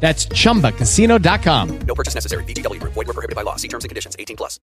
That's 0.00 0.28
chumbacasino.com. 0.28 1.68
No 1.86 1.94
purchase 1.94 2.14
necessary. 2.14 2.44
Group. 2.44 2.92
Void 2.94 3.06
were 3.06 3.14
prohibited 3.14 3.34
by 3.34 3.42
law. 3.42 3.56
See 3.56 3.68
terms 3.68 3.84
and 3.84 3.88
conditions. 3.90 4.14
18 4.18 4.36
plus. 4.36 4.60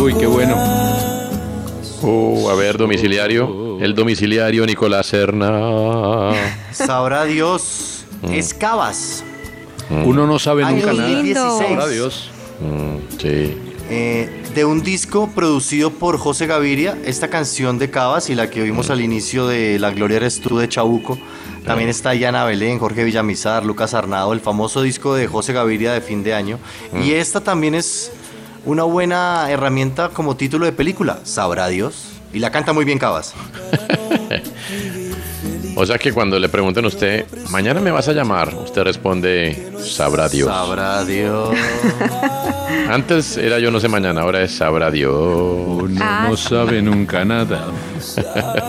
Uy, 0.00 0.14
qué 0.14 0.26
bueno. 0.26 0.56
Uh, 2.02 2.48
a 2.50 2.54
ver, 2.54 2.76
domiciliario. 2.76 3.78
El 3.80 3.94
domiciliario 3.94 4.66
Nicolás 4.66 5.06
Serna. 5.06 6.32
Sabrá 6.72 7.24
Dios, 7.24 8.04
Mm. 8.22 8.32
es 8.34 8.54
Cabas. 8.54 9.24
Uno 9.90 10.26
no 10.26 10.38
sabe 10.38 10.64
Año 10.64 10.76
nunca 10.76 10.92
nada. 10.92 11.08
2016. 11.08 11.68
Sabrá 11.68 11.88
Dios. 11.88 12.30
Mm, 12.60 12.96
sí. 13.20 13.71
Eh, 13.90 14.42
de 14.54 14.64
un 14.64 14.82
disco 14.82 15.30
producido 15.34 15.90
por 15.90 16.18
José 16.18 16.46
Gaviria, 16.46 16.96
esta 17.04 17.28
canción 17.28 17.78
de 17.78 17.90
Cabas 17.90 18.30
y 18.30 18.34
la 18.34 18.50
que 18.50 18.62
oímos 18.62 18.90
al 18.90 19.00
inicio 19.00 19.46
de 19.46 19.78
La 19.78 19.90
Gloria 19.90 20.18
eres 20.18 20.40
tú 20.40 20.58
de 20.58 20.68
Chabuco. 20.68 21.18
También 21.64 21.88
está 21.88 22.10
Diana 22.10 22.44
Belén, 22.44 22.78
Jorge 22.78 23.04
Villamizar, 23.04 23.64
Lucas 23.64 23.94
Arnado, 23.94 24.32
el 24.32 24.40
famoso 24.40 24.82
disco 24.82 25.14
de 25.14 25.26
José 25.26 25.52
Gaviria 25.52 25.92
de 25.92 26.00
fin 26.00 26.22
de 26.22 26.34
año. 26.34 26.58
Y 27.02 27.12
esta 27.12 27.40
también 27.40 27.74
es 27.74 28.10
una 28.64 28.84
buena 28.84 29.50
herramienta 29.50 30.08
como 30.10 30.36
título 30.36 30.66
de 30.66 30.72
película, 30.72 31.20
Sabrá 31.24 31.68
Dios. 31.68 32.08
Y 32.32 32.38
la 32.38 32.50
canta 32.50 32.72
muy 32.72 32.84
bien 32.84 32.98
Cabas. 32.98 33.34
O 35.74 35.86
sea 35.86 35.98
que 35.98 36.12
cuando 36.12 36.38
le 36.38 36.48
pregunten 36.48 36.84
a 36.84 36.88
usted, 36.88 37.24
mañana 37.50 37.80
me 37.80 37.90
vas 37.90 38.06
a 38.08 38.12
llamar, 38.12 38.54
usted 38.54 38.82
responde, 38.82 39.70
sabrá 39.80 40.28
Dios. 40.28 40.48
Sabrá 40.48 41.04
Dios. 41.04 41.54
Antes 42.88 43.36
era 43.38 43.58
yo 43.58 43.70
no 43.70 43.80
sé 43.80 43.88
mañana, 43.88 44.20
ahora 44.22 44.42
es 44.42 44.52
sabrá 44.52 44.90
Dios. 44.90 45.14
Uno 45.14 45.98
Ah. 46.02 46.26
no 46.28 46.36
sabe 46.36 46.82
nunca 46.82 47.24
nada. 47.24 47.66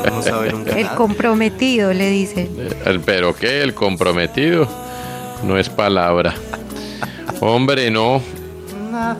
No 0.09 0.21
sabe 0.21 0.51
nunca 0.51 0.77
El 0.79 0.87
comprometido, 0.89 1.93
le 1.93 2.09
dicen. 2.09 2.49
El- 2.85 2.99
Pero 3.01 3.35
qué, 3.35 3.61
el 3.63 3.73
comprometido 3.73 4.67
no 5.43 5.57
es 5.57 5.69
palabra. 5.69 6.33
Hombre, 7.41 7.91
no. 7.91 8.21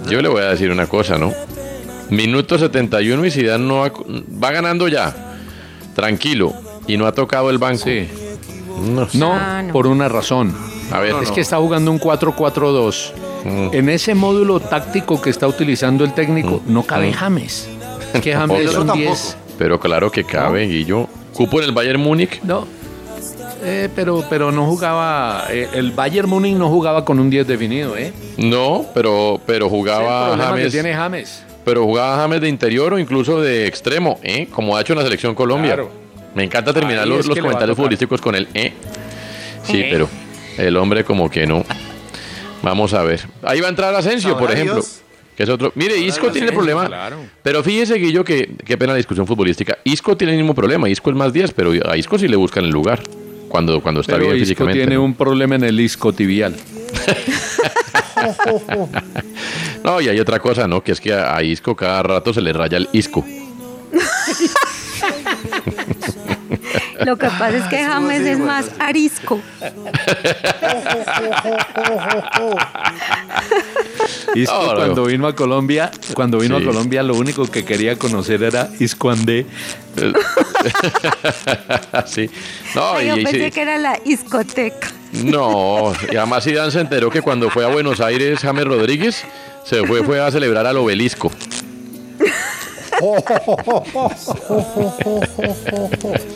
Yo 0.09 0.21
le 0.21 0.29
voy 0.29 0.41
a 0.41 0.49
decir 0.49 0.69
una 0.71 0.87
cosa, 0.87 1.17
¿no? 1.17 1.33
Minuto 2.09 2.57
71 2.57 3.25
y 3.25 3.31
Zidane 3.31 3.65
no 3.65 3.83
ha- 3.83 3.91
va 3.91 4.51
ganando 4.51 4.87
ya. 4.87 5.13
Tranquilo. 5.95 6.53
Y 6.87 6.97
no 6.97 7.05
ha 7.05 7.11
tocado 7.11 7.49
el 7.49 7.57
banco. 7.57 7.83
Sí. 7.85 8.07
No, 8.93 9.07
No, 9.13 9.33
Ah, 9.33 9.61
no. 9.65 9.71
por 9.73 9.87
una 9.87 10.09
razón. 10.09 10.53
A 10.91 10.99
ver, 10.99 11.15
Es 11.21 11.31
que 11.31 11.41
está 11.41 11.57
jugando 11.57 11.91
un 11.91 11.99
4-4-2. 11.99 13.13
Mm. 13.45 13.67
En 13.73 13.89
ese 13.89 14.15
módulo 14.15 14.59
táctico 14.59 15.21
que 15.21 15.29
está 15.29 15.47
utilizando 15.47 16.03
el 16.03 16.13
técnico, 16.13 16.61
no 16.65 16.83
cabe 16.83 17.09
Mm. 17.09 17.13
James. 17.13 17.67
Es 18.13 18.21
que 18.21 18.33
James 18.35 18.59
es 18.61 18.67
un 18.75 18.87
tampoco. 18.87 18.97
10. 18.99 19.37
Pero 19.57 19.79
claro 19.79 20.11
que 20.11 20.23
cabe, 20.23 20.65
Guillo. 20.67 21.07
Cupo 21.33 21.59
en 21.59 21.65
el 21.65 21.71
Bayern 21.71 22.01
Múnich. 22.01 22.41
No. 22.43 22.65
Eh, 23.65 23.87
pero, 23.95 24.23
pero 24.29 24.51
no 24.51 24.65
jugaba. 24.65 25.45
eh, 25.49 25.69
el 25.73 25.91
Bayern 25.91 26.29
Múnich 26.29 26.55
no 26.57 26.69
jugaba 26.69 27.05
con 27.05 27.19
un 27.19 27.29
10 27.29 27.47
definido, 27.47 27.95
¿eh? 27.97 28.11
No, 28.37 28.85
pero, 28.93 29.39
pero 29.45 29.69
jugaba 29.69 30.27
problema 30.29 30.51
que 30.51 30.57
James. 30.57 30.71
tiene 30.73 30.93
James. 30.93 31.43
Pero 31.63 31.85
jugaba 31.85 32.17
James 32.17 32.41
de 32.41 32.49
interior 32.49 32.93
o 32.93 32.99
incluso 32.99 33.39
de 33.39 33.67
extremo, 33.67 34.19
¿eh? 34.21 34.47
Como 34.51 34.75
ha 34.75 34.81
hecho 34.81 34.91
en 34.93 34.99
la 34.99 35.05
selección 35.05 35.33
Colombia. 35.33 35.75
Claro. 35.75 36.02
Me 36.35 36.43
encanta 36.43 36.73
terminar 36.73 37.03
Ahí 37.03 37.09
los, 37.09 37.25
los 37.25 37.37
comentarios 37.39 37.75
futbolísticos 37.75 38.21
con 38.21 38.35
el 38.35 38.47
¿eh? 38.53 38.73
Sí, 39.63 39.79
¿Eh? 39.81 39.87
pero 39.91 40.09
el 40.57 40.75
hombre 40.77 41.03
como 41.03 41.29
que 41.29 41.45
no. 41.45 41.63
Vamos 42.61 42.93
a 42.93 43.03
ver. 43.03 43.21
Ahí 43.43 43.59
va 43.59 43.67
a 43.67 43.69
entrar 43.69 43.93
Asensio, 43.93 44.37
por 44.37 44.51
ejemplo. 44.51 44.75
Dios. 44.75 45.01
Que 45.35 45.43
es 45.43 45.49
otro. 45.49 45.71
Mire, 45.75 45.97
Isco 45.97 46.27
la 46.27 46.31
tiene 46.31 46.47
el 46.47 46.53
problema. 46.53 46.85
claro. 46.87 47.17
Pero 47.41 47.63
fíjese, 47.63 47.95
Guillo, 47.95 48.23
que 48.23 48.55
qué 48.65 48.77
pena 48.77 48.93
la 48.93 48.97
discusión 48.97 49.25
futbolística. 49.25 49.77
Isco 49.83 50.15
tiene 50.15 50.33
el 50.33 50.39
mismo 50.39 50.53
problema. 50.53 50.87
Isco 50.89 51.09
es 51.09 51.15
más 51.15 51.33
10, 51.33 51.51
pero 51.53 51.71
a 51.89 51.97
Isco 51.97 52.19
sí 52.19 52.27
le 52.27 52.35
buscan 52.35 52.63
el 52.65 52.69
lugar. 52.71 53.01
Cuando, 53.49 53.81
cuando 53.81 54.01
está 54.01 54.13
Pero 54.13 54.25
bien 54.25 54.37
Isco 54.37 54.45
físicamente. 54.45 54.79
tiene 54.79 54.97
un 54.97 55.13
problema 55.13 55.55
en 55.55 55.63
el 55.63 55.79
iscotibial. 55.79 56.55
No, 59.83 59.99
y 59.99 60.07
hay 60.07 60.17
otra 60.19 60.39
cosa, 60.39 60.65
¿no? 60.65 60.81
Que 60.81 60.93
es 60.93 61.01
que 61.01 61.13
a, 61.13 61.35
a 61.35 61.43
Isco 61.43 61.75
cada 61.75 62.01
rato 62.03 62.33
se 62.33 62.39
le 62.41 62.53
raya 62.53 62.77
el 62.77 62.87
Isco. 62.93 63.25
Lo 67.05 67.17
que 67.17 67.27
pasa 67.27 67.49
es 67.57 67.63
que 67.65 67.83
James 67.83 68.21
es 68.25 68.39
más 68.39 68.65
arisco. 68.79 69.39
Isco 74.35 74.63
no. 74.67 74.75
cuando 74.75 75.05
vino 75.05 75.27
a 75.27 75.35
Colombia, 75.35 75.91
cuando 76.13 76.39
vino 76.39 76.57
Sí. 76.57 76.63
a 76.63 76.67
Colombia 76.67 77.03
lo 77.03 77.15
único 77.15 77.45
que 77.49 77.63
quería 77.65 77.97
conocer 77.97 78.41
era 78.43 78.69
Isco 78.79 79.09
Andé. 79.09 79.45
sí. 82.05 82.29
No, 82.75 82.93
Ay, 82.95 83.05
y- 83.05 83.09
yo 83.09 83.17
y 83.17 83.23
pensé 83.23 83.45
sí- 83.45 83.51
que 83.51 83.61
era 83.61 83.77
la 83.77 83.99
discoteca. 84.03 84.91
no, 85.23 85.93
y 86.11 86.15
además 86.15 86.43
Zidane 86.43 86.71
se 86.71 86.79
enteró 86.81 87.09
que 87.11 87.21
cuando 87.21 87.49
fue 87.49 87.63
a 87.65 87.67
Buenos 87.67 87.99
Aires 88.01 88.39
James 88.39 88.65
Rodríguez 88.65 89.23
se 89.65 89.85
fue, 89.85 90.03
fue 90.03 90.19
a 90.19 90.31
celebrar 90.31 90.65
al 90.65 90.77
obelisco. 90.77 91.31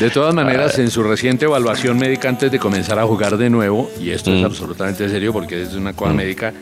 De 0.00 0.10
todas 0.10 0.34
maneras, 0.34 0.78
en 0.78 0.90
su 0.90 1.02
reciente 1.02 1.44
evaluación 1.44 1.98
médica 1.98 2.28
antes 2.28 2.50
de 2.52 2.58
comenzar 2.58 2.98
a 2.98 3.04
jugar 3.06 3.36
de 3.36 3.50
nuevo, 3.50 3.90
y 4.00 4.10
esto 4.10 4.32
es 4.32 4.42
Mm. 4.42 4.46
absolutamente 4.46 5.08
serio 5.08 5.32
porque 5.32 5.62
es 5.62 5.74
una 5.74 5.92
cosa 5.92 6.12
médica, 6.12 6.52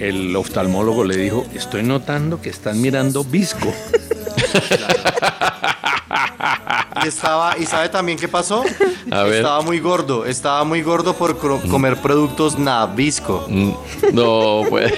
el 0.00 0.34
oftalmólogo 0.36 1.04
le 1.04 1.16
dijo, 1.16 1.46
estoy 1.54 1.82
notando 1.82 2.40
que 2.40 2.50
están 2.50 2.80
mirando 2.80 3.24
visco. 3.24 3.72
Y 7.04 7.08
estaba, 7.08 7.56
¿y 7.58 7.64
sabe 7.64 7.88
también 7.88 8.18
qué 8.18 8.28
pasó? 8.28 8.64
A 9.10 9.22
ver. 9.22 9.36
Estaba 9.36 9.62
muy 9.62 9.78
gordo, 9.80 10.24
estaba 10.26 10.62
muy 10.64 10.82
gordo 10.82 11.14
por 11.14 11.38
cro- 11.38 11.66
comer 11.70 11.96
productos 11.96 12.58
Nabisco. 12.58 13.46
Mm, 13.48 13.70
No, 14.12 14.62
pues. 14.68 14.92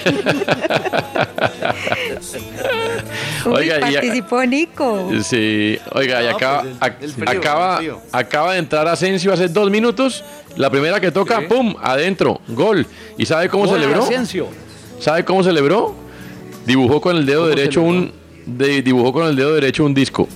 Uy, 3.45 3.53
Oiga, 3.53 3.77
y- 3.89 3.93
participó 3.93 4.45
Nico. 4.45 5.11
Sí, 5.23 5.77
oiga, 5.93 6.21
y 6.23 6.25
No, 6.29 6.35
acaba, 6.35 6.61
pues, 6.61 6.73
el- 6.73 6.79
ac- 6.79 6.95
el 7.01 7.11
frío, 7.11 7.39
acaba, 7.39 7.71
el 7.73 7.77
frío. 7.77 8.01
acaba 8.11 8.53
de 8.53 8.59
entrar 8.59 8.87
Asensio 8.87 9.33
hace 9.33 9.47
dos 9.47 9.69
minutos. 9.69 10.23
La 10.57 10.69
primera 10.69 10.99
que 10.99 11.11
toca, 11.11 11.41
¡pum! 11.47 11.75
Adentro, 11.81 12.39
gol. 12.47 12.87
¿Y 13.17 13.25
sabe 13.25 13.49
cómo 13.49 13.65
Gol, 13.65 13.79
celebró? 13.79 14.03
Asensio. 14.03 14.47
¿Sabe 14.99 15.25
cómo 15.25 15.43
celebró? 15.43 15.93
Dibujó 16.65 17.01
con 17.01 17.15
el 17.17 17.25
dedo 17.25 17.41
¿Cómo 17.43 17.55
derecho 17.55 17.81
un. 17.81 18.11
de- 18.45 18.81
dibujó 18.81 19.11
con 19.13 19.27
el 19.27 19.35
dedo 19.35 19.53
derecho 19.53 19.83
un 19.85 19.93
disco. 19.93 20.27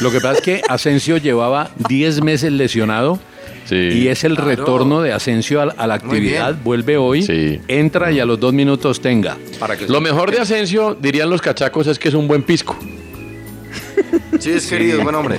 Lo 0.00 0.10
que 0.10 0.20
pasa 0.20 0.34
es 0.34 0.40
que 0.42 0.62
Asensio 0.68 1.16
llevaba 1.16 1.70
10 1.88 2.22
meses 2.22 2.52
lesionado 2.52 3.18
y 3.70 4.06
es 4.08 4.22
el 4.24 4.34
Claro. 4.34 4.50
retorno 4.50 5.02
de 5.02 5.12
Asensio 5.12 5.60
a, 5.60 5.64
a 5.76 5.86
la 5.86 5.94
actividad. 5.94 6.54
Vuelve 6.62 6.96
hoy, 6.96 7.60
entra 7.68 8.12
y 8.12 8.20
a 8.20 8.24
los 8.24 8.38
dos 8.38 8.52
minutos 8.52 9.00
tenga. 9.00 9.36
Para 9.58 9.76
que 9.76 9.86
Lo 9.88 10.00
mejor 10.00 10.30
de 10.30 10.38
Asensio, 10.40 10.96
dirían 11.00 11.28
los 11.30 11.40
cachacos, 11.42 11.86
es 11.88 11.98
que 11.98 12.08
es 12.08 12.14
un 12.14 12.28
buen 12.28 12.42
pisco. 12.44 12.76
Sí, 14.38 14.50
es 14.52 14.66
querido, 14.66 15.02
buen 15.02 15.14
hombre. 15.14 15.38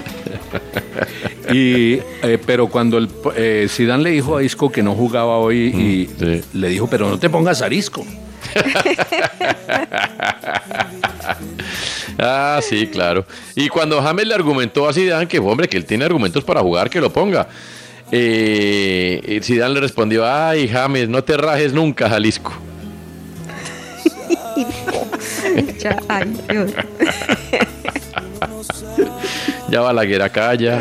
Y, 1.54 1.94
eh, 2.24 2.38
pero 2.46 2.68
cuando 2.68 2.98
el 2.98 3.08
eh, 3.36 3.68
Zidane 3.70 4.04
le 4.04 4.10
dijo 4.12 4.36
a 4.36 4.44
Isco 4.44 4.70
que 4.72 4.84
no 4.84 4.94
jugaba 4.96 5.38
hoy 5.38 5.58
y 5.68 6.10
le 6.54 6.70
dijo, 6.70 6.88
pero 6.90 7.10
no 7.10 7.18
te 7.20 7.30
pongas 7.30 7.62
arisco. 7.62 8.06
Ah, 12.18 12.60
sí, 12.62 12.88
claro. 12.88 13.26
Y 13.56 13.70
cuando 13.70 14.02
James 14.02 14.28
le 14.28 14.34
argumentó 14.34 14.88
a 14.88 14.94
Zidane 14.94 15.28
que, 15.28 15.40
hombre, 15.40 15.68
que 15.68 15.78
él 15.78 15.86
tiene 15.86 16.06
argumentos 16.06 16.44
para 16.44 16.62
jugar, 16.62 16.90
que 16.90 17.00
lo 17.00 17.12
ponga. 17.12 17.48
Eh, 18.12 19.40
Zidane 19.44 19.76
le 19.76 19.82
respondió, 19.82 20.26
ay, 20.26 20.68
James, 20.68 21.10
no 21.10 21.24
te 21.24 21.38
rajes 21.38 21.74
nunca, 21.74 22.10
Jalisco. 22.10 22.54
Ya, 29.70 29.82
Balaguer 29.82 30.22
acá, 30.22 30.54
ya. 30.56 30.80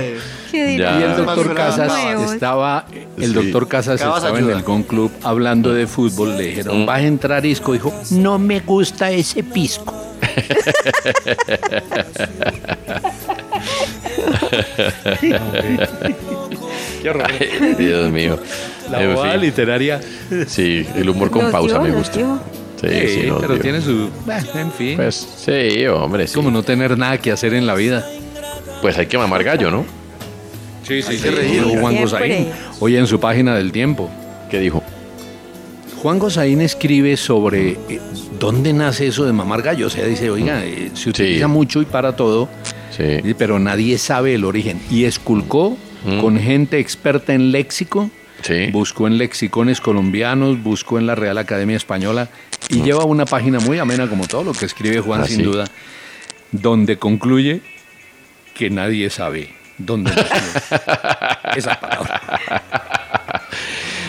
Qué 0.51 0.77
Ya. 0.79 0.99
Y 0.99 1.03
el 1.03 1.16
doctor 1.16 1.55
Casas 1.55 1.88
nuevos. 1.88 2.33
estaba, 2.33 2.87
el 3.18 3.27
Sí. 3.29 3.33
doctor 3.33 3.68
Casas 3.68 4.01
Cabas 4.01 4.18
estaba 4.22 4.38
en 4.38 4.49
el 4.51 4.62
Gon 4.62 4.83
Club 4.85 5.11
hablando 5.22 5.72
de 5.75 5.87
fútbol. 5.87 6.37
Le 6.37 6.44
dijeron, 6.49 6.83
Mm. 6.83 6.87
vas 6.87 6.99
a 6.99 7.03
entrar 7.03 7.44
Isco. 7.44 7.72
Dijo, 7.72 7.92
no 8.11 8.38
me 8.38 8.61
gusta 8.61 9.11
ese 9.11 9.42
pisco. 9.42 9.92
Qué 17.03 17.11
horror. 17.11 17.27
Ay, 17.29 17.75
Dios 17.79 18.11
mío. 18.11 18.38
La 18.90 19.03
En 19.03 19.16
fin. 19.18 19.40
literaria. 19.40 20.01
Sí, 20.46 20.87
el 20.94 21.09
humor 21.09 21.31
con 21.31 21.51
pausa 21.51 21.75
dio, 21.81 21.83
me 21.83 21.90
gusta. 21.90 22.20
Sí, 22.81 22.88
Sí, 22.88 23.09
sí, 23.09 23.33
pero 23.40 23.59
tiene 23.59 23.81
su... 23.81 24.11
Bueno, 24.27 24.46
en 24.55 24.70
fin. 24.70 24.96
Pues 24.96 25.27
sí, 25.37 25.87
hombre, 25.87 26.25
es 26.25 26.31
sí. 26.31 26.37
como 26.37 26.51
no 26.51 26.62
tener 26.62 26.96
nada 26.99 27.16
que 27.18 27.33
hacer 27.33 27.55
en 27.55 27.66
la 27.66 27.75
vida. 27.75 28.07
Pues 28.87 28.96
hay 28.99 29.07
que 29.07 29.18
mamar 29.18 29.42
gallo, 29.42 29.68
¿no? 29.68 29.85
Sí, 30.87 31.03
sí, 31.03 31.18
que 31.18 31.33
reír. 31.33 31.64
Dijo 31.64 31.81
Juan. 31.81 31.96
Gosaín, 31.96 32.46
hoy 32.79 32.96
en 32.96 33.09
su 33.09 33.18
página 33.18 33.57
del 33.57 33.72
tiempo. 33.72 34.09
¿Qué 34.49 34.61
dijo? 34.61 34.81
Juan 36.01 36.20
Gosaín 36.20 36.61
escribe 36.61 37.16
sobre 37.16 37.70
eh, 37.88 38.01
dónde 38.38 38.72
nace 38.72 39.09
eso 39.09 39.25
de 39.25 39.33
mamar 39.33 39.62
gallo. 39.62 39.88
O 39.88 39.90
sea, 39.90 40.07
dice, 40.07 40.31
oiga, 40.31 40.64
eh, 40.64 40.92
se 40.94 41.11
utiliza 41.11 41.49
mucho 41.49 41.83
y 41.83 41.85
para 41.85 42.14
todo, 42.14 42.49
Sí. 42.96 43.35
pero 43.37 43.59
nadie 43.59 43.99
sabe 43.99 44.35
el 44.37 44.44
origen. 44.44 44.81
Y 44.88 45.03
esculcó 45.03 45.77
Mm. 46.05 46.20
con 46.20 46.38
gente 46.38 46.79
experta 46.79 47.35
en 47.35 47.51
léxico, 47.51 48.09
Sí. 48.42 48.68
buscó 48.70 49.09
en 49.09 49.18
lexicones 49.18 49.81
colombianos, 49.81 50.62
buscó 50.62 51.01
en 51.01 51.09
la 51.09 51.16
Real 51.16 51.38
Academia 51.38 51.77
Española 51.77 52.29
y 52.68 52.83
lleva 52.83 53.03
una 53.05 53.25
página 53.25 53.59
muy 53.59 53.81
amena, 53.81 54.09
como 54.09 54.29
todo 54.29 54.44
lo 54.44 54.53
que 54.53 54.64
escribe 54.64 55.01
Juan, 55.01 55.22
Ah, 55.22 55.27
sin 55.27 55.38
sí. 55.38 55.42
duda, 55.42 55.64
donde 56.53 56.99
concluye 56.99 57.62
que 58.56 58.70
nadie 58.70 59.10
sabe 59.10 59.54
dónde 59.78 60.10
nació 60.14 60.32
esa 61.56 61.78
palabra. 61.78 62.20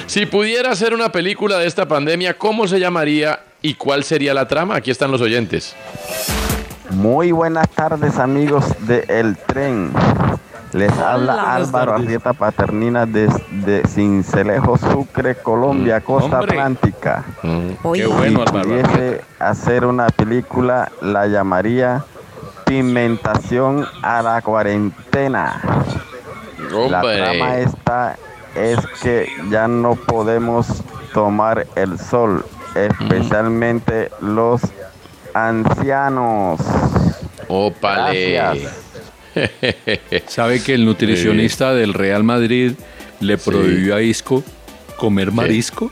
Si 0.06 0.26
pudiera 0.26 0.72
hacer 0.72 0.94
una 0.94 1.12
película 1.12 1.58
de 1.58 1.68
esta 1.68 1.86
pandemia, 1.88 2.38
¿cómo 2.38 2.68
se 2.68 2.80
llamaría 2.80 3.40
y 3.62 3.74
cuál 3.74 4.04
sería 4.04 4.34
la 4.34 4.48
trama? 4.48 4.76
Aquí 4.76 4.90
están 4.90 5.12
los 5.12 5.22
oyentes. 5.22 5.76
Muy 6.92 7.32
buenas 7.34 7.70
tardes 7.70 8.18
amigos 8.18 8.66
de 8.88 9.04
El 9.10 9.36
Tren. 9.36 9.92
Les 10.74 10.92
habla 10.94 11.34
buenas 11.34 11.68
Álvaro. 11.68 11.94
Arrieta 11.96 12.34
Paternina 12.34 13.06
desde 13.06 13.86
Cincelejo, 13.88 14.78
Sucre, 14.78 15.36
Colombia, 15.36 16.02
costa 16.02 16.40
hombre. 16.40 16.52
Atlántica. 16.52 17.24
Oye, 17.84 18.02
Qué 18.04 18.08
bueno, 18.08 18.44
si 18.44 18.48
Álvaro. 18.58 18.70
pudiese 18.70 19.22
hacer 19.40 19.86
una 19.86 20.08
película, 20.08 20.92
la 21.02 21.28
llamaría 21.28 22.04
Pigmentación 22.68 23.86
a 24.02 24.22
la 24.22 24.42
cuarentena. 24.42 25.62
La 26.90 27.02
trama 27.02 27.58
esta 27.58 28.18
es 28.56 28.78
que 29.02 29.28
ya 29.50 29.68
no 29.68 29.96
podemos 29.96 30.68
tomar 31.14 31.66
el 31.76 31.98
sol, 31.98 32.44
especialmente 32.76 34.10
los 34.22 34.62
ancianos. 35.34 36.60
Gracias. 37.82 38.74
¿Sabe 40.28 40.62
que 40.62 40.74
el 40.74 40.86
nutricionista 40.86 41.74
del 41.74 41.94
Real 41.94 42.24
Madrid 42.24 42.74
le 43.20 43.38
Sí. 43.38 43.50
prohibió 43.50 43.96
a 43.96 44.02
Isco 44.02 44.44
comer 44.98 45.32
marisco? 45.32 45.92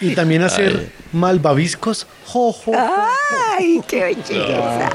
Y 0.00 0.14
también 0.14 0.42
hacer 0.42 0.90
malvaviscos. 1.12 2.06
Jo, 2.26 2.52
jo. 2.52 2.72
Ay, 3.56 3.80
qué 3.86 4.04
belleza. 4.04 4.90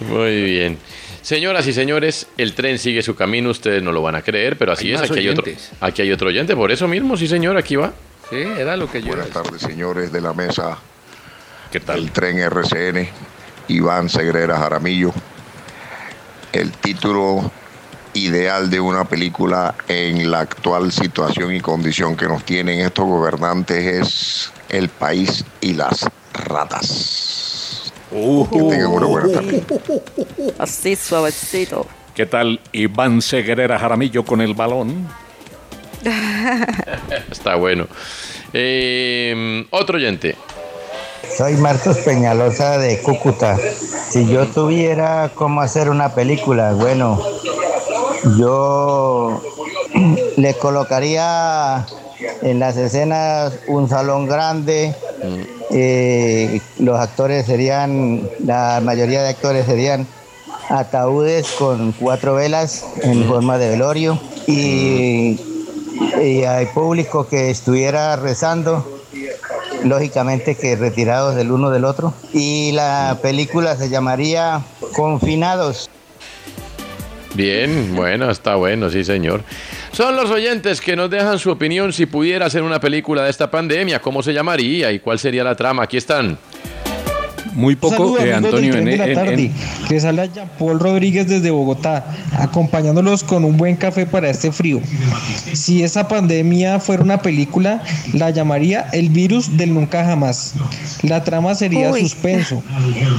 Muy 0.00 0.42
bien. 0.42 0.78
Señoras 1.22 1.66
y 1.66 1.72
señores, 1.72 2.26
el 2.38 2.54
tren 2.54 2.78
sigue 2.78 3.02
su 3.02 3.14
camino, 3.14 3.50
ustedes 3.50 3.82
no 3.82 3.92
lo 3.92 4.00
van 4.02 4.14
a 4.14 4.22
creer, 4.22 4.56
pero 4.56 4.72
así 4.72 4.88
Hay 4.88 4.94
es, 4.94 5.02
aquí 5.02 5.18
hay, 5.18 5.28
otro, 5.28 5.44
aquí 5.80 6.02
hay 6.02 6.12
otro 6.12 6.28
oyente, 6.28 6.56
por 6.56 6.72
eso 6.72 6.88
mismo, 6.88 7.16
sí 7.16 7.28
señor, 7.28 7.58
aquí 7.58 7.76
va. 7.76 7.92
Sí, 8.30 8.36
era 8.36 8.76
lo 8.76 8.90
que 8.90 9.02
yo 9.02 9.08
Buenas 9.08 9.28
tardes, 9.30 9.60
señores 9.60 10.12
de 10.12 10.20
la 10.20 10.32
mesa 10.32 10.78
¿Qué 11.70 11.80
del 11.80 12.10
tren 12.12 12.38
RCN, 12.38 13.08
Iván 13.68 14.08
Segrera 14.08 14.58
Jaramillo. 14.58 15.12
El 16.50 16.72
título 16.72 17.52
ideal 18.24 18.70
de 18.70 18.80
una 18.80 19.04
película 19.04 19.74
en 19.88 20.30
la 20.30 20.40
actual 20.40 20.92
situación 20.92 21.54
y 21.54 21.60
condición 21.60 22.16
que 22.16 22.26
nos 22.26 22.44
tienen 22.44 22.80
estos 22.80 23.06
gobernantes 23.06 23.84
es 23.84 24.52
El 24.68 24.88
país 24.88 25.44
y 25.60 25.74
las 25.74 26.06
ratas. 26.34 27.92
Que 28.10 28.58
tengan 28.58 28.86
una 28.86 29.06
buena 29.06 29.32
tarde. 29.32 29.64
Así 30.58 30.96
suavecito. 30.96 31.86
¿Qué 32.14 32.26
tal 32.26 32.60
Iván 32.72 33.22
Seguerera 33.22 33.78
Jaramillo 33.78 34.24
con 34.24 34.40
el 34.40 34.54
balón? 34.54 35.08
Está 37.30 37.54
bueno. 37.56 37.86
Eh, 38.52 39.66
otro 39.70 39.96
oyente. 39.96 40.36
Soy 41.36 41.54
Marcos 41.54 41.98
Peñalosa 41.98 42.78
de 42.78 43.00
Cúcuta. 43.02 43.56
Si 44.08 44.26
yo 44.26 44.46
tuviera 44.46 45.30
cómo 45.34 45.60
hacer 45.60 45.90
una 45.90 46.14
película, 46.14 46.72
bueno, 46.72 47.20
yo 48.38 49.40
le 50.36 50.54
colocaría 50.54 51.86
en 52.42 52.58
las 52.58 52.76
escenas 52.76 53.52
un 53.68 53.88
salón 53.88 54.26
grande. 54.26 54.94
eh, 55.70 56.60
los 56.78 56.98
actores 56.98 57.46
serían, 57.46 58.28
la 58.44 58.80
mayoría 58.82 59.22
de 59.22 59.28
actores 59.28 59.66
serían 59.66 60.06
ataúdes 60.70 61.50
con 61.52 61.92
cuatro 61.92 62.34
velas 62.34 62.84
en 63.02 63.24
forma 63.24 63.58
de 63.58 63.70
velorio 63.70 64.18
y, 64.46 65.40
y 66.22 66.44
hay 66.44 66.66
público 66.66 67.26
que 67.26 67.50
estuviera 67.50 68.16
rezando 68.16 68.84
lógicamente 69.84 70.56
que 70.56 70.76
retirados 70.76 71.34
del 71.34 71.52
uno 71.52 71.70
del 71.70 71.84
otro. 71.84 72.12
Y 72.32 72.72
la 72.72 73.18
película 73.22 73.76
se 73.76 73.88
llamaría 73.88 74.62
Confinados. 74.94 75.88
Bien, 77.38 77.94
bueno, 77.94 78.32
está 78.32 78.56
bueno, 78.56 78.90
sí, 78.90 79.04
señor. 79.04 79.44
Son 79.92 80.16
los 80.16 80.28
oyentes 80.28 80.80
que 80.80 80.96
nos 80.96 81.08
dejan 81.08 81.38
su 81.38 81.52
opinión 81.52 81.92
si 81.92 82.04
pudiera 82.04 82.46
hacer 82.46 82.64
una 82.64 82.80
película 82.80 83.22
de 83.22 83.30
esta 83.30 83.48
pandemia, 83.48 84.00
cómo 84.00 84.24
se 84.24 84.32
llamaría 84.32 84.90
y 84.90 84.98
cuál 84.98 85.20
sería 85.20 85.44
la 85.44 85.54
trama. 85.54 85.84
Aquí 85.84 85.96
están. 85.98 86.36
Muy 87.54 87.76
poco, 87.76 87.94
Saludos, 87.96 88.20
eh, 88.24 88.34
Antonio, 88.34 88.74
en, 88.74 88.84
de 88.84 88.96
la 88.96 89.06
en- 89.06 89.14
tarde. 89.14 89.34
en- 89.46 89.52
Les 89.90 90.04
habla 90.04 90.26
Jean 90.26 90.48
Paul 90.58 90.78
Rodríguez 90.80 91.26
desde 91.28 91.50
Bogotá, 91.50 92.06
acompañándolos 92.36 93.24
con 93.24 93.44
un 93.44 93.56
buen 93.56 93.76
café 93.76 94.06
para 94.06 94.30
este 94.30 94.52
frío. 94.52 94.80
Si 95.52 95.82
esa 95.82 96.08
pandemia 96.08 96.78
fuera 96.80 97.02
una 97.02 97.22
película, 97.22 97.82
la 98.12 98.30
llamaría 98.30 98.88
El 98.92 99.08
virus 99.10 99.56
del 99.56 99.74
nunca 99.74 100.04
jamás. 100.04 100.54
La 101.02 101.24
trama 101.24 101.54
sería 101.54 101.90
Uy. 101.90 102.00
suspenso, 102.00 102.62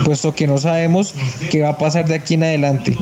puesto 0.06 0.34
que 0.36 0.48
no 0.48 0.58
sabemos 0.58 1.14
qué 1.52 1.62
va 1.62 1.70
a 1.70 1.78
pasar 1.78 2.06
de 2.08 2.16
aquí 2.16 2.36
en 2.36 2.44
adelante. 2.44 2.96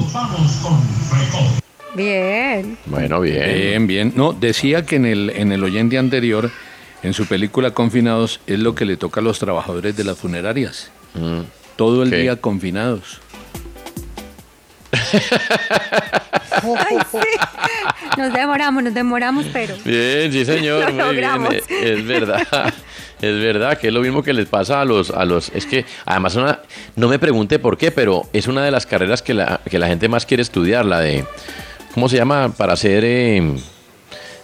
Bien. 1.96 2.78
Bueno, 2.86 3.20
bien. 3.22 3.54
Bien, 3.54 3.88
bien. 3.88 4.14
No, 4.16 4.34
decía 4.34 4.86
que 4.86 4.98
en 4.98 5.06
el, 5.06 5.30
en 5.32 5.52
el 5.52 5.64
oyente 5.64 5.98
anterior, 5.98 6.52
en 7.04 7.14
su 7.14 7.26
película 7.26 7.72
Confinados, 7.72 8.40
es 8.48 8.60
lo 8.60 8.76
que 8.76 8.86
le 8.86 8.98
toca 8.98 9.20
a 9.20 9.24
los 9.24 9.40
trabajadores 9.40 9.96
de 9.98 10.04
las 10.04 10.18
funerarias. 10.18 10.92
Todo 11.76 12.04
el 12.04 12.10
¿Qué? 12.10 12.18
día 12.18 12.36
confinados. 12.42 13.20
Ay, 16.52 16.98
sí. 17.12 17.18
Nos 18.18 18.34
demoramos, 18.34 18.84
nos 18.84 18.94
demoramos, 18.94 19.46
pero. 19.54 19.76
Bien, 19.86 20.32
sí, 20.32 20.44
señor, 20.46 20.80
Lo 20.82 20.86
muy 20.88 20.96
bien. 20.96 21.08
logramos. 21.08 21.54
eh, 21.54 21.64
Es 21.98 22.06
verdad. 22.06 22.74
Es 23.22 23.40
verdad 23.40 23.78
que 23.80 23.88
es 23.88 23.94
lo 23.94 24.02
mismo 24.02 24.22
que 24.22 24.32
les 24.34 24.48
pasa 24.48 24.80
a 24.80 24.86
los 24.86 25.10
a 25.10 25.26
los 25.26 25.50
es 25.50 25.66
que 25.66 25.86
además 26.06 26.36
una 26.36 26.60
no 26.96 27.08
me 27.08 27.18
pregunte 27.18 27.58
por 27.58 27.76
qué, 27.76 27.90
pero 27.92 28.30
es 28.32 28.46
una 28.48 28.64
de 28.64 28.70
las 28.70 28.86
carreras 28.86 29.24
que 29.24 29.34
la 29.34 29.60
que 29.68 29.80
la 29.80 29.88
gente 29.88 30.08
más 30.08 30.26
quiere 30.28 30.44
estudiar, 30.44 30.86
la 30.86 31.00
de 31.00 31.26
¿cómo 31.96 32.10
se 32.10 32.18
llama? 32.18 32.54
para 32.56 32.76
ser 32.76 33.04
eh, 33.04 33.56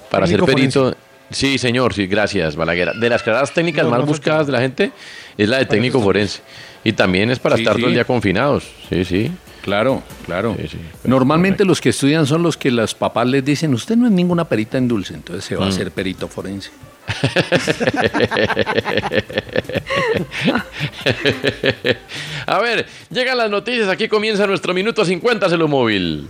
para 0.10 0.26
ser 0.26 0.42
perito. 0.44 0.96
Sí, 1.34 1.58
señor, 1.58 1.94
sí, 1.94 2.08
gracias, 2.08 2.56
Balaguer. 2.56 2.94
De 2.94 3.10
las 3.10 3.24
carreras 3.24 3.54
técnicas 3.54 3.84
No, 3.86 3.92
más 3.92 4.00
no, 4.02 4.06
buscadas 4.06 4.46
de 4.48 4.54
la 4.54 4.62
gente 4.62 4.92
es 5.38 5.50
la 5.50 5.58
de 5.58 5.66
técnico 5.66 6.02
forense. 6.02 6.42
Y 6.84 6.94
también 6.94 7.32
es 7.32 7.40
para 7.40 7.56
Sí, 7.56 7.62
estar 7.64 7.76
todo 7.76 7.86
el 7.88 7.92
sí. 7.92 7.96
día 7.96 8.06
confinados. 8.06 8.66
Sí, 8.90 9.04
sí. 9.06 9.32
Claro, 9.64 10.04
claro. 10.26 10.58
Normalmente 11.06 11.64
los 11.64 11.80
que 11.80 11.90
estudian 11.90 12.28
son 12.28 12.44
los 12.44 12.58
que 12.58 12.70
los 12.70 12.94
papás 12.94 13.26
les 13.28 13.46
dicen, 13.46 13.74
usted 13.74 13.96
no 13.96 14.06
es 14.08 14.12
ninguna 14.12 14.44
perita 14.44 14.78
en 14.78 14.90
dulce, 14.90 15.14
entonces 15.14 15.46
se 15.46 15.56
va 15.56 15.64
a 15.64 15.68
Mm. 15.68 15.72
hacer 15.72 15.92
perito 15.92 16.28
forense. 16.28 16.70
A 22.46 22.60
ver, 22.60 22.86
llegan 23.10 23.38
las 23.38 23.50
noticias. 23.50 23.88
Aquí 23.90 24.08
comienza 24.08 24.46
nuestro 24.48 24.74
minuto 24.74 25.06
50 25.06 25.50
Celo 25.50 25.68
Móvil. 25.68 26.28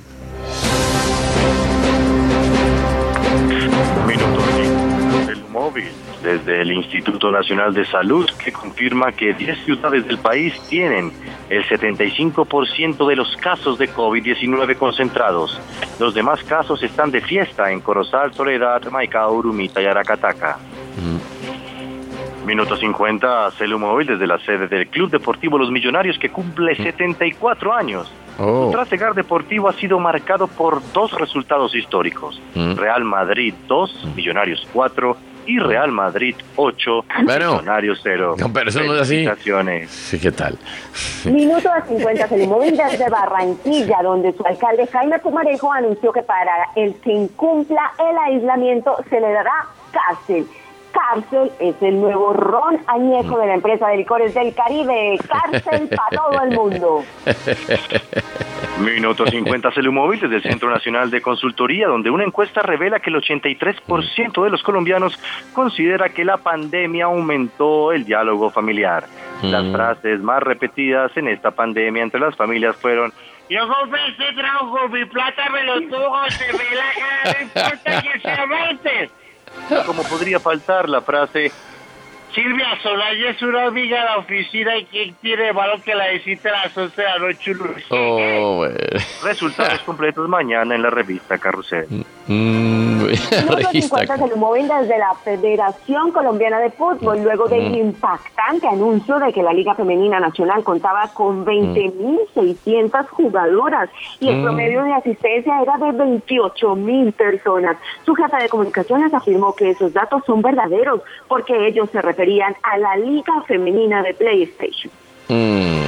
Móvil 5.64 5.90
desde 6.22 6.62
el 6.62 6.74
Instituto 6.74 7.32
Nacional 7.32 7.74
de 7.74 7.86
Salud 7.86 8.30
que 8.44 8.52
confirma 8.52 9.14
que 9.14 9.34
10 9.34 9.64
ciudades 9.64 10.06
del 10.06 10.18
país 10.18 10.54
tienen 10.68 11.10
el 11.50 11.64
75% 11.64 13.08
de 13.08 13.16
los 13.16 13.38
casos 13.38 13.78
de 13.78 13.90
COVID-19 13.90 14.76
concentrados. 14.76 15.58
Los 16.02 16.14
demás 16.14 16.44
casos 16.44 16.84
están 16.84 17.12
de 17.12 17.22
fiesta 17.22 17.72
en 17.72 17.80
Corozal, 17.80 18.34
Soledad, 18.34 18.82
Maicao, 18.92 19.34
Urumita 19.36 19.82
y 19.82 19.86
Aracataca. 19.86 20.58
Minuto 22.46 22.76
50, 22.76 23.52
Celu 23.52 23.80
Móvil 23.80 24.08
desde 24.08 24.28
la 24.28 24.40
sede 24.40 24.68
del 24.68 24.88
Club 24.88 25.12
Deportivo 25.12 25.58
Los 25.58 25.72
Millonarios 25.72 26.20
que 26.20 26.30
cumple 26.30 26.76
74 26.76 27.74
años. 27.74 28.12
Oh. 28.38 28.66
Su 28.66 28.72
trasegar 28.72 29.14
deportivo 29.14 29.70
ha 29.70 29.74
sido 29.74 29.98
marcado 29.98 30.48
por 30.48 30.82
dos 30.92 31.14
resultados 31.14 31.74
históricos. 31.74 32.42
Mm. 32.54 32.76
Real 32.76 33.06
Madrid 33.06 33.54
2, 33.68 34.10
Millonarios 34.16 34.68
4 34.74 35.33
y 35.46 35.60
Real 35.60 35.92
Madrid 35.92 36.36
8, 36.56 37.06
Bueno. 37.24 37.52
Millonarios 37.54 38.00
0. 38.04 38.36
No, 38.40 38.52
pero 38.52 38.70
eso 38.70 38.82
no 38.84 38.96
es 38.96 39.02
así. 39.02 39.28
Sí, 39.88 40.20
¿qué 40.20 40.32
tal? 40.32 40.58
Minuto 41.26 41.70
de 41.74 41.82
50 41.98 42.28
Telemóvil 42.28 42.78
desde 42.78 43.10
Barranquilla, 43.10 44.02
donde 44.04 44.34
su 44.34 44.46
alcalde 44.46 44.88
Jaime 44.88 45.20
Pumarejo 45.20 45.72
anunció 45.72 46.12
que 46.12 46.24
para 46.24 46.70
el 46.76 46.96
que 46.96 47.12
incumpla 47.12 47.92
el 48.00 48.18
aislamiento 48.34 48.98
se 49.10 49.20
le 49.20 49.32
dará 49.32 49.66
cárcel. 49.92 50.48
Cárcel 50.94 51.52
es 51.60 51.76
el 51.82 52.00
nuevo 52.00 52.32
ron 52.34 52.80
añejo 52.88 53.38
de 53.40 53.48
la 53.48 53.56
empresa 53.56 53.88
de 53.90 53.98
licores 53.98 54.34
del 54.34 54.54
Caribe. 54.54 55.20
Cárcel 55.28 55.90
para 55.90 56.10
todo 56.16 56.44
el 56.44 56.52
mundo. 56.56 57.04
Minuto 58.80 59.26
50 59.28 59.72
Celumóvil 59.72 60.20
desde 60.20 60.38
el 60.38 60.44
Centro 60.44 60.70
Nacional 60.70 61.10
de 61.12 61.22
Consultoría, 61.22 61.88
donde 61.88 62.10
una 62.10 62.24
encuesta 62.24 62.62
revela 62.62 63.00
que 63.00 63.10
el 63.10 63.18
83% 63.18 64.44
de 64.44 64.50
los 64.50 64.64
colombianos 64.64 65.20
considera 65.54 66.10
que 66.10 66.26
la 66.26 66.38
pandemia 66.38 67.06
aumentó 67.06 67.92
el 67.92 68.06
diálogo 68.06 68.50
familiar. 68.50 69.06
Las 69.42 69.64
Mm. 69.66 69.74
frases 69.74 70.20
más 70.22 70.42
repetidas 70.42 71.16
en 71.18 71.28
esta 71.28 71.52
pandemia 71.52 72.02
entre 72.04 72.20
las 72.20 72.36
familias 72.36 72.76
fueron 72.78 73.12
Yo 73.50 73.60
compré 73.68 74.00
este 74.08 74.34
trabajo, 74.34 74.88
mi 74.90 75.06
plata 75.06 75.50
me 75.52 75.64
lo 75.64 75.82
tuvo, 75.82 76.30
se 76.30 76.46
ve 76.52 76.64
la 76.76 76.86
cara, 76.98 77.38
no 77.38 77.44
importa 77.44 78.02
que 78.02 78.20
se 78.20 79.10
como 79.86 80.04
podría 80.04 80.40
faltar 80.40 80.90
la 80.90 81.02
frase 81.02 81.52
Silvia 82.34 82.68
Solaya 82.82 83.30
es 83.30 83.42
una 83.44 83.68
amiga 83.68 84.00
de 84.00 84.06
la 84.06 84.18
oficina 84.18 84.76
y 84.78 84.86
quien 84.86 85.14
tiene 85.22 85.52
valor 85.52 85.82
que 85.82 85.94
la 85.94 86.10
visite 86.10 86.50
a 86.50 86.64
las 86.64 86.76
11 86.76 87.00
de 87.00 87.08
la 87.08 87.20
noche. 87.20 87.54
Oh, 87.90 88.66
resultados 89.24 89.80
completos 89.82 90.28
mañana 90.28 90.74
en 90.74 90.82
la 90.82 90.90
revista 90.90 91.38
Carrusel. 91.38 91.86
Mm, 92.28 92.93
Minuto 93.14 93.56
revista. 93.56 93.98
50 93.98 94.18
se 94.18 94.28
lo 94.28 94.38
mueven 94.38 94.68
desde 94.68 94.98
la 94.98 95.14
Federación 95.24 96.12
Colombiana 96.12 96.60
de 96.60 96.70
Fútbol, 96.72 97.22
luego 97.24 97.48
del 97.48 97.70
Mm. 97.72 97.76
impactante 97.76 98.68
anuncio 98.68 99.20
de 99.20 99.32
que 99.34 99.44
la 99.44 99.54
Liga 99.54 99.76
Femenina 99.76 100.20
Nacional 100.20 100.64
contaba 100.64 101.08
con 101.14 101.46
20.600 101.46 103.10
jugadoras 103.12 103.90
y 104.20 104.30
el 104.30 104.38
Mm. 104.38 104.44
promedio 104.44 104.84
de 104.84 104.94
asistencia 104.94 105.62
era 105.62 105.78
de 105.78 105.92
28.000 105.92 107.12
personas. 107.14 107.78
Su 108.06 108.14
jefe 108.16 108.38
de 108.38 108.50
comunicaciones 108.50 109.14
afirmó 109.14 109.54
que 109.56 109.70
esos 109.72 109.94
datos 109.94 110.24
son 110.26 110.42
verdaderos 110.42 111.02
porque 111.28 111.68
ellos 111.68 111.90
se 111.92 112.02
referían 112.02 112.56
a 112.64 112.78
la 112.78 112.96
Liga 112.98 113.34
Femenina 113.48 114.02
de 114.04 114.14
PlayStation. 114.14 114.92
Mm. 115.30 115.84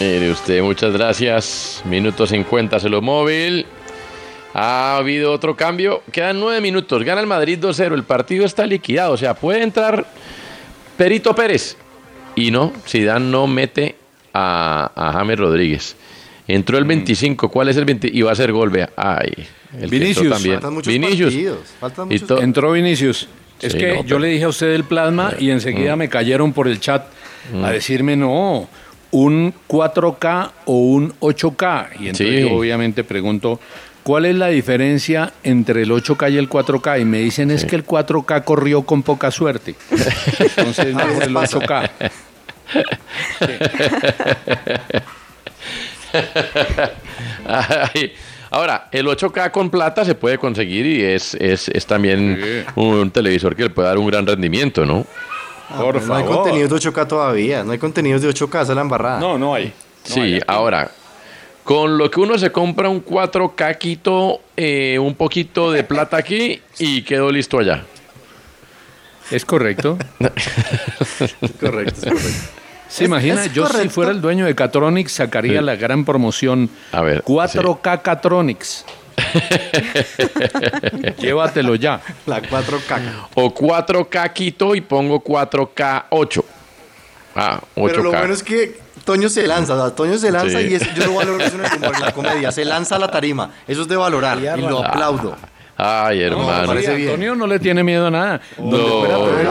Mire 0.00 0.30
usted, 0.30 0.62
muchas 0.62 0.92
gracias. 0.92 1.82
Minuto 1.86 2.26
50 2.26 2.78
Celo 2.78 3.00
Móvil. 3.00 3.66
Ha 4.54 4.96
habido 4.96 5.32
otro 5.32 5.56
cambio. 5.56 6.02
Quedan 6.12 6.40
nueve 6.40 6.60
minutos. 6.60 7.02
Gana 7.04 7.20
el 7.20 7.26
Madrid 7.26 7.58
2-0. 7.60 7.94
El 7.94 8.04
partido 8.04 8.44
está 8.46 8.66
liquidado. 8.66 9.12
O 9.12 9.16
sea, 9.16 9.34
puede 9.34 9.62
entrar 9.62 10.06
Perito 10.96 11.34
Pérez. 11.34 11.76
Y 12.34 12.50
no, 12.50 12.72
Zidane 12.86 13.26
no 13.26 13.46
mete 13.46 13.96
a, 14.32 14.90
a 14.94 15.12
James 15.12 15.38
Rodríguez. 15.38 15.96
Entró 16.48 16.78
el 16.78 16.84
25. 16.84 17.48
¿Cuál 17.50 17.68
es 17.68 17.76
el 17.76 17.84
20? 17.84 18.08
Y 18.12 18.22
va 18.22 18.32
a 18.32 18.34
ser 18.34 18.52
gol, 18.52 18.70
vea. 18.70 18.90
Ay. 18.96 19.32
el 19.78 19.90
Vinicius. 19.90 20.30
También. 20.30 20.54
Faltan 20.56 20.74
muchos 20.74 20.92
Vinicius. 20.92 21.32
partidos, 21.32 21.58
faltan 21.80 22.12
Y 22.12 22.18
muchos 22.18 22.40
Entró 22.42 22.72
Vinicius. 22.72 23.28
Es 23.60 23.72
Sí, 23.72 23.78
que 23.78 23.88
no, 23.88 23.94
yo 23.96 24.02
pero- 24.04 24.18
le 24.20 24.28
dije 24.28 24.44
a 24.44 24.48
usted 24.48 24.68
el 24.74 24.84
plasma 24.84 25.32
y 25.38 25.50
enseguida 25.50 25.96
Mm. 25.96 25.98
me 25.98 26.08
cayeron 26.08 26.52
por 26.52 26.68
el 26.68 26.78
chat 26.78 27.06
Mm. 27.52 27.64
a 27.64 27.70
decirme 27.72 28.16
no, 28.16 28.68
un 29.10 29.54
4K 29.66 30.52
o 30.66 30.74
un 30.78 31.14
8K. 31.20 31.88
Y 31.98 32.08
entonces 32.08 32.42
Sí. 32.44 32.48
yo 32.48 32.54
obviamente 32.54 33.02
pregunto, 33.02 33.58
¿cuál 34.06 34.24
es 34.24 34.36
la 34.36 34.46
diferencia 34.46 35.32
entre 35.42 35.82
el 35.82 35.90
8K 35.90 36.30
y 36.30 36.36
el 36.36 36.48
4K? 36.48 37.00
Y 37.00 37.04
me 37.04 37.18
dicen 37.18 37.50
es 37.50 37.64
que 37.64 37.74
el 37.74 37.84
4K 37.84 38.44
corrió 38.44 38.82
con 38.82 39.02
poca 39.02 39.32
suerte. 39.32 39.74
Entonces 40.38 40.94
mejor 40.94 41.24
el 41.24 41.34
8K. 41.34 41.90
Ay, 47.48 48.12
Ahora, 48.48 48.86
el 48.92 49.08
8K 49.08 49.50
con 49.50 49.70
plata 49.70 50.04
se 50.04 50.14
puede 50.14 50.38
conseguir 50.38 50.86
y 50.86 51.02
es, 51.02 51.34
es, 51.34 51.68
es 51.68 51.84
también 51.84 52.64
un 52.76 53.10
televisor 53.10 53.56
que 53.56 53.64
le 53.64 53.70
puede 53.70 53.88
dar 53.88 53.98
un 53.98 54.06
gran 54.06 54.24
rendimiento, 54.24 54.86
¿no? 54.86 55.04
Ah, 55.68 55.82
pero 55.84 56.00
no 56.06 56.14
hay 56.14 56.24
contenidos 56.24 56.70
de 56.70 56.90
8K 56.90 57.08
todavía. 57.08 57.64
No 57.64 57.72
hay 57.72 57.78
contenidos 57.78 58.22
de 58.22 58.28
8K, 58.28 58.62
esa 58.62 58.72
es 58.72 58.76
la 58.76 58.82
embarrada. 58.82 59.18
No, 59.18 59.36
no 59.36 59.52
hay. 59.52 59.72
Sí, 60.04 60.38
ahora, 60.46 60.92
con 61.66 61.98
lo 61.98 62.08
que 62.08 62.20
uno 62.20 62.38
se 62.38 62.52
compra 62.52 62.88
un 62.88 63.04
4K, 63.04 63.76
quito 63.76 64.40
eh, 64.56 65.00
un 65.00 65.16
poquito 65.16 65.72
de 65.72 65.82
plata 65.82 66.16
aquí 66.16 66.62
y 66.78 67.02
quedó 67.02 67.32
listo 67.32 67.58
allá. 67.58 67.82
Es 69.32 69.44
correcto. 69.44 69.98
correcto, 71.60 72.00
es 72.00 72.04
correcto. 72.04 72.10
Se 72.88 73.04
imagina, 73.06 73.44
es 73.44 73.52
yo 73.52 73.66
si 73.66 73.72
correcto. 73.72 73.94
fuera 73.94 74.12
el 74.12 74.20
dueño 74.20 74.46
de 74.46 74.54
Catronics 74.54 75.10
sacaría 75.10 75.58
Sí. 75.58 75.64
la 75.64 75.74
gran 75.74 76.04
promoción 76.04 76.70
A 76.92 77.00
ver, 77.00 77.24
4K 77.24 78.00
Catronics. 78.00 78.84
Llévatelo 81.18 81.74
ya. 81.74 82.00
La 82.26 82.40
4K. 82.42 83.26
O 83.34 83.52
4K 83.52 84.32
quito 84.32 84.76
y 84.76 84.82
pongo 84.82 85.24
4K8. 85.24 86.44
Ah, 87.34 87.60
8K. 87.74 87.86
Pero 87.90 88.02
lo 88.04 88.12
bueno 88.12 88.32
es 88.32 88.44
que 88.44 88.85
Toño 89.06 89.28
se 89.30 89.46
lanza, 89.46 89.74
o 89.74 89.86
sea, 89.86 89.94
Toño 89.96 90.18
se 90.18 90.30
lanza 90.30 90.58
Sí. 90.60 90.66
y 90.68 90.74
eso, 90.74 90.84
yo 90.94 91.06
lo 91.06 91.14
valoro 91.14 91.42
eso 91.42 91.56
en 91.56 91.64
el 91.64 91.72
humor, 91.78 91.94
en 91.94 92.02
la 92.02 92.12
comedia. 92.12 92.52
Se 92.52 92.64
lanza 92.66 92.96
a 92.96 92.98
la 92.98 93.08
tarima. 93.08 93.50
Eso 93.66 93.82
es 93.82 93.88
de 93.88 93.96
valorar 93.96 94.38
y 94.58 94.60
lo 94.60 94.84
aplaudo. 94.84 95.34
Ay, 95.78 96.22
hermano. 96.22 96.74
bien. 96.74 96.90
Antonio 97.10 97.34
no 97.36 97.46
le 97.46 97.58
tiene 97.58 97.82
miedo 97.84 98.08
a 98.08 98.10
nada. 98.10 98.40
No. 98.58 99.04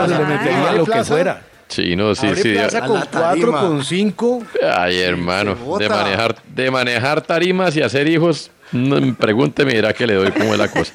se 0.07 0.17
le 0.17 0.25
metería 0.25 0.71
lo 0.73 0.85
que 0.85 1.03
fuera. 1.03 1.41
Sí, 1.67 1.95
no, 1.95 2.13
sí, 2.13 2.27
Abre 2.27 2.41
sí. 2.43 2.53
plaza 2.53 2.81
con 2.85 2.99
la 2.99 3.05
4, 3.07 3.21
tarima. 3.21 3.59
con 3.61 3.83
5. 3.83 4.43
Ay, 4.77 4.99
hermano, 4.99 5.55
de 5.79 5.89
manejar, 5.89 6.35
de 6.53 6.69
manejar 6.71 7.21
tarimas 7.21 7.75
y 7.75 7.81
hacer 7.81 8.07
hijos, 8.07 8.51
no, 8.71 9.15
pregúnteme, 9.15 9.73
dirá 9.73 9.91
que 9.91 10.05
le 10.05 10.13
doy 10.13 10.31
cómo 10.31 10.53
es 10.53 10.59
la 10.59 10.67
cosa. 10.67 10.93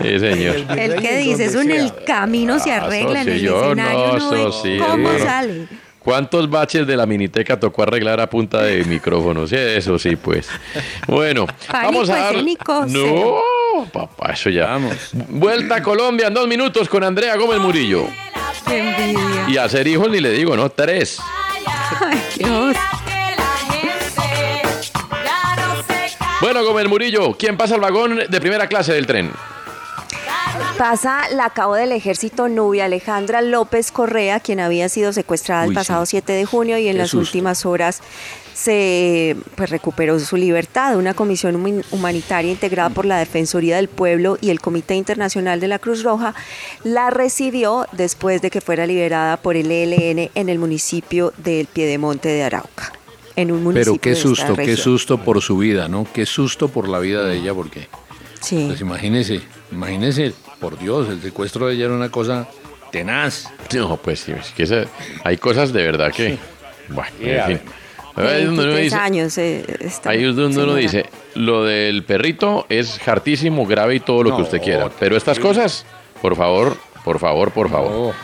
Sí, 0.00 0.18
señor. 0.20 0.56
El 0.78 0.96
que 1.02 1.18
dice, 1.18 1.46
eso 1.46 1.62
en 1.62 1.72
el 1.72 1.92
camino 2.06 2.60
se 2.60 2.70
Ah, 2.72 2.84
arregla, 2.84 3.22
en 3.22 3.28
el 3.28 3.40
yo 3.40 3.62
escenario 3.72 4.06
no, 4.06 4.18
no 4.18 4.30
ve 4.30 4.52
sí, 4.62 4.78
cómo 4.78 5.08
hermano. 5.10 5.18
sale. 5.24 5.68
¿Cuántos 6.04 6.50
baches 6.50 6.86
de 6.86 6.96
la 6.96 7.06
miniteca 7.06 7.58
tocó 7.58 7.82
arreglar 7.82 8.20
a 8.20 8.28
punta 8.28 8.62
de 8.62 8.84
micrófonos? 8.84 9.48
Sí, 9.50 9.56
Eso 9.56 9.98
sí, 9.98 10.16
pues. 10.16 10.48
Bueno, 11.08 11.46
vamos 11.72 12.10
a 12.10 12.16
dar... 12.16 12.34
escénico, 12.34 12.84
No, 12.86 13.86
papá, 13.92 14.32
eso 14.32 14.50
ya. 14.50 14.66
Vamos. 14.66 14.94
Vuelta 15.30 15.76
a 15.76 15.82
Colombia 15.82 16.26
en 16.28 16.34
dos 16.34 16.46
minutos 16.46 16.88
con 16.88 17.02
Andrea 17.02 17.36
Gómez 17.36 17.58
Murillo. 17.58 18.06
Y 19.48 19.56
hacer 19.56 19.86
hijos 19.86 20.10
ni 20.10 20.20
le 20.20 20.30
digo, 20.30 20.56
¿no? 20.56 20.68
Tres. 20.70 21.18
Ay, 22.00 22.20
Dios. 22.36 22.76
Bueno, 26.40 26.62
Gómez 26.64 26.86
Murillo, 26.88 27.34
¿quién 27.38 27.56
pasa 27.56 27.76
el 27.76 27.80
vagón 27.80 28.20
de 28.28 28.40
primera 28.40 28.66
clase 28.66 28.92
del 28.92 29.06
tren? 29.06 29.30
Pasa 30.78 31.28
la 31.32 31.50
cabo 31.50 31.74
del 31.76 31.92
ejército 31.92 32.48
Nubia 32.48 32.86
Alejandra 32.86 33.42
López 33.42 33.92
Correa, 33.92 34.40
quien 34.40 34.58
había 34.58 34.88
sido 34.88 35.12
secuestrada 35.12 35.62
Uy, 35.62 35.68
el 35.68 35.74
pasado 35.74 36.04
7 36.04 36.32
de 36.32 36.44
junio 36.44 36.78
y 36.78 36.88
en 36.88 36.94
Qué 36.94 36.98
las 36.98 37.10
susto. 37.10 37.20
últimas 37.20 37.64
horas 37.64 38.00
se 38.54 39.36
pues, 39.54 39.70
recuperó 39.70 40.18
su 40.18 40.36
libertad. 40.36 40.96
Una 40.96 41.14
comisión 41.14 41.84
humanitaria 41.92 42.50
integrada 42.50 42.90
por 42.90 43.04
la 43.04 43.18
Defensoría 43.18 43.76
del 43.76 43.86
Pueblo 43.86 44.36
y 44.40 44.50
el 44.50 44.60
Comité 44.60 44.96
Internacional 44.96 45.60
de 45.60 45.68
la 45.68 45.78
Cruz 45.78 46.02
Roja 46.02 46.34
la 46.82 47.10
recibió 47.10 47.86
después 47.92 48.42
de 48.42 48.50
que 48.50 48.60
fuera 48.60 48.84
liberada 48.84 49.36
por 49.36 49.54
el 49.54 49.70
ELN 49.70 50.30
en 50.34 50.48
el 50.48 50.58
municipio 50.58 51.32
del 51.36 51.66
Piedemonte 51.66 52.28
de 52.28 52.42
Arauca. 52.42 52.92
En 53.36 53.52
un 53.52 53.62
municipio 53.62 53.92
Pero 53.92 54.00
qué 54.00 54.20
susto, 54.20 54.56
qué 54.56 54.76
susto 54.76 55.18
por 55.18 55.40
su 55.40 55.56
vida, 55.56 55.86
¿no? 55.88 56.04
Qué 56.12 56.26
susto 56.26 56.68
por 56.68 56.88
la 56.88 56.98
vida 56.98 57.24
de 57.24 57.36
ella, 57.36 57.54
porque 57.54 57.86
Sí. 58.40 58.64
pues 58.66 58.80
imagínese, 58.80 59.40
imagínese, 59.72 60.34
por 60.64 60.78
Dios, 60.78 61.08
el 61.10 61.20
secuestro 61.20 61.66
de 61.66 61.74
ella 61.74 61.84
era 61.84 61.94
una 61.94 62.08
cosa 62.10 62.48
tenaz. 62.90 63.50
No, 63.74 63.98
pues 63.98 64.20
sí, 64.20 64.32
es 64.32 64.50
que 64.52 64.62
esa- 64.62 64.86
hay 65.22 65.36
cosas 65.36 65.74
de 65.74 65.82
verdad 65.82 66.10
que... 66.10 66.38
Bueno, 66.88 67.10
en 67.20 67.44
fin. 67.46 67.60
Ahí 68.16 68.40
es 68.42 68.46
donde 68.46 68.62
uno 68.62 68.72
23 68.72 68.82
dice- 68.84 68.96
años. 68.96 69.38
eh, 69.38 69.64
esta 69.80 70.08
Ahí 70.10 70.24
es 70.24 70.34
donde 70.36 70.56
uno 70.62 70.74
señora. 70.76 70.80
dice, 70.80 71.06
lo 71.34 71.64
del 71.64 72.02
perrito 72.04 72.64
es 72.70 73.06
hartísimo, 73.06 73.66
grave 73.66 73.96
y 73.96 74.00
todo 74.00 74.22
lo 74.22 74.34
que 74.36 74.42
usted 74.42 74.62
quiera. 74.62 74.88
Pero 74.98 75.16
estas 75.18 75.38
cosas, 75.38 75.84
por 76.22 76.34
favor, 76.34 76.76
por 77.04 77.18
favor, 77.18 77.50
por 77.50 77.68
favor. 77.68 78.14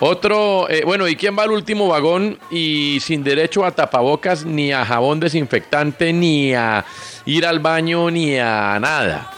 Otro, 0.00 0.68
eh, 0.68 0.82
bueno, 0.84 1.08
¿y 1.08 1.16
quién 1.16 1.36
va 1.38 1.44
al 1.44 1.50
último 1.52 1.88
vagón 1.88 2.38
y 2.50 2.98
sin 3.00 3.24
derecho 3.24 3.64
a 3.64 3.70
tapabocas, 3.70 4.44
ni 4.44 4.72
a 4.72 4.84
jabón 4.84 5.20
desinfectante, 5.20 6.12
ni 6.12 6.52
a 6.54 6.84
ir 7.24 7.46
al 7.46 7.60
baño, 7.60 8.10
ni 8.10 8.36
a 8.38 8.78
nada? 8.78 9.32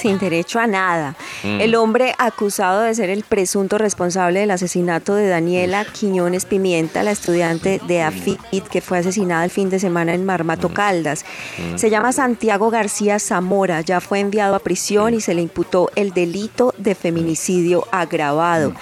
Sin 0.00 0.18
derecho 0.18 0.58
a 0.58 0.66
nada. 0.66 1.16
Mm. 1.44 1.60
El 1.60 1.74
hombre 1.74 2.14
acusado 2.18 2.82
de 2.82 2.94
ser 2.94 3.10
el 3.10 3.22
presunto 3.22 3.78
responsable 3.78 4.40
del 4.40 4.50
asesinato 4.50 5.14
de 5.14 5.28
Daniela 5.28 5.84
Quiñones 5.84 6.44
Pimienta, 6.44 7.02
la 7.02 7.10
estudiante 7.10 7.80
de 7.86 8.02
AFIT 8.02 8.68
que 8.70 8.80
fue 8.80 8.98
asesinada 8.98 9.44
el 9.44 9.50
fin 9.50 9.70
de 9.70 9.78
semana 9.78 10.14
en 10.14 10.24
Marmato 10.24 10.68
Caldas. 10.70 11.24
Mm. 11.58 11.78
Se 11.78 11.90
llama 11.90 12.12
Santiago 12.12 12.70
García 12.70 13.18
Zamora, 13.18 13.80
ya 13.80 14.00
fue 14.00 14.20
enviado 14.20 14.54
a 14.54 14.60
prisión 14.60 15.14
y 15.14 15.20
se 15.20 15.34
le 15.34 15.42
imputó 15.42 15.90
el 15.94 16.12
delito 16.12 16.74
de 16.78 16.94
feminicidio 16.94 17.86
agravado. 17.92 18.72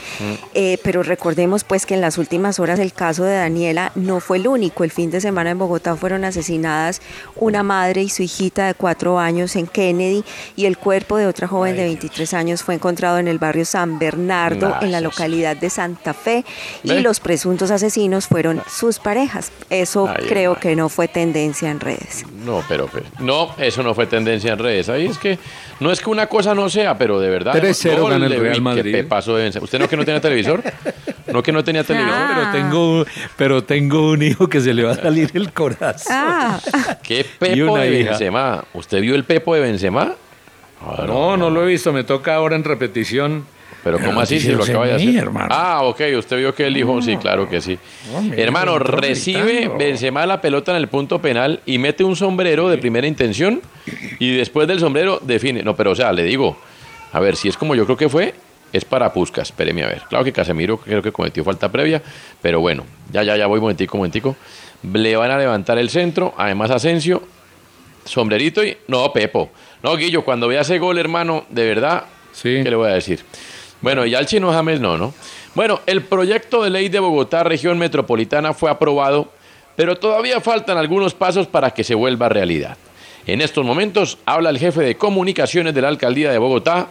Eh, 0.55 0.79
pero 0.83 1.03
recordemos 1.03 1.65
pues 1.65 1.87
que 1.87 1.95
en 1.95 2.01
las 2.01 2.19
últimas 2.19 2.59
horas 2.59 2.79
el 2.79 2.93
caso 2.93 3.25
de 3.25 3.37
Daniela 3.37 3.93
no 3.95 4.21
fue 4.21 4.39
el 4.39 4.47
único. 4.47 4.85
El 4.85 4.91
fin 4.91 5.11
de 5.11 5.21
semana 5.21 5.51
en 5.51 5.59
Bogotá 5.59 5.97
fueron 5.97 6.25
asesinadas 6.25 7.01
una 7.37 7.63
madre 7.63 8.03
y 8.03 8.09
su 8.09 8.23
hijita 8.23 8.67
de 8.67 8.75
cuatro 8.75 9.19
años 9.19 9.57
en 9.57 9.67
Kennedy 9.67 10.25
y 10.57 10.67
el 10.67 10.79
cuerpo 10.79 11.08
de 11.17 11.27
otra 11.27 11.49
joven 11.49 11.77
de 11.77 11.85
23 11.85 12.35
años 12.35 12.63
fue 12.63 12.75
encontrado 12.75 13.19
en 13.19 13.29
el 13.29 13.39
barrio 13.39 13.65
San 13.65 13.99
Bernardo, 13.99 14.77
en 14.81 14.93
la 14.93 15.01
localidad 15.01 15.57
de 15.57 15.71
Santa 15.71 16.15
Fe, 16.15 16.45
y 16.83 16.93
los 17.01 17.21
presuntos 17.21 17.71
asesinos 17.71 18.27
fueron 18.27 18.63
sus 18.69 18.99
parejas. 18.99 19.51
Eso 19.71 20.09
creo 20.29 20.57
que 20.57 20.77
no 20.77 20.89
fue 20.89 21.09
tendencia 21.09 21.71
en 21.71 21.81
redes. 21.81 22.25
No, 22.45 22.63
pero, 22.69 22.89
pero- 22.93 23.07
no, 23.21 23.55
eso 23.59 23.83
no 23.83 23.95
fue 23.95 24.07
tendencia 24.07 24.53
en 24.53 24.59
redes. 24.59 24.89
Ahí 24.89 25.07
es 25.07 25.19
que 25.19 25.39
no 25.81 25.91
es 25.93 26.01
que 26.01 26.11
una 26.11 26.27
cosa 26.27 26.55
no 26.55 26.69
sea, 26.69 26.97
pero 26.99 27.21
de 27.21 27.31
verdad. 27.31 27.55
3-0 27.55 27.97
no, 27.97 28.07
gana 28.07 28.27
el 28.27 28.41
Real 28.41 28.61
Madrid. 28.61 29.05
De. 29.05 29.61
¿Usted 29.61 29.79
no 29.79 29.89
que 29.89 29.97
no 29.97 30.05
tenía 30.05 30.21
televisor? 30.21 30.63
No 31.27 31.43
que 31.43 31.53
no 31.53 31.63
tenía 31.65 31.85
televisor. 31.85 32.15
Ah. 32.15 32.51
Pero 32.53 32.63
tengo, 32.63 33.07
pero 33.37 33.65
tengo 33.65 34.11
un 34.11 34.23
hijo 34.23 34.49
que 34.49 34.61
se 34.61 34.75
le 34.75 34.85
va 34.85 34.93
a 34.93 34.97
salir 34.97 35.31
el 35.35 35.53
corazón. 35.53 36.13
Ah, 36.15 36.59
¿Qué 37.03 37.25
pepo 37.39 37.77
de 37.79 38.01
hija. 38.01 38.11
Benzema? 38.11 38.65
¿Usted 38.75 39.01
vio 39.01 39.15
el 39.15 39.25
pepo 39.25 39.55
de 39.55 39.61
Benzema? 39.61 40.15
No, 41.07 41.37
no 41.37 41.51
lo 41.51 41.63
he 41.65 41.67
visto, 41.67 41.93
me 41.93 42.05
toca 42.05 42.35
ahora 42.35 42.57
en 42.57 42.65
repetición. 42.65 43.45
Pero 43.85 43.99
¿cómo 44.01 44.21
así 44.21 44.41
si 44.41 44.51
lo 44.51 44.65
acaba 44.65 44.87
de 44.87 44.95
hacer? 44.95 45.17
hermano. 45.17 45.49
Ah, 45.51 45.83
ok, 45.85 46.01
usted 46.19 46.39
vio 46.39 46.55
que 46.55 46.67
el 46.67 46.77
hijo, 46.77 47.01
sí, 47.01 47.17
claro 47.17 47.49
que 47.49 47.61
sí. 47.61 47.79
No, 48.13 48.35
hermano, 48.35 48.79
recibe 48.79 49.53
gritando. 49.53 49.79
Benzema 49.79 50.27
la 50.27 50.41
pelota 50.41 50.73
en 50.73 50.79
el 50.79 50.89
punto 50.89 51.21
penal 51.21 51.61
y 51.65 51.79
mete 51.79 52.03
un 52.05 52.17
sombrero 52.17 52.69
de 52.69 52.79
primera 52.79 53.07
intención 53.07 53.63
y 54.19 54.37
después 54.37 54.67
del 54.67 54.81
sombrero 54.81 55.21
define. 55.23 55.63
No, 55.63 55.77
pero 55.77 55.93
o 55.93 55.95
sea, 55.95 56.13
le 56.13 56.25
digo, 56.25 56.59
a 57.13 57.21
ver, 57.21 57.37
si 57.37 57.49
es 57.49 57.57
como 57.57 57.75
yo 57.75 57.85
creo 57.85 57.97
que 57.97 58.09
fue, 58.09 58.35
es 58.73 58.85
para 58.85 59.13
Puscas, 59.13 59.49
espéreme 59.49 59.85
a 59.85 59.87
ver. 59.87 60.03
Claro 60.09 60.25
que 60.25 60.33
Casemiro 60.33 60.79
creo 60.79 61.01
que 61.01 61.13
cometió 61.13 61.45
falta 61.45 61.71
previa, 61.71 62.03
pero 62.43 62.61
bueno, 62.61 62.85
ya, 63.13 63.23
ya, 63.23 63.37
ya 63.37 63.47
voy, 63.47 63.61
momentico, 63.61 63.97
momentico. 63.97 64.37
Le 64.83 65.17
van 65.17 65.31
a 65.31 65.39
levantar 65.39 65.79
el 65.79 65.89
centro, 65.89 66.35
además 66.37 66.71
Asensio, 66.71 67.23
sombrerito 68.05 68.65
y... 68.65 68.77
No, 68.89 69.13
Pepo. 69.13 69.51
No, 69.83 69.97
Guillo, 69.97 70.25
cuando 70.25 70.49
vea 70.49 70.63
ese 70.63 70.79
gol, 70.79 70.99
hermano, 70.99 71.45
de 71.51 71.67
verdad, 71.67 72.05
Sí. 72.33 72.61
¿qué 72.63 72.71
le 72.71 72.77
voy 72.77 72.91
a 72.91 72.95
decir? 72.95 73.21
Bueno, 73.81 74.05
y 74.07 74.15
al 74.15 74.27
chino 74.27 74.53
James 74.53 74.81
no, 74.81 74.97
¿no? 74.99 75.15
Bueno, 75.55 75.81
el 75.87 76.03
proyecto 76.03 76.63
de 76.63 76.71
ley 76.71 76.89
de 76.89 76.99
Bogotá, 77.01 77.45
región 77.45 77.79
metropolitana, 77.79 78.53
fue 78.55 78.71
aprobado, 78.71 79.31
pero 79.77 79.97
todavía 79.97 80.41
faltan 80.41 80.77
algunos 80.79 81.15
pasos 81.15 81.47
para 81.47 81.71
que 81.71 81.85
se 81.85 81.95
vuelva 81.95 82.29
realidad. 82.29 82.77
En 83.27 83.41
estos 83.41 83.65
momentos 83.65 84.19
habla 84.25 84.51
el 84.51 84.59
jefe 84.59 84.81
de 84.83 84.97
comunicaciones 84.97 85.75
de 85.75 85.83
la 85.83 85.89
alcaldía 85.89 86.31
de 86.33 86.39
Bogotá, 86.39 86.89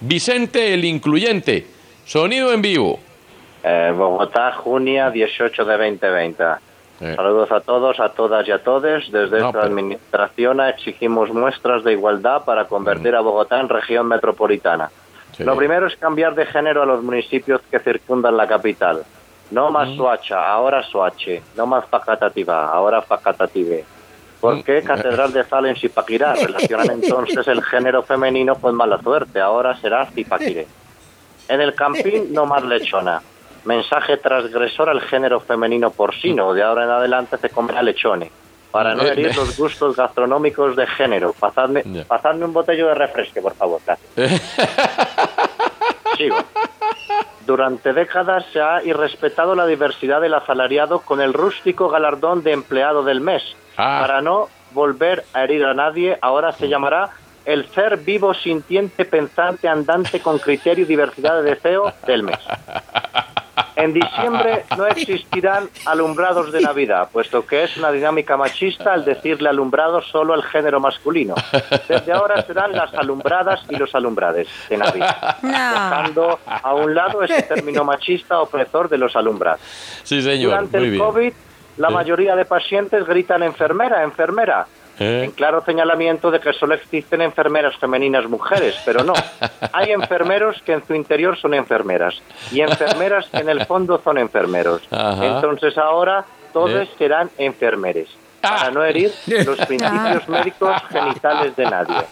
Vicente 0.00 0.74
el 0.74 0.84
Incluyente. 0.84 1.66
Sonido 2.04 2.52
en 2.52 2.62
vivo. 2.62 2.98
Eh, 3.62 3.92
Bogotá, 3.96 4.52
junio 4.52 5.10
18 5.10 5.64
de 5.64 5.76
2020. 5.76 6.44
Saludos 6.98 7.52
a 7.52 7.60
todos, 7.60 8.00
a 8.00 8.08
todas 8.08 8.46
y 8.48 8.50
a 8.50 8.62
todos. 8.62 9.10
Desde 9.12 9.36
esta 9.38 9.62
administración 9.62 10.60
exigimos 10.60 11.30
muestras 11.32 11.84
de 11.84 11.92
igualdad 11.92 12.44
para 12.44 12.66
convertir 12.66 13.14
a 13.14 13.20
Bogotá 13.20 13.60
en 13.60 13.68
región 13.68 14.08
metropolitana. 14.08 14.90
Sí. 15.36 15.44
Lo 15.44 15.56
primero 15.56 15.86
es 15.86 15.96
cambiar 15.96 16.34
de 16.34 16.46
género 16.46 16.82
a 16.82 16.86
los 16.86 17.02
municipios 17.02 17.60
que 17.70 17.78
circundan 17.78 18.36
la 18.36 18.48
capital. 18.48 19.04
No 19.50 19.70
más 19.70 19.94
Suacha, 19.96 20.50
ahora 20.50 20.82
Suache. 20.82 21.42
No 21.56 21.66
más 21.66 21.86
Facatativá, 21.86 22.66
ahora 22.66 23.00
Facatative. 23.00 23.84
¿Por 24.40 24.62
qué 24.62 24.82
Catedral 24.82 25.32
de 25.32 25.44
Sal 25.44 25.66
en 25.66 25.76
Zipaquirá? 25.76 26.34
Relacionan 26.46 26.90
entonces 26.90 27.46
el 27.46 27.62
género 27.62 28.02
femenino 28.02 28.56
con 28.56 28.74
mala 28.74 29.00
suerte. 29.00 29.40
Ahora 29.40 29.76
será 29.80 30.06
Zipaquiré. 30.06 30.66
En 31.48 31.60
el 31.60 31.74
campín, 31.74 32.32
no 32.32 32.44
más 32.44 32.64
lechona. 32.64 33.22
Mensaje 33.68 34.16
transgresor 34.16 34.88
al 34.88 35.02
género 35.02 35.40
femenino 35.40 35.90
porcino. 35.90 36.54
De 36.54 36.62
ahora 36.62 36.84
en 36.84 36.90
adelante 36.90 37.36
se 37.36 37.50
comerá 37.50 37.82
lechone. 37.82 38.30
para 38.70 38.94
no 38.94 39.02
Eh, 39.02 39.08
herir 39.12 39.26
eh. 39.28 39.32
los 39.36 39.56
gustos 39.58 39.94
gastronómicos 39.94 40.74
de 40.74 40.86
género. 40.86 41.34
Pasadme, 41.38 41.82
pasadme 42.06 42.46
un 42.46 42.52
botello 42.54 42.88
de 42.88 42.94
refresque, 42.94 43.42
por 43.42 43.54
favor. 43.54 43.80
gracias. 43.84 44.08
Sigo. 46.16 46.36
Durante 47.46 47.92
décadas 47.92 48.44
se 48.52 48.60
ha 48.60 48.82
irrespetado 48.82 49.54
la 49.54 49.66
diversidad 49.66 50.20
del 50.22 50.32
asalariado 50.34 51.00
con 51.00 51.20
el 51.20 51.32
rústico 51.34 51.88
galardón 51.90 52.42
de 52.42 52.52
empleado 52.52 53.02
del 53.04 53.20
mes. 53.20 53.42
Para 53.76 54.20
no 54.22 54.48
volver 54.72 55.24
a 55.34 55.44
herir 55.44 55.64
a 55.66 55.74
nadie, 55.74 56.18
ahora 56.22 56.52
se 56.52 56.68
llamará 56.68 57.10
el 57.44 57.66
ser 57.70 57.96
vivo, 57.98 58.32
sintiente, 58.34 59.04
pensante, 59.06 59.68
andante 59.68 60.20
con 60.20 60.38
criterio 60.38 60.84
y 60.84 60.88
diversidad 60.88 61.42
de 61.42 61.50
deseo 61.54 61.92
del 62.06 62.22
mes. 62.22 62.38
En 63.76 63.92
diciembre 63.92 64.64
no 64.76 64.86
existirán 64.86 65.68
alumbrados 65.84 66.52
de 66.52 66.60
Navidad, 66.60 67.08
puesto 67.12 67.46
que 67.46 67.64
es 67.64 67.76
una 67.76 67.90
dinámica 67.90 68.36
machista 68.36 68.92
al 68.92 69.04
decirle 69.04 69.48
alumbrado 69.48 70.02
solo 70.02 70.34
al 70.34 70.42
género 70.42 70.80
masculino. 70.80 71.34
Desde 71.88 72.12
ahora 72.12 72.42
serán 72.42 72.72
las 72.72 72.92
alumbradas 72.94 73.60
y 73.68 73.76
los 73.76 73.94
alumbrades 73.94 74.48
de 74.68 74.76
Navidad, 74.76 75.36
dejando 75.42 76.38
a 76.46 76.74
un 76.74 76.94
lado 76.94 77.22
ese 77.22 77.42
término 77.42 77.84
machista 77.84 78.40
opresor 78.40 78.88
de 78.88 78.98
los 78.98 79.14
alumbrados. 79.16 79.60
Sí, 80.02 80.22
señor. 80.22 80.50
Durante 80.50 80.78
Muy 80.78 80.86
el 80.86 80.92
bien. 80.92 81.04
COVID, 81.04 81.32
la 81.78 81.90
mayoría 81.90 82.34
de 82.34 82.44
pacientes 82.44 83.06
gritan 83.06 83.42
enfermera, 83.42 84.02
enfermera. 84.02 84.66
¿Eh? 84.98 85.24
En 85.24 85.30
claro 85.32 85.62
señalamiento 85.64 86.30
de 86.30 86.40
que 86.40 86.52
solo 86.52 86.74
existen 86.74 87.22
enfermeras 87.22 87.76
femeninas 87.76 88.28
mujeres, 88.28 88.74
pero 88.84 89.04
no. 89.04 89.12
Hay 89.72 89.92
enfermeros 89.92 90.60
que 90.62 90.72
en 90.72 90.86
su 90.86 90.94
interior 90.94 91.38
son 91.38 91.54
enfermeras 91.54 92.20
y 92.50 92.60
enfermeras 92.60 93.28
que 93.28 93.38
en 93.38 93.48
el 93.48 93.64
fondo 93.66 94.00
son 94.02 94.18
enfermeros. 94.18 94.82
Ajá. 94.90 95.24
Entonces 95.24 95.78
ahora 95.78 96.24
todos 96.52 96.70
¿Eh? 96.70 96.88
serán 96.98 97.30
enfermeres, 97.38 98.08
para 98.40 98.70
no 98.70 98.84
herir 98.84 99.12
los 99.26 99.58
principios 99.66 100.28
médicos 100.28 100.82
genitales 100.90 101.54
de 101.56 101.64
nadie. 101.64 102.04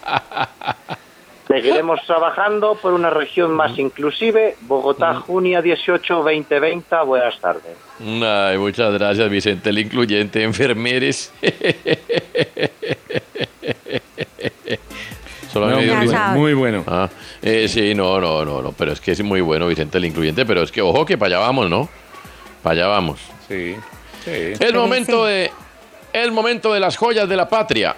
Seguiremos 1.47 2.01
trabajando 2.07 2.74
por 2.74 2.92
una 2.92 3.11
región 3.11 3.53
más 3.53 3.78
inclusive. 3.78 4.57
Bogotá, 4.62 5.14
junio 5.14 5.62
18, 5.62 6.14
2020. 6.14 6.97
Buenas 7.05 7.38
tardes. 7.40 7.76
Ay, 8.01 8.59
muchas 8.59 8.92
gracias, 8.92 9.30
Vicente, 9.30 9.70
el 9.70 9.78
incluyente, 9.78 10.42
enfermeres. 10.42 11.32
Solo 15.53 15.70
No, 15.70 15.76
muy 15.76 15.86
bueno, 15.86 16.28
muy 16.34 16.55
bueno. 16.55 16.84
Ah, 16.86 17.09
eh, 17.40 17.68
sí, 17.68 17.94
no, 17.94 18.20
no, 18.20 18.44
no, 18.44 18.61
no, 18.61 18.72
pero 18.72 18.92
es 18.92 19.01
que 19.01 19.12
es 19.12 19.22
muy 19.22 19.40
bueno, 19.40 19.68
Vicente, 19.68 19.99
el 19.99 20.05
incluyente, 20.05 20.44
pero 20.44 20.62
es 20.62 20.72
que, 20.72 20.82
ojo, 20.82 21.07
que 21.07 21.16
para 21.16 21.36
allá 21.36 21.47
vamos, 21.47 21.70
¿no? 21.70 21.88
Para 22.62 22.74
allá 22.74 22.86
vamos. 22.88 23.20
Sí, 23.49 23.76
sí. 24.24 24.53
El 24.59 24.74
momento 24.74 25.24
de, 25.24 25.53
el 26.12 26.32
momento 26.32 26.72
de 26.74 26.80
las 26.80 26.97
joyas 26.97 27.28
de 27.28 27.36
la 27.36 27.49
patria. 27.49 27.94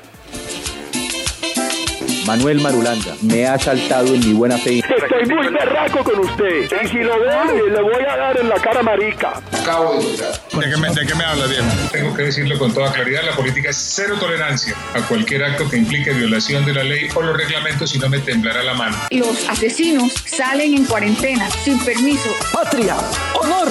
Manuel 2.29 2.61
Marulanda, 2.61 3.17
me 3.23 3.47
ha 3.47 3.59
saltado 3.59 4.15
en 4.15 4.21
mi 4.21 4.35
buena 4.35 4.59
fe. 4.59 4.81
Estoy 4.81 5.35
muy 5.35 5.49
berraco 5.49 6.05
con 6.05 6.19
usted. 6.19 6.71
Y 6.85 6.89
si 6.89 6.99
lo 6.99 7.19
veo, 7.19 7.69
le 7.69 7.81
voy 7.81 8.05
a 8.07 8.17
dar 8.19 8.39
en 8.39 8.51
la 8.51 8.57
cara 8.57 8.83
marica. 8.83 9.41
Acabo 9.51 9.95
de 9.95 10.03
llegar. 10.03 10.33
¿De 10.53 10.71
qué 10.71 10.77
me, 10.77 10.91
de 10.91 11.07
qué 11.07 11.15
me 11.15 11.25
habla, 11.25 11.47
Diego? 11.47 11.65
Tengo 11.91 12.15
que 12.15 12.25
decirlo 12.25 12.59
con 12.59 12.75
toda 12.75 12.93
claridad, 12.93 13.23
la 13.25 13.33
política 13.35 13.71
es 13.71 13.79
cero 13.79 14.17
tolerancia 14.21 14.75
a 14.93 15.01
cualquier 15.09 15.43
acto 15.43 15.71
que 15.71 15.79
implique 15.79 16.13
violación 16.13 16.67
de 16.67 16.75
la 16.75 16.85
ley 16.85 17.09
o 17.15 17.23
los 17.23 17.35
reglamentos 17.35 17.95
y 17.95 17.99
no 17.99 18.11
me 18.11 18.19
temblará 18.19 18.63
la 18.63 18.75
mano. 18.75 18.95
Los 19.11 19.49
asesinos 19.49 20.13
salen 20.27 20.75
en 20.75 20.85
cuarentena, 20.85 21.49
sin 21.49 21.79
permiso. 21.79 22.29
Patria, 22.53 22.95
honor, 23.41 23.69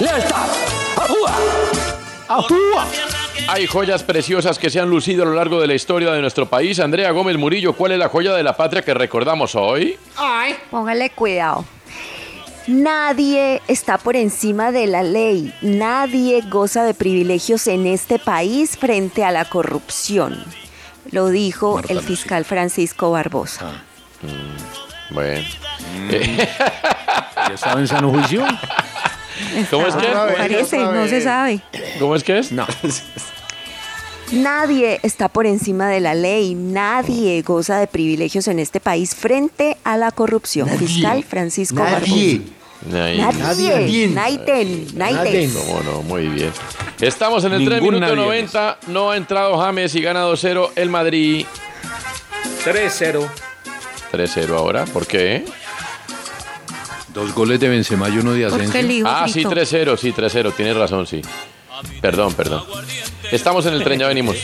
lealtad, 0.00 0.48
ajúa, 0.96 1.36
¡Ajúa! 2.30 2.86
Hay 3.48 3.66
joyas 3.66 4.02
preciosas 4.04 4.58
que 4.58 4.70
se 4.70 4.80
han 4.80 4.88
lucido 4.88 5.24
a 5.24 5.26
lo 5.26 5.34
largo 5.34 5.60
de 5.60 5.66
la 5.66 5.74
historia 5.74 6.12
de 6.12 6.20
nuestro 6.20 6.46
país. 6.48 6.78
Andrea 6.78 7.10
Gómez 7.10 7.36
Murillo, 7.36 7.72
¿cuál 7.74 7.92
es 7.92 7.98
la 7.98 8.08
joya 8.08 8.32
de 8.34 8.42
la 8.42 8.56
patria 8.56 8.82
que 8.82 8.94
recordamos 8.94 9.54
hoy? 9.54 9.98
Ay, 10.16 10.54
póngale 10.70 11.10
cuidado. 11.10 11.64
Nadie 12.66 13.60
está 13.66 13.98
por 13.98 14.14
encima 14.14 14.70
de 14.70 14.86
la 14.86 15.02
ley. 15.02 15.52
Nadie 15.62 16.42
goza 16.48 16.84
de 16.84 16.94
privilegios 16.94 17.66
en 17.66 17.86
este 17.86 18.18
país 18.18 18.76
frente 18.76 19.24
a 19.24 19.32
la 19.32 19.44
corrupción. 19.44 20.44
Lo 21.10 21.28
dijo 21.28 21.80
el 21.88 22.00
fiscal 22.00 22.44
Francisco 22.44 23.10
Barbosa. 23.10 23.82
Bueno. 25.10 25.44
¿Ya 26.10 27.54
estaba 27.54 27.80
en 27.80 27.88
sano 27.88 28.10
juicio? 28.10 28.46
¿Cómo 29.70 29.86
es 29.86 29.94
que? 29.96 30.06
Vez, 30.06 30.36
Parece, 30.36 30.78
no 30.78 31.08
se 31.08 31.20
sabe. 31.22 31.60
¿Cómo 31.98 32.14
es 32.14 32.22
que 32.22 32.38
es? 32.38 32.52
No. 32.52 32.66
Nadie 34.32 35.00
está 35.02 35.28
por 35.28 35.46
encima 35.46 35.88
de 35.88 36.00
la 36.00 36.14
ley. 36.14 36.54
Nadie 36.54 37.42
goza 37.42 37.78
de 37.78 37.86
privilegios 37.86 38.46
en 38.48 38.58
este 38.58 38.80
país 38.80 39.14
frente 39.14 39.76
a 39.84 39.96
la 39.96 40.12
corrupción. 40.12 40.68
Fiscal 40.68 41.24
Francisco 41.24 41.82
Nadie. 41.82 42.38
Barbosa. 42.38 42.60
Nadie. 42.90 44.08
Naiten. 44.08 44.86
Naiten. 44.94 45.52
¿Cómo 45.52 45.82
no? 45.82 46.02
Muy 46.02 46.28
bien. 46.28 46.52
Estamos 47.00 47.44
en 47.44 47.52
el 47.52 47.64
3 47.64 47.80
Ningún 47.80 47.94
minuto 47.94 48.16
nadie 48.16 48.28
90. 48.28 48.78
No 48.88 49.10
ha 49.10 49.16
entrado 49.16 49.58
James 49.58 49.94
y 49.94 50.00
gana 50.00 50.24
2-0 50.26 50.70
el 50.76 50.90
Madrid. 50.90 51.44
3-0. 52.64 53.26
3-0 54.12 54.56
ahora. 54.56 54.84
¿Por 54.86 55.06
qué? 55.06 55.44
Dos 57.12 57.34
goles 57.34 57.58
de 57.58 57.68
Benzema 57.68 58.08
y 58.08 58.18
uno 58.18 58.32
de 58.32 58.46
Asensio. 58.46 59.04
Ah, 59.06 59.26
sí, 59.28 59.44
3-0, 59.44 59.96
sí, 59.96 60.12
3-0. 60.12 60.52
Tienes 60.54 60.76
razón, 60.76 61.06
sí. 61.06 61.20
Perdón, 62.00 62.34
perdón. 62.34 62.64
Estamos 63.30 63.66
en 63.66 63.74
el 63.74 63.84
tren, 63.84 64.00
ya 64.00 64.08
venimos. 64.08 64.36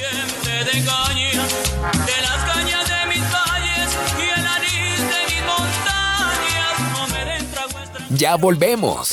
Ya 8.10 8.36
volvemos. 8.36 9.10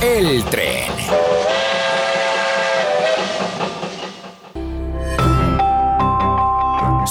El 0.00 0.42
tren. 0.44 0.90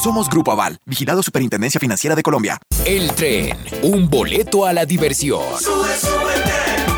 Somos 0.02 0.30
Grupo 0.30 0.52
Aval, 0.52 0.80
vigilado 0.86 1.22
Superintendencia 1.22 1.80
Financiera 1.80 2.16
de 2.16 2.24
Colombia. 2.24 2.58
El 2.86 3.12
tren. 3.14 3.58
Un 3.84 4.10
boleto 4.10 4.66
a 4.66 4.74
la 4.74 4.86
diversión. 4.86 5.44
Sube, 5.60 5.96
súbete 5.96 6.89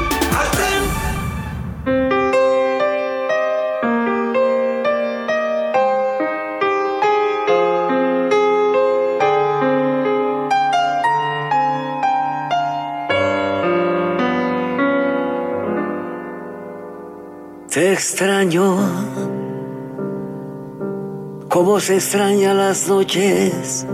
Te 17.71 17.93
extraño, 17.93 18.75
como 21.47 21.79
se 21.79 21.95
extraña 21.95 22.53
las 22.53 22.89
noches 22.89 23.85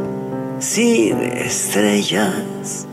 sin 0.57 1.21
estrellas, 1.21 2.88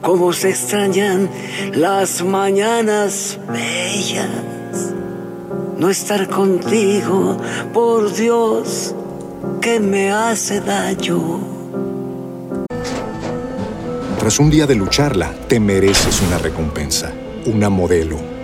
como 0.00 0.32
se 0.32 0.50
extrañan 0.50 1.28
las 1.72 2.22
mañanas 2.22 3.40
bellas. 3.48 4.94
No 5.76 5.90
estar 5.90 6.28
contigo, 6.28 7.36
por 7.74 8.14
Dios, 8.14 8.94
que 9.60 9.80
me 9.80 10.12
hace 10.12 10.60
daño. 10.60 11.40
Tras 14.20 14.38
un 14.38 14.48
día 14.48 14.68
de 14.68 14.76
lucharla, 14.76 15.34
te 15.48 15.58
mereces 15.58 16.22
una 16.22 16.38
recompensa, 16.38 17.12
una 17.46 17.68
modelo, 17.68 18.37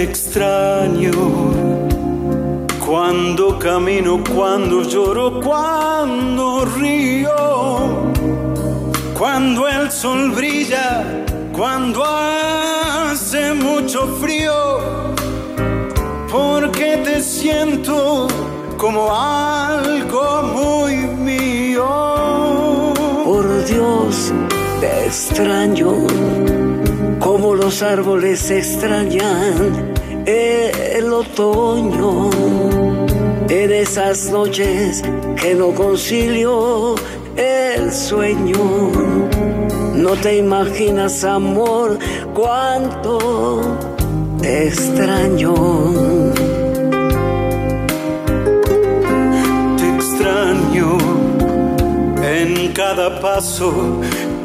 Extraño. 0.00 1.10
Cuando 2.86 3.58
camino, 3.58 4.22
cuando 4.32 4.84
lloro, 4.84 5.40
cuando 5.40 6.64
río, 6.64 8.12
cuando 9.18 9.66
el 9.66 9.90
sol 9.90 10.30
brilla, 10.30 11.04
cuando 11.52 12.04
hace 12.04 13.52
mucho 13.54 14.06
frío, 14.20 14.78
porque 16.30 17.00
te 17.04 17.20
siento 17.20 18.28
como 18.76 19.12
algo 19.12 20.42
muy 20.44 20.94
mío. 20.94 21.88
Por 23.24 23.64
Dios, 23.64 24.32
te 24.80 25.06
extraño 25.06 26.57
los 27.54 27.82
árboles 27.82 28.50
extrañan 28.50 29.94
el 30.26 31.12
otoño. 31.12 32.30
En 33.48 33.72
esas 33.72 34.30
noches 34.30 35.02
que 35.40 35.54
no 35.54 35.72
concilio 35.72 36.94
el 37.36 37.92
sueño. 37.92 38.90
No 39.94 40.14
te 40.16 40.36
imaginas, 40.38 41.24
amor, 41.24 41.98
cuánto 42.34 43.60
te 44.40 44.68
extraño. 44.68 45.54
Te 49.76 49.88
extraño 49.96 50.98
en 52.22 52.72
cada 52.72 53.20
paso 53.20 54.00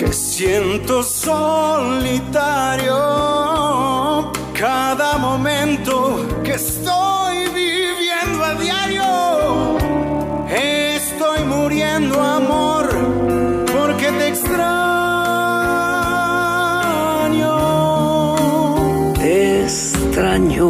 que 0.05 0.11
siento 0.13 1.01
solitario. 1.03 1.51
Cada 4.53 5.17
momento 5.17 6.27
que 6.43 6.53
estoy 6.53 7.37
viviendo 7.53 8.43
a 8.43 8.53
diario. 8.55 9.77
Estoy 10.49 11.43
muriendo, 11.45 12.21
amor, 12.21 12.89
porque 13.73 14.11
te 14.11 14.27
extraño. 14.29 14.73
Te 19.13 19.63
extraño 19.63 20.69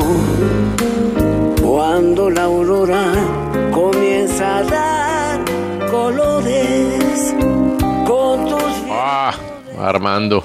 cuando 1.62 2.30
la 2.30 2.44
aurora 2.44 3.13
Armando. 9.90 10.44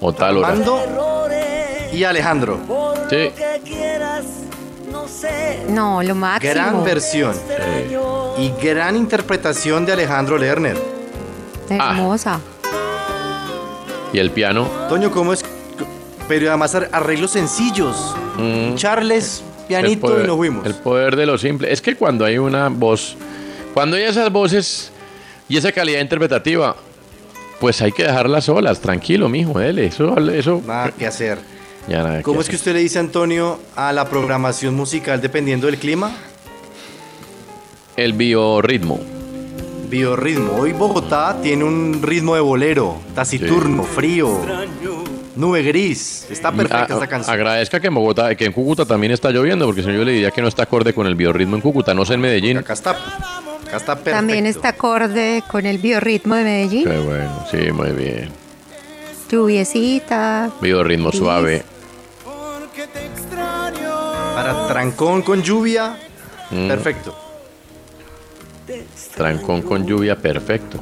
O 0.00 0.12
tal 0.12 0.38
hora. 0.38 0.48
Armando 0.48 0.80
y 1.92 2.04
Alejandro. 2.04 2.58
Sí. 3.10 3.30
no 5.68 6.02
lo 6.02 6.14
máximo. 6.14 6.52
Gran 6.54 6.84
versión. 6.84 7.34
Y 8.38 8.52
gran 8.62 8.96
interpretación 8.96 9.84
de 9.84 9.92
Alejandro 9.92 10.38
Lerner. 10.38 10.76
Hermosa. 11.68 12.40
Y 14.12 14.18
el 14.18 14.30
piano. 14.30 14.68
Toño, 14.88 15.10
¿cómo 15.10 15.32
es? 15.32 15.44
Pero 16.28 16.48
además 16.48 16.74
ar- 16.74 16.88
arreglos 16.92 17.32
sencillos. 17.32 18.14
Charles, 18.76 19.42
pianito 19.66 19.92
el 19.92 19.98
poder, 20.00 20.24
y 20.24 20.26
nos 20.28 20.36
fuimos. 20.36 20.66
El 20.66 20.74
poder 20.76 21.16
de 21.16 21.26
lo 21.26 21.36
simple. 21.36 21.72
Es 21.72 21.82
que 21.82 21.96
cuando 21.96 22.24
hay 22.24 22.38
una 22.38 22.68
voz, 22.68 23.16
cuando 23.74 23.96
hay 23.96 24.04
esas 24.04 24.30
voces 24.30 24.92
y 25.48 25.56
esa 25.56 25.72
calidad 25.72 26.00
interpretativa, 26.00 26.76
pues 27.60 27.80
hay 27.82 27.92
que 27.92 28.04
dejarlas 28.04 28.44
solas, 28.44 28.80
tranquilo, 28.80 29.28
mijo, 29.28 29.58
dele. 29.58 29.86
Eso, 29.86 30.16
eso. 30.30 30.62
Nada 30.66 30.90
que 30.92 31.06
hacer. 31.06 31.38
Ya 31.88 32.02
nada 32.02 32.22
¿Cómo 32.22 32.36
que 32.38 32.42
es 32.42 32.48
que 32.50 32.56
usted 32.56 32.74
le 32.74 32.80
dice, 32.80 32.98
Antonio, 32.98 33.58
a 33.74 33.92
la 33.92 34.04
programación 34.08 34.74
musical 34.74 35.20
dependiendo 35.20 35.66
del 35.66 35.78
clima? 35.78 36.12
El 37.96 38.12
biorritmo. 38.12 39.00
Biorritmo. 39.88 40.52
Hoy 40.52 40.72
Bogotá 40.72 41.38
tiene 41.42 41.64
un 41.64 42.00
ritmo 42.02 42.34
de 42.34 42.40
bolero, 42.42 42.98
taciturno, 43.14 43.84
frío, 43.84 44.38
nube 45.34 45.62
gris. 45.62 46.26
Está 46.30 46.52
perfecta 46.52 46.92
A- 46.92 46.94
esta 46.96 47.06
canción. 47.06 47.34
Agradezca 47.34 47.80
que 47.80 47.86
en 47.86 47.94
Bogotá, 47.94 48.34
que 48.34 48.44
en 48.44 48.52
Cúcuta 48.52 48.84
también 48.84 49.12
está 49.12 49.30
lloviendo, 49.30 49.64
porque 49.64 49.80
si 49.80 49.88
no 49.88 49.94
yo 49.94 50.04
le 50.04 50.12
diría 50.12 50.30
que 50.30 50.42
no 50.42 50.48
está 50.48 50.64
acorde 50.64 50.92
con 50.92 51.06
el 51.06 51.14
biorritmo 51.14 51.56
en 51.56 51.62
Cúcuta, 51.62 51.94
no 51.94 52.04
sé 52.04 52.14
en 52.14 52.20
Medellín. 52.20 52.58
Acá 52.58 52.74
está, 52.74 52.96
acá 53.68 53.76
está 53.76 53.94
perfecto. 53.94 54.18
También 54.18 54.46
está 54.46 54.68
acorde 54.70 55.42
con 55.50 55.66
el 55.66 55.78
biorritmo 55.78 56.34
de 56.34 56.44
Medellín. 56.44 56.84
Qué 56.84 56.98
bueno, 56.98 57.46
sí, 57.50 57.72
muy 57.72 57.90
bien. 57.92 58.30
Lluviecita. 59.30 60.50
Biorritmo 60.60 61.12
Sí. 61.12 61.18
suave. 61.18 61.62
Para 64.34 64.68
trancón 64.68 65.22
con 65.22 65.42
lluvia, 65.42 65.96
Mm. 66.50 66.68
perfecto. 66.68 67.18
Trancón 69.14 69.62
con 69.62 69.86
lluvia, 69.86 70.16
perfecto. 70.16 70.78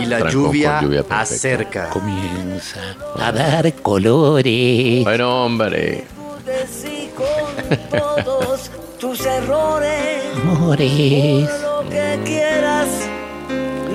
Y 0.00 0.06
la 0.06 0.30
lluvia, 0.30 0.80
lluvia 0.80 1.04
acerca. 1.10 1.90
Comienza 1.90 2.80
a 3.18 3.30
dar 3.32 3.70
colores. 3.74 5.04
Bueno, 5.04 5.44
hombre. 5.44 6.04
Tus 9.02 9.26
errores. 9.26 10.22
Amores. 10.48 11.50
Lo 11.60 11.88
que 11.90 12.20
quieras, 12.24 12.86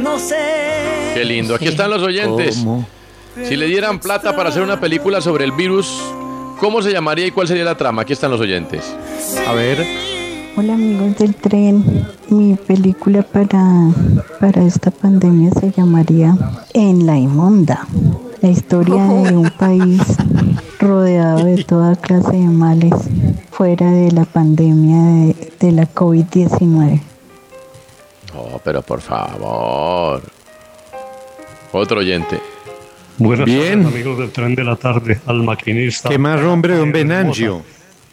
no 0.04 0.20
sé. 0.20 1.14
Qué 1.14 1.24
lindo. 1.24 1.56
Aquí 1.56 1.70
están 1.70 1.92
los 1.92 2.04
oyentes. 2.04 2.66
Si 3.42 3.56
le 3.56 3.68
dieran 3.68 4.02
plata 4.02 4.36
para 4.36 4.50
hacer 4.50 4.64
una 4.64 4.82
película 4.82 5.22
sobre 5.22 5.46
el 5.46 5.54
virus, 5.54 5.98
¿cómo 6.60 6.82
se 6.82 6.92
llamaría 6.92 7.28
y 7.28 7.32
cuál 7.32 7.48
sería 7.48 7.64
la 7.64 7.78
trama? 7.78 8.02
Aquí 8.02 8.12
están 8.12 8.32
los 8.32 8.42
oyentes. 8.42 8.94
A 9.48 9.54
ver. 9.54 9.88
Hola 10.58 10.74
amigos 10.74 11.18
del 11.20 11.36
tren, 11.36 12.06
mi 12.28 12.56
película 12.56 13.22
para, 13.22 13.64
para 14.42 14.62
esta 14.64 14.92
pandemia 14.92 15.52
se 15.52 15.72
llamaría 15.72 16.36
En 16.74 17.06
la 17.06 17.18
inmunda, 17.18 17.88
la 18.42 18.50
historia 18.50 19.04
de 19.04 19.36
un 19.38 19.50
país 19.52 20.02
rodeado 20.80 21.46
de 21.46 21.64
toda 21.64 21.96
clase 21.96 22.32
de 22.32 22.48
males 22.48 22.94
fuera 23.52 23.90
de 23.92 24.12
la 24.12 24.26
pandemia 24.26 25.02
de, 25.02 25.54
de 25.60 25.72
la 25.72 25.92
COVID-19. 25.94 27.02
Oh, 28.36 28.62
pero 28.64 28.82
por 28.82 29.02
favor. 29.02 30.22
Otro 31.72 32.00
oyente. 32.00 32.40
Buenas 33.18 33.46
Bien. 33.46 33.84
tardes, 33.84 33.96
amigos 33.96 34.20
del 34.20 34.32
tren 34.32 34.56
de 34.56 34.64
la 34.64 34.76
tarde, 34.76 35.20
al 35.26 35.44
maquinista. 35.44 36.10
¿Qué 36.10 36.20
más, 36.20 36.40
hombre, 36.42 36.78
don 36.78 36.92
Benangio? 36.92 37.64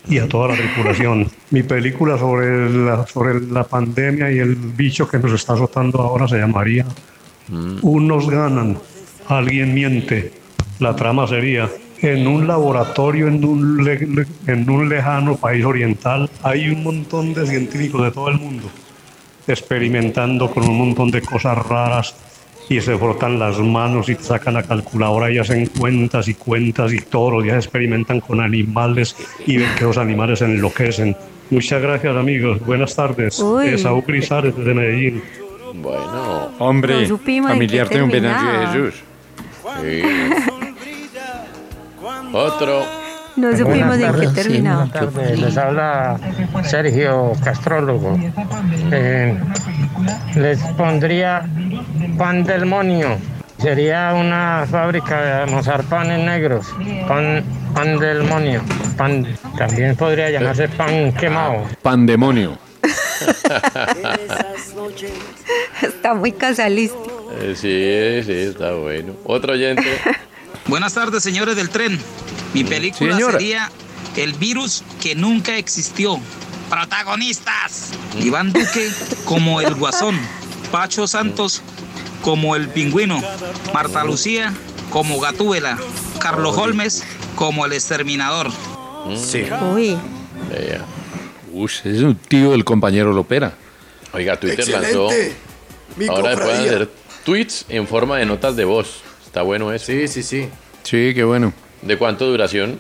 Y 0.09 0.19
a 0.19 0.29
toda 0.29 0.49
la 0.49 0.55
tripulación. 0.55 1.31
Mi 1.51 1.63
película 1.63 2.19
sobre 2.19 2.71
la, 2.71 3.07
sobre 3.07 3.41
la 3.41 3.65
pandemia 3.65 4.31
y 4.31 4.39
el 4.39 4.55
bicho 4.55 5.09
que 5.09 5.19
nos 5.19 5.33
está 5.33 5.55
azotando 5.55 6.01
ahora 6.01 6.29
se 6.29 6.37
llamaría 6.37 6.87
Unos 7.83 8.29
ganan, 8.29 8.79
alguien 9.29 9.75
miente. 9.75 10.33
La 10.81 10.95
trama 10.97 11.27
sería, 11.27 11.69
en 12.01 12.27
un 12.27 12.47
laboratorio 12.47 13.29
en 13.29 13.45
un, 13.45 13.85
le- 13.85 14.27
en 14.47 14.69
un 14.69 14.89
lejano 14.89 15.37
país 15.37 15.65
oriental 15.65 16.29
hay 16.43 16.69
un 16.69 16.83
montón 16.83 17.33
de 17.33 17.47
científicos 17.47 18.03
de 18.03 18.11
todo 18.11 18.29
el 18.29 18.39
mundo 18.39 18.69
experimentando 19.47 20.51
con 20.51 20.69
un 20.69 20.79
montón 20.79 21.11
de 21.11 21.21
cosas 21.23 21.57
raras 21.67 22.15
y 22.69 22.81
se 22.81 22.97
frotan 22.97 23.39
las 23.39 23.59
manos 23.59 24.09
y 24.09 24.15
sacan 24.15 24.55
la 24.55 24.63
calculadora 24.63 25.31
y 25.31 25.39
hacen 25.39 25.67
cuentas 25.67 26.29
y 26.29 26.35
cuentas 26.35 26.93
y 26.95 26.99
todos 27.01 27.33
los 27.35 27.45
días 27.45 27.57
experimentan 27.57 28.21
con 28.21 28.41
animales 28.41 29.15
y 29.47 29.59
ven 29.59 29.69
que 29.79 29.85
los 29.85 29.99
animales 29.99 30.39
se 30.39 30.47
enloquecen. 30.47 31.15
Muchas 31.51 31.83
gracias 31.83 32.17
amigos, 32.17 32.59
buenas 32.65 32.97
tardes. 32.97 33.39
Uy. 33.39 33.79
Saúl 33.79 34.03
Grisales 34.07 34.57
desde 34.57 34.73
Medellín. 34.73 35.23
Bueno, 35.75 36.49
Hombre, 36.59 36.95
No 37.03 37.49
familiar 37.49 37.89
de 37.89 38.03
un 38.03 38.09
de. 38.11 38.67
Jesús. 38.67 38.95
Sí. 39.81 40.03
Otro. 42.33 42.83
No 43.37 43.57
supimos 43.57 43.99
en 43.99 44.21
qué 44.21 44.29
terminaba. 44.29 44.87
Tardes, 44.87 45.41
les 45.41 45.57
habla 45.57 46.19
Sergio 46.65 47.33
Castrólogo. 47.43 48.17
Eh, 48.93 49.37
les 50.37 50.61
pondría 50.77 51.45
pan 52.17 52.45
del 52.45 52.67
monio. 52.67 53.17
Sería 53.59 54.15
una 54.15 54.65
fábrica 54.71 55.21
de 55.23 55.33
amasar 55.43 55.83
panes 55.85 56.21
negros. 56.21 56.67
Pan, 57.09 57.43
pan 57.75 57.99
del 57.99 58.23
monio. 58.25 58.61
pan, 58.97 59.27
también 59.57 59.97
podría 59.97 60.31
llamarse 60.31 60.69
pan 60.69 61.13
quemado. 61.13 61.65
Pandemonio. 61.83 62.59
Está 65.83 66.15
muy 66.15 66.33
casalista. 66.33 67.14
Eh, 67.41 67.55
sí, 67.57 68.27
sí, 68.27 68.39
está 68.41 68.73
bueno. 68.73 69.15
Otro 69.25 69.53
oyente. 69.55 69.85
Buenas 70.67 70.95
tardes, 70.95 71.23
señores 71.23 71.57
del 71.57 71.69
tren. 71.69 71.99
Mi 72.53 72.65
película 72.65 73.15
señora. 73.15 73.33
sería 73.39 73.71
El 74.17 74.35
virus 74.35 74.85
que 75.03 75.15
nunca 75.15 75.57
existió. 75.57 76.19
Protagonistas. 76.71 77.93
Iván 78.21 78.53
Duque 78.53 78.91
como 79.25 79.61
el 79.61 79.75
guasón. 79.75 80.19
Pacho 80.71 81.07
Santos 81.07 81.63
como 82.23 82.57
el 82.57 82.69
pingüino. 82.69 83.21
Marta 83.73 84.05
Lucía 84.05 84.53
como 84.91 85.21
Gatúbela. 85.21 85.79
Carlos 86.19 86.57
Holmes 86.57 87.05
como 87.35 87.67
el 87.67 87.73
exterminador. 87.73 88.51
Sí. 89.17 89.45
Uy. 89.75 89.99
Uy, 91.53 91.71
es 91.85 92.01
un 92.01 92.17
tío 92.17 92.53
del 92.53 92.65
compañero 92.65 93.13
Lopera. 93.13 93.53
Oiga, 94.13 94.39
Twitter 94.39 94.67
lanzó. 94.69 95.09
Ahora 96.09 96.35
pueden 96.37 96.61
hacer 96.61 96.91
tweets 97.25 97.67
en 97.69 97.87
forma 97.87 98.19
de 98.19 98.27
notas 98.27 98.57
de 98.57 98.65
voz. 98.65 99.03
Está 99.25 99.43
bueno 99.43 99.73
eso. 99.73 99.87
Sí, 99.87 100.07
sí, 100.09 100.23
sí. 100.23 100.49
Sí, 100.83 101.13
qué 101.15 101.25
bueno. 101.25 101.53
¿De 101.83 101.97
cuánto 101.99 102.27
duración? 102.27 102.79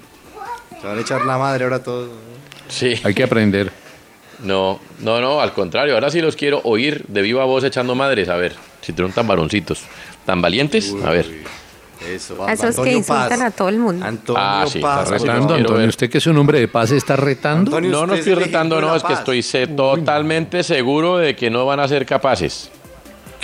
Se 0.80 0.86
van 0.86 0.99
a 0.99 1.01
echar 1.01 1.24
la 1.24 1.38
madre 1.38 1.64
ahora 1.64 1.82
todos. 1.82 2.11
Sí. 2.68 2.95
Hay 3.03 3.14
que 3.14 3.22
aprender. 3.24 3.72
No, 4.42 4.80
no, 5.01 5.20
no, 5.20 5.40
al 5.40 5.53
contrario. 5.53 5.95
Ahora 5.95 6.11
sí 6.11 6.20
los 6.20 6.36
quiero 6.36 6.61
oír 6.64 7.05
de 7.09 7.22
viva 7.22 7.45
voz 7.45 7.64
echando 7.64 7.95
madres. 7.95 8.28
A 8.28 8.36
ver, 8.36 8.55
si 8.82 8.92
son 8.92 9.12
tan 9.12 9.26
varoncitos. 9.26 9.82
¿Tan 10.26 10.40
valientes? 10.42 10.95
A 11.05 11.11
ver. 11.11 11.26
Eso, 12.07 12.45
A 12.47 12.53
esos 12.53 12.76
que 12.80 12.92
insultan 12.92 13.40
a 13.40 13.51
todo 13.51 13.68
el 13.70 13.78
mundo. 13.78 14.05
Antonio 14.05 14.42
Ah, 14.42 14.66
sí, 14.68 14.78
Paz. 14.80 15.05
está 15.11 15.18
Retando, 15.18 15.55
Antonio. 15.55 15.78
ver. 15.78 15.88
¿Usted 15.88 16.11
que 16.11 16.18
es 16.18 16.26
un 16.26 16.36
hombre 16.36 16.61
de 16.61 16.68
paz 16.68 16.90
está 16.90 17.16
retando? 17.16 17.70
Antonio, 17.70 17.90
No, 17.90 18.07
no 18.07 18.14
estoy 18.14 18.34
retando, 18.34 18.78
no, 18.80 18.95
es 18.95 19.03
que 19.03 19.14
estoy 19.14 19.42
sé- 19.42 19.68
totalmente 19.68 20.62
seguro 20.64 21.16
de 21.16 21.34
que 21.34 21.49
no 21.49 21.64
van 21.64 21.80
a 21.80 21.88
ser 21.88 22.05
capaces. 22.05 22.70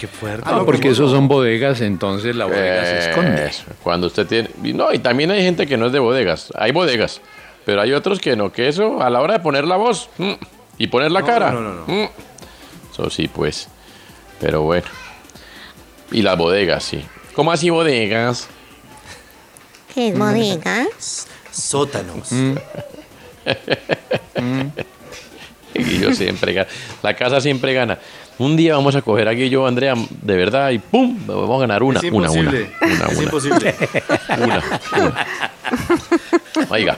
Qué 0.00 0.06
fuerte. 0.06 0.44
Ah, 0.50 0.62
porque 0.64 0.88
esos 0.88 1.10
son 1.10 1.28
bodegas, 1.28 1.82
entonces 1.82 2.34
la 2.34 2.46
bodega 2.46 2.84
se 2.86 3.10
esconde. 3.10 3.46
Eso, 3.46 3.64
Cuando 3.82 4.06
usted 4.06 4.26
tiene. 4.26 4.48
y 4.64 4.72
No, 4.72 4.92
y 4.94 4.98
también 4.98 5.30
hay 5.30 5.42
gente 5.42 5.66
que 5.66 5.76
no 5.76 5.86
es 5.86 5.92
de 5.92 5.98
bodegas. 5.98 6.50
Hay 6.56 6.72
bodegas. 6.72 7.20
Pero 7.66 7.82
hay 7.82 7.92
otros 7.92 8.18
que 8.18 8.34
no, 8.34 8.50
que 8.50 8.68
eso 8.68 9.02
a 9.02 9.10
la 9.10 9.20
hora 9.20 9.34
de 9.34 9.40
poner 9.40 9.64
la 9.66 9.76
voz 9.76 10.08
mm, 10.16 10.32
y 10.78 10.86
poner 10.86 11.12
la 11.12 11.20
No, 11.20 11.26
cara. 11.26 11.50
no, 11.52 11.60
no, 11.60 11.74
no. 11.74 11.84
mm, 11.86 12.08
Eso 12.92 13.10
sí, 13.10 13.28
pues. 13.28 13.68
Pero 14.40 14.62
bueno. 14.62 14.86
Y 16.10 16.22
las 16.22 16.38
bodegas, 16.38 16.82
sí. 16.82 17.04
¿Cómo 17.34 17.52
así 17.52 17.68
bodegas? 17.68 18.48
¿Qué 19.94 20.08
es 20.08 20.18
bodega? 20.18 20.86
Sótanos. 21.50 22.32
Mm. 22.32 22.54
Guillo 25.74 26.14
siempre 26.14 26.52
gana. 26.52 26.68
La 27.02 27.14
casa 27.14 27.40
siempre 27.40 27.72
gana. 27.74 27.98
Un 28.40 28.56
día 28.56 28.74
vamos 28.74 28.96
a 28.96 29.02
coger 29.02 29.28
a 29.28 29.32
Guillo 29.32 29.66
Andrea 29.66 29.94
de 30.22 30.34
verdad 30.34 30.70
y 30.70 30.78
¡pum! 30.78 31.14
Vamos 31.26 31.58
a 31.58 31.60
ganar 31.60 31.82
una, 31.82 32.00
Es 32.00 32.10
una, 32.10 32.30
una, 32.30 32.40
imposible. 32.40 32.70
una, 32.80 33.06
Es 33.06 33.18
una. 33.18 33.22
imposible. 33.22 33.74
Una, 34.42 34.62
una. 34.96 35.26
Oiga, 36.70 36.96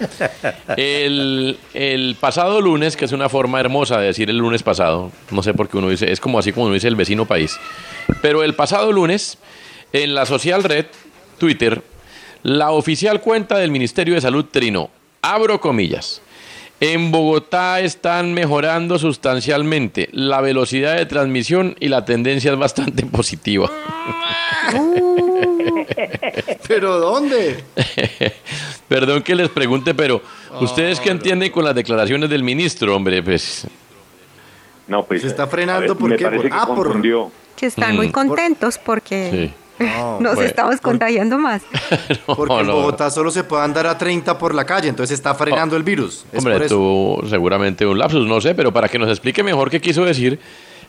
el, 0.77 1.59
el 1.75 2.17
pasado 2.21 2.61
lunes, 2.61 2.97
que 2.97 3.07
es 3.07 3.11
una 3.11 3.29
forma 3.29 3.59
hermosa 3.59 3.99
de 3.99 4.07
decir 4.07 4.31
el 4.31 4.37
lunes 4.39 4.63
pasado, 4.63 5.11
no 5.33 5.43
sé 5.43 5.53
por 5.53 5.69
qué 5.69 5.79
uno 5.79 5.89
dice, 5.89 6.13
es 6.13 6.21
como 6.21 6.39
así 6.39 6.53
como 6.53 6.67
uno 6.67 6.75
dice 6.75 6.87
el 6.87 6.95
vecino 6.95 7.27
país, 7.27 7.59
pero 8.21 8.45
el 8.45 8.55
pasado 8.55 8.93
lunes, 8.93 9.37
en 9.93 10.15
la 10.15 10.27
social 10.27 10.63
red 10.63 10.87
Twitter, 11.39 11.83
la 12.45 12.71
oficial 12.71 13.21
cuenta 13.21 13.59
del 13.59 13.73
Ministerio 13.73 14.15
de 14.15 14.21
Salud 14.21 14.45
trinó, 14.49 14.91
abro 15.23 15.61
comillas, 15.61 16.23
en 16.85 17.13
Bogotá 17.13 17.79
están 17.81 18.35
mejorando 18.35 18.99
sustancialmente 18.99 20.09
la 20.13 20.41
velocidad 20.41 20.97
de 20.97 21.07
transmisión 21.07 21.77
y 21.79 21.87
la 21.89 22.05
tendencia 22.05 22.51
es 22.53 22.59
bastante 22.59 23.07
positiva. 23.19 23.71
¿Pero 26.67 26.99
dónde? 26.99 27.63
Perdón 28.89 29.23
que 29.23 29.35
les 29.35 29.49
pregunte, 29.49 29.95
pero 29.95 30.21
¿ustedes 30.61 30.99
qué 31.01 31.11
entienden 31.11 31.51
con 31.53 31.65
las 31.65 31.75
declaraciones 31.75 32.29
del 32.29 32.43
ministro, 32.43 32.97
hombre? 32.97 33.23
Pues 33.23 33.67
No, 34.89 35.05
pues. 35.05 35.23
Se 35.23 35.29
está 35.29 35.47
frenando, 35.47 35.95
ver, 35.95 35.97
¿por 35.97 36.11
me 36.11 36.17
qué? 36.17 36.25
parece 36.25 36.43
Por- 36.43 36.51
que 36.51 36.57
ah, 36.57 36.67
por- 36.67 36.77
confundió. 36.87 37.31
Que 37.57 37.67
están 37.67 37.95
muy 37.97 38.09
Mm. 38.09 38.13
contentos 38.13 38.79
porque 38.79 39.51
No, 39.83 40.21
nos 40.21 40.35
pues, 40.35 40.49
estamos 40.49 40.81
contagiando 40.81 41.39
más. 41.39 41.63
Porque 42.27 42.61
en 42.61 42.67
no. 42.67 42.75
Bogotá 42.75 43.11
solo 43.11 43.31
se 43.31 43.45
puede 43.45 43.65
andar 43.65 43.87
a 43.87 43.97
30 43.99 44.39
por 44.39 44.55
la 44.55 44.65
calle, 44.65 44.89
entonces 44.89 45.19
está 45.19 45.35
frenando 45.35 45.77
el 45.77 45.83
virus. 45.83 46.25
Es 46.33 46.39
Hombre, 46.45 46.69
tuvo 46.69 47.27
seguramente 47.29 47.87
un 47.87 47.99
lapsus, 47.99 48.27
no 48.27 48.41
sé, 48.41 48.55
pero 48.55 48.73
para 48.73 48.89
que 48.89 48.99
nos 48.99 49.09
explique 49.09 49.43
mejor 49.43 49.71
qué 49.71 49.81
quiso 49.81 50.05
decir, 50.05 50.39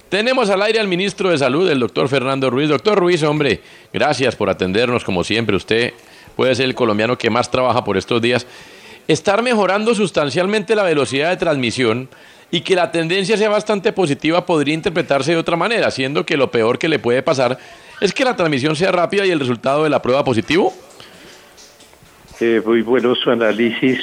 tenemos 0.10 0.50
al 0.50 0.62
aire 0.62 0.80
al 0.80 0.88
ministro 0.88 1.32
de 1.32 1.38
Salud, 1.40 1.70
el 1.70 1.80
doctor 1.80 2.08
Fernando 2.08 2.50
Ruiz. 2.50 2.70
Doctor 2.70 3.00
Ruiz, 3.00 3.24
hombre, 3.24 3.62
gracias 3.92 4.36
por 4.36 4.50
atendernos 4.50 5.04
como 5.04 5.24
siempre. 5.24 5.56
Usted 5.56 5.94
puede 6.36 6.54
ser 6.54 6.66
el 6.66 6.76
colombiano 6.76 7.18
que 7.18 7.30
más 7.30 7.50
trabaja 7.50 7.84
por 7.84 7.98
estos 7.98 8.22
días. 8.22 8.46
Estar 9.08 9.42
mejorando 9.42 9.96
sustancialmente 9.96 10.76
la 10.76 10.84
velocidad 10.84 11.32
de 11.32 11.38
transmisión 11.38 12.10
y 12.52 12.62
que 12.62 12.76
la 12.76 12.92
tendencia 12.92 13.36
sea 13.36 13.50
bastante 13.50 13.92
positiva 13.92 14.46
podría 14.46 14.76
interpretarse 14.76 15.32
de 15.32 15.38
otra 15.38 15.58
manera, 15.58 15.90
siendo 15.90 16.24
que 16.24 16.38
lo 16.38 16.52
peor 16.52 16.78
que 16.78 16.88
le 16.88 17.00
puede 17.00 17.24
pasar 17.24 17.58
es 18.02 18.14
que 18.14 18.24
la 18.26 18.36
transmisión 18.36 18.76
sea 18.76 18.92
rápida 18.92 19.26
y 19.26 19.32
el 19.32 19.40
resultado 19.40 19.84
de 19.84 19.90
la 19.90 20.02
prueba 20.02 20.24
positivo. 20.24 20.74
Eh, 22.40 22.62
muy 22.66 22.82
bueno 22.82 23.14
su 23.16 23.30
análisis, 23.30 24.00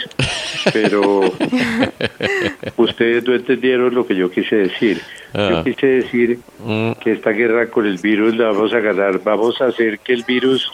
pero 0.73 1.21
ustedes 2.77 3.25
no 3.25 3.35
entendieron 3.35 3.95
lo 3.95 4.07
que 4.07 4.15
yo 4.15 4.31
quise 4.31 4.57
decir. 4.57 5.01
Ah. 5.35 5.49
Yo 5.51 5.65
quise 5.65 5.87
decir 5.87 6.39
Mm. 6.65 6.93
que 7.03 7.13
esta 7.13 7.31
guerra 7.31 7.69
con 7.69 7.87
el 7.87 7.99
virus 7.99 8.37
la 8.37 8.47
vamos 8.47 8.73
a 8.73 8.81
ganar. 8.81 9.21
Vamos 9.23 9.61
a 9.61 9.67
hacer 9.67 9.99
que 10.01 10.13
el 10.13 10.25
virus 10.25 10.71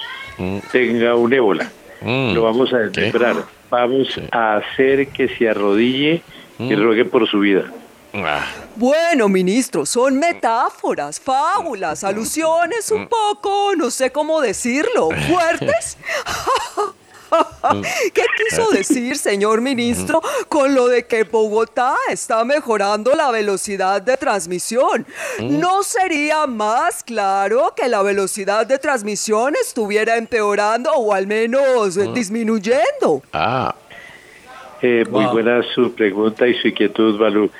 tenga 0.73 1.15
un 1.15 1.33
ébola. 1.33 1.71
Mm. 2.03 2.35
Lo 2.35 2.43
vamos 2.43 2.73
a 2.73 2.79
desmembrar. 2.79 3.37
Vamos 3.71 4.09
a 4.33 4.57
hacer 4.57 5.09
que 5.09 5.29
se 5.29 5.49
arrodille 5.49 6.23
y 6.59 6.75
Mm. 6.77 6.83
rogue 6.83 7.05
por 7.05 7.29
su 7.29 7.41
vida. 7.41 7.65
Ah. 8.25 8.47
Bueno, 8.77 9.29
ministro, 9.29 9.85
son 9.85 10.19
metáforas, 10.19 11.21
fábulas, 11.21 12.05
alusiones 12.05 12.91
un 12.91 13.09
poco, 13.09 13.75
no 13.77 13.91
sé 13.91 14.11
cómo 14.11 14.41
decirlo, 14.41 15.09
fuertes. 15.29 15.97
¿Qué 18.15 18.23
quiso 18.39 18.71
decir, 18.71 19.17
señor 19.17 19.61
ministro, 19.61 20.23
con 20.49 20.75
lo 20.75 20.89
de 20.89 21.07
que 21.07 21.25
Bogotá 21.25 21.95
está 22.09 22.45
mejorando 22.45 23.15
la 23.15 23.31
velocidad 23.31 24.01
de 24.01 24.17
transmisión? 24.17 25.07
¿No 25.41 25.83
sería 25.83 26.47
más 26.47 27.03
claro 27.03 27.75
que 27.77 27.89
la 27.89 28.03
velocidad 28.03 28.67
de 28.67 28.79
transmisión 28.79 29.55
estuviera 29.61 30.17
empeorando 30.17 30.93
o 30.93 31.13
al 31.13 31.27
menos 31.27 31.97
eh, 31.97 32.11
disminuyendo? 32.15 33.23
Ah, 33.33 33.75
Eh, 34.83 35.05
muy 35.11 35.25
buena 35.25 35.63
su 35.75 35.93
pregunta 35.95 36.47
y 36.47 36.55
su 36.55 36.69
inquietud, 36.69 37.19
Balú. 37.19 37.51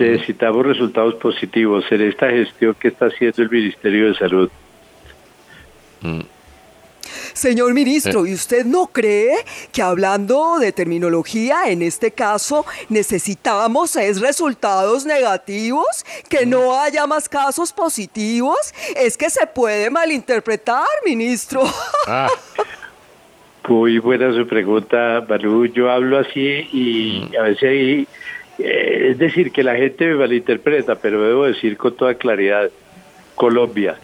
Necesitamos 0.00 0.64
resultados 0.64 1.14
positivos 1.16 1.84
en 1.90 2.00
esta 2.00 2.30
gestión 2.30 2.74
que 2.74 2.88
está 2.88 3.06
haciendo 3.06 3.42
el 3.42 3.50
Ministerio 3.50 4.08
de 4.08 4.14
Salud. 4.14 4.50
Señor 7.34 7.74
ministro, 7.74 8.26
¿y 8.26 8.34
usted 8.34 8.64
no 8.64 8.86
cree 8.86 9.34
que 9.72 9.82
hablando 9.82 10.58
de 10.58 10.72
terminología, 10.72 11.70
en 11.70 11.82
este 11.82 12.10
caso, 12.10 12.64
necesitamos 12.88 13.94
es 13.96 14.20
resultados 14.20 15.04
negativos? 15.04 16.04
¿Que 16.28 16.46
no 16.46 16.78
haya 16.78 17.06
más 17.06 17.28
casos 17.28 17.72
positivos? 17.72 18.74
Es 18.96 19.16
que 19.16 19.30
se 19.30 19.46
puede 19.46 19.90
malinterpretar, 19.90 20.86
ministro. 21.04 21.62
ah. 22.06 22.28
Muy 23.68 23.98
buena 23.98 24.34
su 24.34 24.48
pregunta, 24.48 25.20
Balú. 25.20 25.66
Yo 25.66 25.90
hablo 25.92 26.18
así 26.18 26.68
y 26.72 27.30
a 27.36 27.42
veces 27.42 27.62
hay, 27.62 28.00
eh, 28.00 28.06
es 28.64 29.18
decir, 29.18 29.52
que 29.52 29.62
la 29.62 29.76
gente 29.76 30.06
me 30.06 30.14
malinterpreta, 30.14 30.96
pero 30.96 31.22
debo 31.22 31.44
decir 31.44 31.76
con 31.76 31.96
toda 31.96 32.14
claridad, 32.14 32.70
Colombia, 33.34 33.96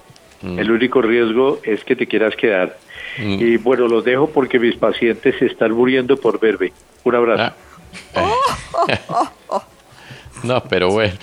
el 0.42 0.70
único 0.70 1.02
riesgo 1.02 1.60
es 1.64 1.84
que 1.84 1.96
te 1.96 2.06
quieras 2.06 2.36
quedar. 2.36 2.76
Y 3.18 3.56
bueno, 3.56 3.88
los 3.88 4.04
dejo 4.04 4.28
porque 4.28 4.58
mis 4.58 4.76
pacientes 4.76 5.34
se 5.38 5.46
están 5.46 5.72
muriendo 5.72 6.16
por 6.16 6.38
verme. 6.38 6.72
Un 7.04 7.14
abrazo. 7.14 7.54
No, 10.42 10.62
pero 10.62 10.90
bueno. 10.90 11.14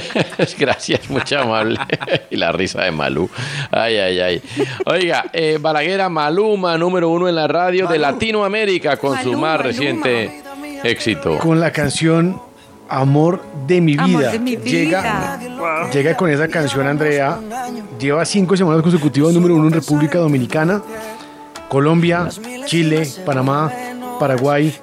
Gracias, 0.58 1.08
muy 1.10 1.22
amable. 1.36 1.78
y 2.30 2.36
la 2.36 2.52
risa 2.52 2.82
de 2.82 2.90
Malú. 2.90 3.28
Ay, 3.70 3.96
ay, 3.96 4.20
ay. 4.20 4.42
Oiga, 4.86 5.26
eh, 5.32 5.58
Balaguer, 5.60 6.08
Maluma, 6.08 6.78
número 6.78 7.10
uno 7.10 7.28
en 7.28 7.34
la 7.34 7.46
radio 7.46 7.86
de 7.86 7.98
Latinoamérica 7.98 8.96
con 8.96 9.22
su 9.22 9.34
más 9.34 9.60
reciente 9.60 10.42
éxito. 10.82 11.38
Con 11.38 11.60
la 11.60 11.70
canción 11.70 12.40
Amor 12.92 13.40
de 13.66 13.80
mi 13.80 13.92
vida. 13.92 14.04
Amor 14.04 14.30
de 14.32 14.38
mi 14.38 14.56
Llega, 14.56 15.40
llega 15.90 16.14
con 16.14 16.28
esa 16.28 16.46
canción, 16.46 16.86
Andrea. 16.86 17.40
Lleva 17.98 18.22
cinco 18.26 18.54
semanas 18.54 18.82
consecutivas 18.82 19.32
número 19.32 19.54
uno 19.54 19.68
en 19.68 19.72
República 19.72 20.18
Dominicana, 20.18 20.82
Colombia, 21.70 22.28
Chile, 22.66 23.08
Panamá, 23.24 23.72
Paraguay, 24.20 24.76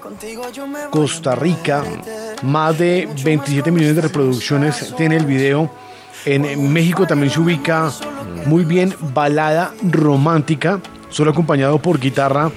Costa 0.90 1.36
Rica. 1.36 1.84
Más 2.42 2.80
de 2.80 3.08
27 3.24 3.70
millones 3.70 3.96
de 3.98 4.02
reproducciones 4.02 4.92
tiene 4.98 5.16
el 5.16 5.28
video. 5.28 5.70
En 6.26 6.74
México 6.74 7.06
también 7.06 7.32
se 7.32 7.40
ubica 7.40 7.92
muy 8.48 8.66
bien 8.66 8.92
balada 9.14 9.72
romántica, 9.84 10.80
solo 11.10 11.30
acompañado 11.30 11.80
por 11.80 12.00
guitarra 12.00 12.50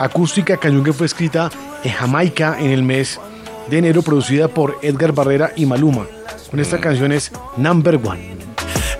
acústica, 0.00 0.56
canción 0.56 0.82
que 0.82 0.92
fue 0.92 1.06
escrita 1.06 1.48
en 1.84 1.92
Jamaica 1.92 2.56
en 2.58 2.70
el 2.70 2.82
mes 2.82 3.20
de 3.20 3.35
enero, 3.70 4.02
producida 4.02 4.48
por 4.48 4.78
Edgar 4.82 5.12
Barrera 5.12 5.52
y 5.56 5.66
Maluma. 5.66 6.06
Con 6.50 6.60
esta 6.60 6.80
canción 6.80 7.12
es 7.12 7.32
Number 7.56 7.96
One. 7.96 8.36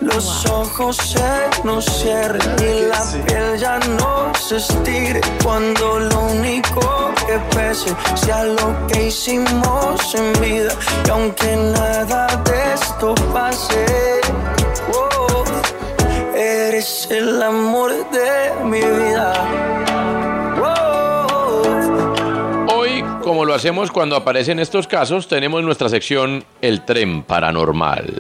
Los 0.01 0.47
ojos 0.47 0.97
se 0.97 1.65
nos 1.65 1.85
cierran 1.85 2.57
y 2.61 2.89
la 2.89 3.03
piel 3.27 3.59
ya 3.59 3.79
no 3.79 4.33
se 4.35 4.57
estire 4.57 5.21
cuando 5.43 5.99
lo 6.01 6.21
único 6.27 7.13
que 7.27 7.39
pese 7.57 7.95
sea 8.15 8.45
lo 8.45 8.87
que 8.87 9.09
hicimos 9.09 10.15
en 10.15 10.33
vida 10.41 10.73
y 11.07 11.11
aunque 11.11 11.57
nada 11.57 12.27
de 12.45 12.75
esto 12.75 13.15
pase 13.33 13.87
oh, 14.93 15.45
eres 16.37 17.09
el 17.11 17.43
amor 17.43 17.93
de 18.11 18.65
mi 18.65 18.81
vida 18.81 19.86
como 23.37 23.45
lo 23.45 23.53
hacemos 23.53 23.91
cuando 23.91 24.17
aparecen 24.17 24.59
estos 24.61 24.87
casos, 24.87 25.29
tenemos 25.29 25.63
nuestra 25.63 25.91
sección 25.91 26.43
El 26.63 26.87
tren 26.87 27.23
paranormal. 27.23 28.19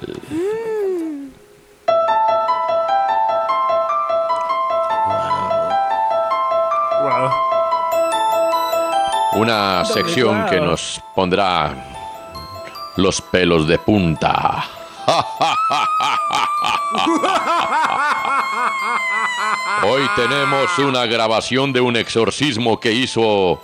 Una 9.32 9.86
sección 9.86 10.44
que 10.50 10.60
nos 10.60 11.00
pondrá 11.14 11.72
los 12.96 13.22
pelos 13.22 13.66
de 13.66 13.78
punta. 13.78 14.66
Hoy 19.82 20.02
tenemos 20.14 20.78
una 20.78 21.06
grabación 21.06 21.72
de 21.72 21.80
un 21.80 21.96
exorcismo 21.96 22.78
que 22.78 22.92
hizo 22.92 23.62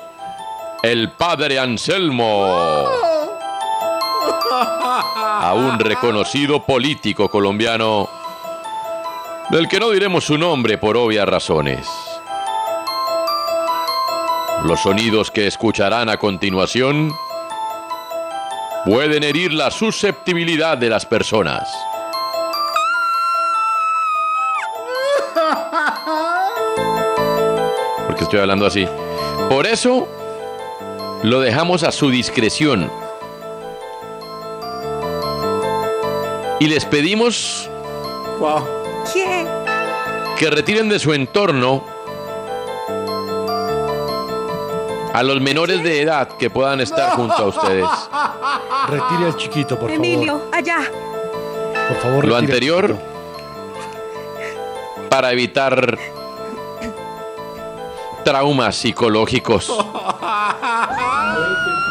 el 0.83 1.13
padre 1.13 1.61
Anselmo 1.61 2.45
a 4.51 5.55
un 5.55 5.79
reconocido 5.79 6.65
político 6.65 7.29
colombiano 7.29 8.09
del 9.51 9.69
que 9.69 9.79
no 9.79 9.91
diremos 9.91 10.25
su 10.25 10.37
nombre 10.37 10.79
por 10.79 10.97
obvias 10.97 11.29
razones. 11.29 11.87
Los 14.65 14.81
sonidos 14.81 15.31
que 15.31 15.47
escucharán 15.47 16.09
a 16.09 16.17
continuación 16.17 17.13
pueden 18.85 19.23
herir 19.23 19.53
la 19.53 19.71
susceptibilidad 19.71 20.77
de 20.79 20.89
las 20.89 21.07
personas. 21.07 21.69
Porque 28.07 28.25
estoy 28.25 28.41
hablando 28.41 28.67
así. 28.67 28.85
Por 29.49 29.67
eso 29.67 30.09
lo 31.23 31.41
dejamos 31.41 31.83
a 31.83 31.93
su 31.93 32.11
discreción. 32.11 32.91
Y 36.61 36.67
les 36.67 36.85
pedimos 36.85 37.69
¿Qué? 39.13 39.47
que 40.39 40.51
retiren 40.51 40.89
de 40.89 40.99
su 40.99 41.13
entorno 41.13 41.85
a 45.13 45.23
los 45.23 45.41
menores 45.41 45.83
de 45.83 46.01
edad 46.03 46.29
que 46.39 46.51
puedan 46.51 46.81
estar 46.81 47.13
junto 47.17 47.35
a 47.35 47.47
ustedes. 47.47 47.87
Retire 48.89 49.27
al 49.27 49.37
chiquito, 49.37 49.79
por 49.79 49.91
Emilio, 49.91 50.43
allá. 50.53 50.79
favor. 50.83 51.89
Por 51.89 51.97
favor, 51.99 52.25
Lo 52.27 52.37
anterior 52.37 52.97
para 55.09 55.33
evitar 55.33 55.99
traumas 58.25 58.77
psicológicos. 58.77 59.71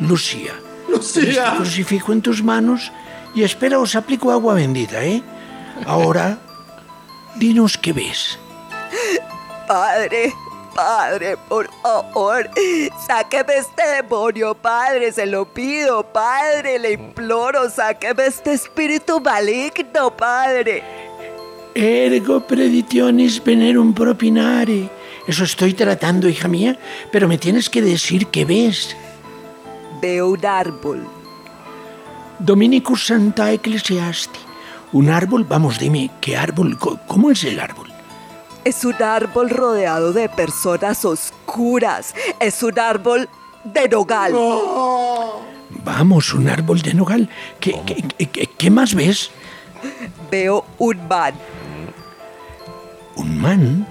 Lucía. 0.00 0.54
Lucía. 0.88 1.22
Este 1.30 1.56
crucifijo 1.56 2.12
en 2.12 2.22
tus 2.22 2.42
manos 2.42 2.92
y 3.34 3.42
espera 3.42 3.78
os 3.78 3.94
aplico 3.94 4.30
agua 4.30 4.54
bendita, 4.54 5.04
¿eh? 5.04 5.22
Ahora, 5.84 6.38
dinos 7.36 7.76
qué 7.76 7.92
ves. 7.92 8.38
Padre, 9.68 10.32
padre, 10.74 11.36
por 11.48 11.68
favor, 11.82 12.48
sáqueme 13.06 13.56
este 13.56 13.86
demonio, 13.96 14.54
padre, 14.54 15.12
se 15.12 15.26
lo 15.26 15.44
pido, 15.44 16.02
padre, 16.12 16.78
le 16.78 16.92
imploro, 16.92 17.68
sáqueme 17.68 18.26
este 18.26 18.52
espíritu 18.52 19.20
maligno, 19.20 20.16
padre. 20.16 20.82
Ergo 21.74 22.40
preditionis 22.40 23.42
venerum 23.44 23.92
propinare. 23.92 24.88
Eso 25.26 25.44
estoy 25.44 25.74
tratando, 25.74 26.28
hija 26.28 26.48
mía, 26.48 26.78
pero 27.10 27.28
me 27.28 27.36
tienes 27.36 27.68
que 27.68 27.82
decir 27.82 28.28
qué 28.28 28.44
ves. 28.44 28.96
Veo 30.00 30.28
un 30.30 30.44
árbol. 30.46 31.06
Dominicus 32.38 33.06
Santa 33.06 33.50
Ecclesiasti. 33.52 34.38
Un 34.92 35.08
árbol, 35.10 35.44
vamos, 35.44 35.78
dime, 35.78 36.10
¿qué 36.20 36.36
árbol? 36.36 36.78
¿Cómo 37.06 37.30
es 37.30 37.44
el 37.44 37.58
árbol? 37.60 37.90
Es 38.64 38.84
un 38.84 39.00
árbol 39.02 39.50
rodeado 39.50 40.12
de 40.12 40.28
personas 40.28 41.04
oscuras. 41.04 42.14
Es 42.40 42.62
un 42.62 42.78
árbol 42.78 43.28
de 43.64 43.88
nogal. 43.88 44.32
Vamos, 45.84 46.32
un 46.34 46.48
árbol 46.48 46.80
de 46.82 46.94
nogal. 46.94 47.28
¿Qué, 47.60 47.80
qué- 47.86 48.26
qué- 48.28 48.46
qué 48.46 48.70
más 48.70 48.94
ves? 48.94 49.30
Veo 50.30 50.64
un 50.78 51.08
man. 51.08 51.34
¿Un 53.16 53.40
man? 53.40 53.86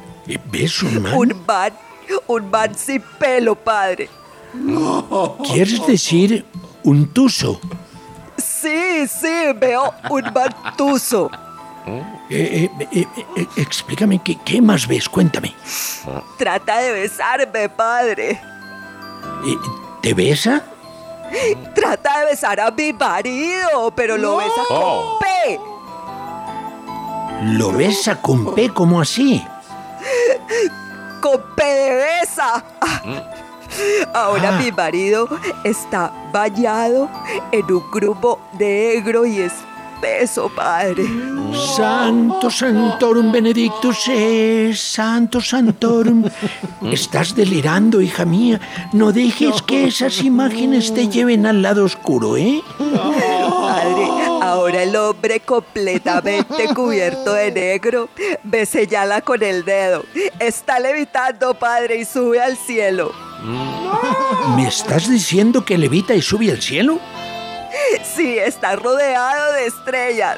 ¿Ves 0.52 0.82
un 0.84 1.02
man? 1.02 1.14
Un 1.16 1.44
man. 1.48 1.74
Un 2.28 2.50
man 2.52 2.76
sin 2.76 3.02
pelo, 3.20 3.56
padre. 3.56 4.10
¿Quieres 5.46 5.86
decir 5.86 6.46
un 6.84 7.08
tuso? 7.14 7.60
Sí, 8.38 9.08
sí, 9.08 9.54
veo 9.56 9.94
un 10.10 10.24
mantuso. 10.34 11.30
Eh, 12.30 12.70
eh, 12.82 12.88
eh, 12.92 13.06
eh, 13.38 13.48
explícame, 13.58 14.20
¿qué, 14.24 14.38
¿qué 14.44 14.62
más 14.62 14.88
ves? 14.88 15.08
Cuéntame. 15.08 15.54
Trata 16.38 16.80
de 16.80 16.92
besarme, 16.94 17.70
padre. 17.70 18.42
¿Te 20.02 20.14
besa? 20.14 20.64
Trata 21.76 22.20
de 22.22 22.26
besar 22.28 22.60
a 22.60 22.72
mi 22.72 22.92
marido, 22.94 23.92
pero 23.96 24.18
lo 24.18 24.38
besa 24.38 24.62
Oh. 24.70 25.20
con 25.20 25.28
P. 25.28 25.60
¿Lo 27.58 27.72
besa 27.72 28.22
con 28.22 28.56
P? 28.56 28.70
¿Cómo 28.70 29.02
así? 29.02 29.46
Con 31.22 31.42
P 31.56 31.64
de 31.64 31.96
besa. 32.22 32.64
Ahora 34.14 34.58
Ah. 34.58 34.62
mi 34.62 34.72
marido 34.72 35.28
está 35.64 36.12
bañado 36.32 37.10
en 37.52 37.66
un 37.72 37.92
grupo 37.92 38.40
negro 38.58 39.26
y 39.26 39.40
espeso, 39.42 40.50
padre. 40.56 41.06
Santo 41.76 42.50
Santorum 42.50 43.32
Benedictus 43.32 44.08
es, 44.10 44.80
Santo 44.80 45.42
Santorum. 45.42 46.26
Estás 46.92 47.34
delirando, 47.36 48.02
hija 48.02 48.26
mía. 48.26 48.60
No 48.94 49.12
dejes 49.12 49.62
que 49.62 49.86
esas 49.86 50.22
imágenes 50.24 50.94
te 50.94 51.08
lleven 51.08 51.46
al 51.46 51.62
lado 51.62 51.86
oscuro, 51.86 52.38
¿eh? 52.38 52.62
Padre, 52.80 54.08
ahora 54.42 54.84
el 54.84 54.96
hombre 54.96 55.40
completamente 55.40 56.74
cubierto 56.74 57.34
de 57.34 57.52
negro 57.52 58.10
me 58.44 58.66
señala 58.66 59.22
con 59.22 59.42
el 59.44 59.66
dedo. 59.66 60.04
Está 60.40 60.80
levitando, 60.80 61.54
padre, 61.56 61.98
y 61.98 62.06
sube 62.06 62.40
al 62.42 62.56
cielo. 62.58 63.12
¿Me 64.56 64.68
estás 64.68 65.10
diciendo 65.10 65.66
que 65.66 65.78
levita 65.78 66.14
y 66.16 66.22
sube 66.22 66.52
al 66.52 66.62
cielo? 66.62 67.00
Sí, 68.16 68.38
está 68.38 68.76
rodeado 68.76 69.54
de 69.54 69.68
estrellas. 69.68 70.38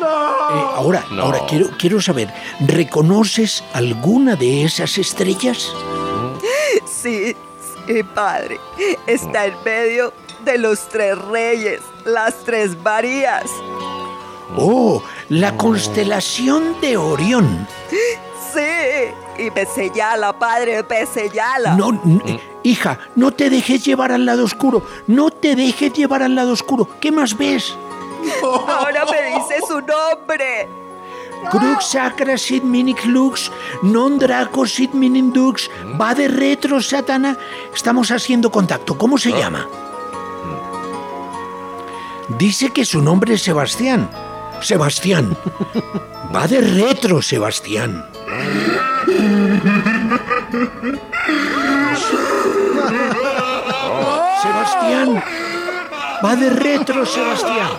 Eh, 0.00 0.04
ahora, 0.04 1.04
ahora 1.18 1.40
quiero, 1.48 1.70
quiero 1.78 2.00
saber, 2.00 2.32
¿reconoces 2.60 3.64
alguna 3.72 4.36
de 4.36 4.64
esas 4.64 4.98
estrellas? 4.98 5.72
Sí, 6.86 7.34
Y 7.88 8.02
padre, 8.02 8.60
está 9.06 9.46
en 9.46 9.54
medio 9.64 10.12
de 10.44 10.58
los 10.58 10.88
tres 10.88 11.16
reyes, 11.18 11.80
las 12.04 12.44
tres 12.44 12.76
Marías. 12.76 13.46
Oh, 14.56 15.02
la 15.28 15.56
constelación 15.56 16.80
de 16.80 16.96
Orión. 16.96 17.66
Sí, 18.54 19.42
y 19.44 19.50
me 19.50 19.66
señala, 19.66 20.32
padre, 20.38 20.84
me 20.88 21.06
señala. 21.06 21.74
No, 21.74 21.90
n- 21.90 22.40
hija, 22.62 22.98
no 23.16 23.30
te 23.32 23.50
dejes 23.50 23.84
llevar 23.84 24.12
al 24.12 24.24
lado 24.24 24.44
oscuro. 24.44 24.82
No 25.06 25.30
te 25.30 25.54
dejes 25.56 25.92
llevar 25.92 26.22
al 26.22 26.34
lado 26.34 26.52
oscuro. 26.52 26.88
¿Qué 27.00 27.10
más 27.12 27.36
ves? 27.36 27.74
Ahora 28.42 29.04
me 29.04 29.22
dice 29.38 29.60
su 29.66 29.80
nombre. 29.80 30.68
Crux 31.52 31.90
sacra 31.90 32.36
sit 32.36 32.64
minic 32.64 33.04
lux, 33.06 33.52
non 33.82 34.18
draco 34.18 34.66
sit 34.66 34.90
minim 34.92 35.30
dux, 35.32 35.70
va 35.94 36.10
de 36.12 36.26
retro 36.26 36.80
satana. 36.82 37.36
Estamos 37.72 38.10
haciendo 38.10 38.50
contacto. 38.50 38.98
¿Cómo 38.98 39.18
se 39.18 39.30
llama? 39.30 39.68
Dice 42.38 42.70
que 42.70 42.84
su 42.84 43.00
nombre 43.00 43.34
es 43.34 43.42
Sebastián. 43.42 44.10
Sebastián. 44.60 45.36
Va 46.34 46.46
de 46.46 46.60
retro, 46.60 47.22
Sebastián. 47.22 48.04
Sebastián. 54.42 55.22
Va 56.24 56.36
de 56.36 56.50
retro, 56.50 57.06
Sebastián. 57.06 57.70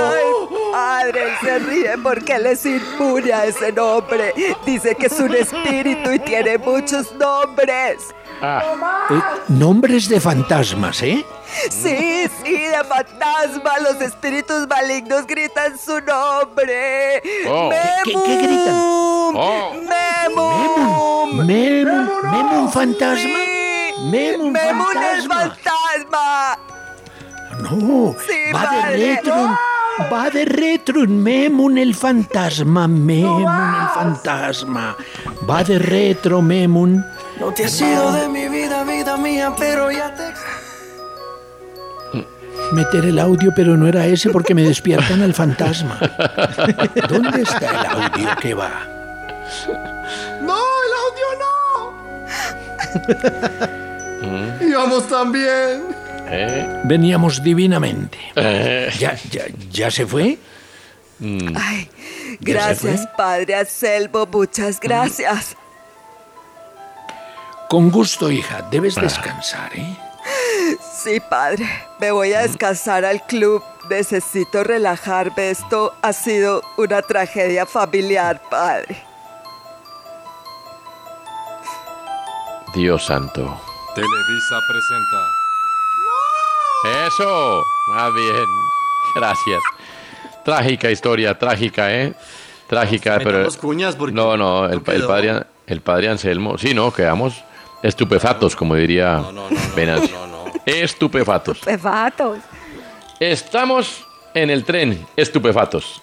Ay, 0.00 0.24
padre, 0.72 1.36
se 1.42 1.58
ríe 1.58 1.98
porque 2.02 2.34
él 2.34 2.46
es 2.46 2.64
inmune 2.66 3.32
a 3.32 3.44
ese 3.46 3.72
nombre. 3.72 4.34
Dice 4.64 4.94
que 4.94 5.06
es 5.06 5.20
un 5.20 5.34
espíritu 5.34 6.10
y 6.10 6.18
tiene 6.18 6.58
muchos 6.58 7.12
nombres. 7.12 8.14
Eh, 9.10 9.20
nombres 9.48 10.08
de 10.08 10.20
fantasmas, 10.20 11.02
¿eh? 11.02 11.24
Sí, 11.70 12.26
sí, 12.42 12.52
de 12.52 12.84
fantasma. 12.88 13.78
Los 13.82 14.00
espíritus 14.00 14.66
malignos 14.68 15.26
gritan 15.26 15.78
su 15.78 16.00
nombre. 16.00 17.22
Oh. 17.48 17.70
¿Qué- 18.04 18.12
qué- 18.12 18.20
qué 18.24 18.36
gritan? 18.36 18.74
Oh. 18.74 19.72
¡Memum! 19.74 21.46
Memum, 21.46 22.08
Memum 22.32 22.68
fantasma. 22.70 23.38
Memum 24.10 24.52
¡Memum 24.52 24.86
el 24.90 25.28
fantasma. 25.28 25.34
fantasma! 25.34 26.58
No, 27.60 28.14
Sí, 28.26 28.52
va 28.52 28.70
de 28.70 28.96
retro. 28.96 29.58
Va 30.12 30.28
de 30.30 30.44
retro. 30.44 31.06
Memum 31.06 31.78
el 31.78 31.94
fantasma. 31.94 32.88
Memum 32.88 33.42
el 33.46 33.88
fantasma. 33.94 34.96
Va 35.48 35.62
de 35.62 35.78
retro, 35.78 36.42
Memum. 36.42 37.00
No 37.40 37.52
te 37.52 37.64
has 37.64 37.80
ido 37.80 38.12
de 38.12 38.28
mi 38.28 38.48
vida, 38.48 38.84
vida 38.84 39.16
mía, 39.16 39.52
pero 39.58 39.90
ya 39.90 40.14
te... 40.14 40.32
Meter 42.72 43.04
el 43.04 43.18
audio, 43.18 43.52
pero 43.54 43.76
no 43.76 43.86
era 43.86 44.06
ese 44.06 44.30
porque 44.30 44.54
me 44.54 44.62
despiertan 44.62 45.22
al 45.22 45.34
fantasma. 45.34 45.98
¿Dónde 47.08 47.42
está 47.42 47.70
el 47.70 47.86
audio 47.86 48.36
que 48.40 48.54
va? 48.54 48.70
¡No, 50.42 50.56
el 50.56 50.92
audio 51.04 51.26
no! 54.60 54.66
Íbamos 54.66 55.08
tan 55.08 55.30
bien. 55.30 55.82
Veníamos 56.84 57.42
divinamente. 57.42 58.18
Eh. 58.34 58.90
¿Ya, 58.98 59.14
ya, 59.30 59.44
ya 59.70 59.90
se 59.90 60.06
fue? 60.06 60.38
Ay, 61.20 61.90
¿Ya 62.40 62.46
se 62.46 62.52
gracias, 62.52 63.00
fue? 63.02 63.10
padre 63.16 63.54
Anselmo, 63.56 64.26
muchas 64.26 64.80
gracias. 64.80 65.56
Con 67.68 67.90
gusto, 67.90 68.30
hija. 68.30 68.62
Debes 68.70 68.94
descansar, 68.94 69.70
¿eh? 69.74 69.96
Sí, 70.80 71.20
padre, 71.20 71.68
me 72.00 72.10
voy 72.10 72.32
a 72.32 72.40
descansar 72.40 73.04
al 73.04 73.22
club. 73.26 73.62
Necesito 73.90 74.64
relajarme. 74.64 75.50
Esto 75.50 75.94
ha 76.02 76.12
sido 76.12 76.62
una 76.76 77.02
tragedia 77.02 77.66
familiar, 77.66 78.40
padre. 78.48 79.02
Dios 82.74 83.04
santo. 83.04 83.60
Televisa 83.94 84.60
presenta. 84.68 85.20
Eso, 87.06 87.62
más 87.88 88.14
bien. 88.14 88.46
Gracias. 89.14 89.62
Trágica 90.44 90.90
historia, 90.90 91.38
trágica, 91.38 91.92
¿eh? 91.92 92.14
Trágica, 92.68 93.18
pero... 93.18 93.38
Metamos 93.38 93.56
cuñas 93.56 93.96
porque 93.96 94.14
No, 94.14 94.36
no, 94.36 94.66
el, 94.66 94.82
no 94.82 94.92
el 94.92 95.06
padre, 95.06 95.44
el 95.66 95.80
padre 95.80 96.08
Anselmo... 96.08 96.58
Sí, 96.58 96.74
no, 96.74 96.92
quedamos 96.92 97.44
estupefatos, 97.84 98.56
como 98.56 98.74
diría 98.74 99.22
Venancio. 99.76 100.16
Estupefatos. 100.64 101.58
Pefatos. 101.60 102.38
Estamos 103.20 104.04
en 104.32 104.50
el 104.50 104.64
tren, 104.64 105.06
estupefatos. 105.16 106.00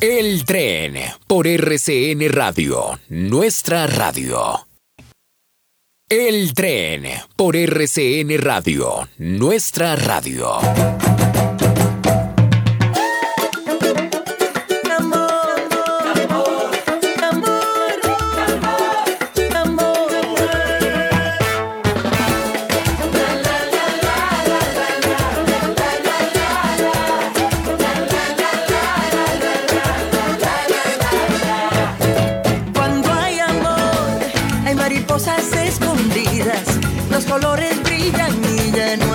El 0.00 0.44
tren 0.44 0.94
por 1.26 1.46
RCN 1.46 2.28
Radio, 2.30 2.98
nuestra 3.08 3.86
radio. 3.86 4.67
El 6.10 6.54
tren 6.54 7.04
por 7.36 7.54
RCN 7.54 8.38
Radio, 8.38 9.06
nuestra 9.18 9.94
radio. 9.94 10.58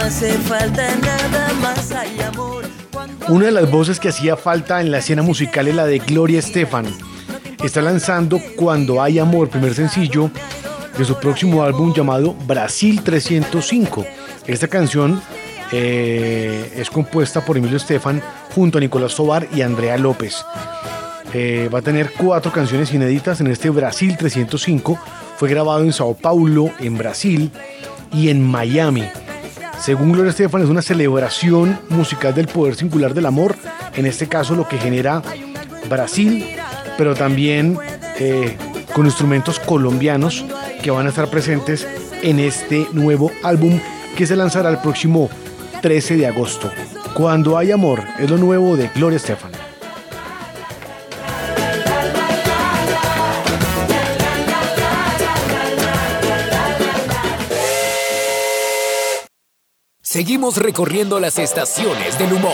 Hace 0.04 0.34
falta 0.34 0.96
nada 0.98 1.54
más. 1.62 1.92
Hay 1.92 2.20
amor. 2.22 2.66
Una 3.30 3.46
de 3.46 3.52
las 3.52 3.72
voces 3.72 4.00
que 4.00 4.10
hacía 4.10 4.36
falta 4.36 4.82
en 4.82 4.92
la 4.92 4.98
escena 4.98 5.22
musical 5.22 5.68
es 5.68 5.76
la 5.76 5.86
de 5.86 6.00
Gloria 6.00 6.40
Estefan. 6.40 6.86
Está 7.64 7.82
lanzando 7.82 8.42
Cuando 8.58 9.02
hay 9.02 9.20
amor, 9.20 9.50
primer 9.50 9.74
sencillo 9.74 10.30
de 10.98 11.06
su 11.06 11.16
próximo 11.16 11.64
álbum 11.64 11.94
llamado 11.94 12.36
Brasil 12.46 13.02
305. 13.02 14.06
Esta 14.46 14.68
canción 14.68 15.22
eh, 15.72 16.74
es 16.76 16.90
compuesta 16.90 17.44
por 17.46 17.58
Emilio 17.58 17.78
Estefan 17.78 18.22
junto 18.54 18.78
a 18.78 18.82
Nicolás 18.82 19.16
Tobar 19.16 19.48
y 19.56 19.62
Andrea 19.62 19.98
López. 19.98 20.44
Eh, 21.34 21.70
va 21.74 21.80
a 21.80 21.82
tener 21.82 22.12
cuatro 22.12 22.52
canciones 22.52 22.94
inéditas 22.94 23.40
en 23.40 23.48
este 23.48 23.70
Brasil 23.70 24.18
305. 24.18 25.00
Fue 25.38 25.50
grabado 25.50 25.82
en 25.84 25.94
Sao 25.94 26.14
Paulo, 26.14 26.72
en 26.80 26.98
Brasil 26.98 27.50
y 28.12 28.30
en 28.30 28.44
Miami. 28.44 29.06
Según 29.84 30.14
Gloria 30.14 30.30
Estefan, 30.30 30.62
es 30.62 30.70
una 30.70 30.82
celebración 30.82 31.78
musical 31.90 32.34
del 32.34 32.48
poder 32.48 32.76
singular 32.76 33.14
del 33.14 33.26
amor, 33.26 33.58
en 33.96 34.06
este 34.06 34.28
caso 34.28 34.56
lo 34.56 34.66
que 34.66 34.78
genera 34.78 35.22
Brasil, 35.90 36.46
pero 36.98 37.16
también 37.16 37.78
eh, 38.18 38.56
con 38.94 39.06
instrumentos 39.06 39.60
colombianos 39.60 40.46
que 40.82 40.90
van 40.90 41.06
a 41.06 41.10
estar 41.10 41.30
presentes 41.30 41.86
en 42.22 42.40
este 42.40 42.88
nuevo 42.94 43.30
álbum 43.44 43.78
que 44.16 44.26
se 44.26 44.38
lanzará 44.38 44.70
el 44.70 44.78
próximo 44.78 45.30
13 45.82 46.16
de 46.16 46.28
agosto. 46.28 46.72
Cuando 47.14 47.58
hay 47.58 47.74
amor, 47.74 48.04
es 48.20 48.30
lo 48.30 48.38
nuevo 48.38 48.78
de 48.78 48.90
Gloria 48.96 49.18
Estefan. 49.18 49.52
Seguimos 60.14 60.58
recorriendo 60.58 61.20
las 61.20 61.40
estaciones 61.40 62.20
del 62.20 62.34
humor. 62.34 62.54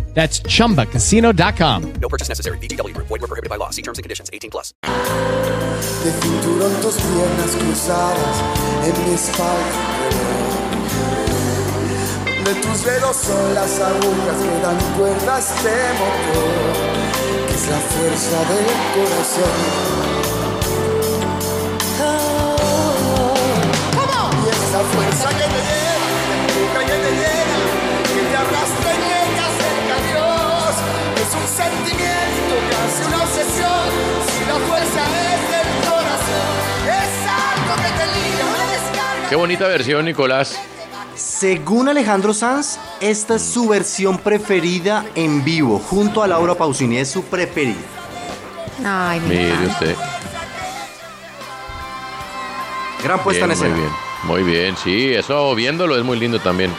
That's 0.13 0.41
chumbacasino.com. 0.41 1.93
No 1.93 2.09
purchase 2.09 2.29
necessary. 2.29 2.57
VGW 2.59 2.93
Group. 2.93 3.07
Void 3.07 3.21
were 3.21 3.27
prohibited 3.27 3.49
by 3.49 3.55
law. 3.57 3.71
See 3.71 3.81
terms 3.81 3.97
and 3.97 4.03
conditions. 4.03 4.29
18 4.31 4.51
plus. 4.51 4.73
De 4.83 6.11
cinturón 6.11 6.73
tus 6.81 6.95
piernas 6.95 7.55
cruzadas 7.55 8.41
en 8.83 9.05
mi 9.05 9.13
espalda. 9.13 9.71
De 12.43 12.55
tus 12.55 12.83
dedos 12.83 13.15
son 13.17 13.53
las 13.53 13.79
agujas 13.79 14.37
que 14.41 14.59
dan 14.61 14.77
cuerdas 14.97 15.63
de 15.63 15.93
motor, 15.93 17.47
que 17.47 17.53
es 17.53 17.67
la 17.69 17.79
fuerza 17.79 18.37
del 18.49 18.65
corazón. 18.95 19.57
Ah, 24.03 24.31
y 24.43 24.49
esa 24.49 24.81
fuerza 24.81 25.29
que 25.29 25.47
te 25.53 25.60
sentimiento, 31.71 32.53
casi 32.69 33.07
una 33.07 33.23
obsesión. 33.23 33.83
Si 34.27 34.45
la 34.45 34.55
fuerza 34.67 35.01
es 35.31 35.41
del 35.51 35.69
corazón, 35.89 36.53
es 36.87 37.13
algo 37.27 37.75
que 37.75 37.91
te 37.97 38.05
liga, 38.07 38.45
una 38.49 38.71
descarga. 38.71 39.29
Qué 39.29 39.35
bonita 39.35 39.67
versión, 39.67 40.05
Nicolás. 40.05 40.59
Según 41.15 41.89
Alejandro 41.89 42.33
Sanz, 42.33 42.77
esta 42.99 43.35
es 43.35 43.41
su 43.41 43.67
versión 43.67 44.17
preferida 44.17 45.05
en 45.15 45.43
vivo, 45.43 45.79
junto 45.79 46.23
a 46.23 46.27
Laura 46.27 46.55
Pausini, 46.55 46.97
es 46.97 47.09
su 47.09 47.23
preferida. 47.23 47.75
Ay, 48.83 49.19
mi 49.19 49.27
Mire 49.27 49.67
usted. 49.67 49.95
Gran 53.03 53.19
puesta 53.23 53.45
Bien, 53.45 53.51
en 53.51 53.57
escena. 53.57 53.75
Muy 53.75 53.81
bien, 53.81 53.93
muy 54.23 54.43
bien, 54.43 54.77
sí, 54.77 55.13
eso 55.13 55.53
viéndolo 55.55 55.97
es 55.97 56.03
muy 56.03 56.19
lindo 56.19 56.39
también. 56.39 56.71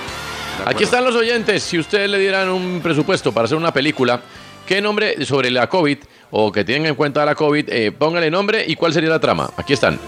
Aquí 0.65 0.85
están 0.85 1.05
los 1.05 1.15
oyentes. 1.17 1.63
Si 1.63 1.79
ustedes 1.79 2.09
le 2.09 2.19
dieran 2.19 2.49
un 2.49 2.81
presupuesto 2.83 3.33
para 3.33 3.47
hacer 3.47 3.57
una 3.57 3.73
película, 3.73 4.21
¿qué 4.67 4.81
nombre 4.81 5.25
sobre 5.25 5.51
la 5.51 5.69
COVID 5.69 5.99
o 6.31 6.53
que 6.53 6.65
tengan 6.65 6.91
en 6.91 6.95
cuenta 6.95 7.25
la 7.25 7.35
COVID, 7.35 7.69
eh, 7.69 7.93
póngale 7.93 8.31
nombre 8.31 8.65
y 8.67 8.77
cuál 8.77 8.93
sería 8.93 9.11
la 9.11 9.21
trama? 9.21 9.51
Aquí 9.57 9.73
están. 9.73 9.99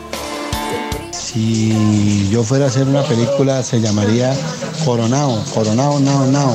Si 1.12 2.28
yo 2.30 2.42
fuera 2.42 2.66
a 2.66 2.68
hacer 2.68 2.86
una 2.86 3.02
película 3.02 3.62
se 3.62 3.80
llamaría 3.80 4.34
Coronado, 4.84 5.42
Coronado, 5.52 5.98
no, 6.00 6.26
no. 6.26 6.54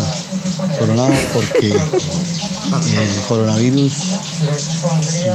Coronado 0.78 1.14
porque 1.34 1.68
el 1.70 3.22
coronavirus 3.28 3.94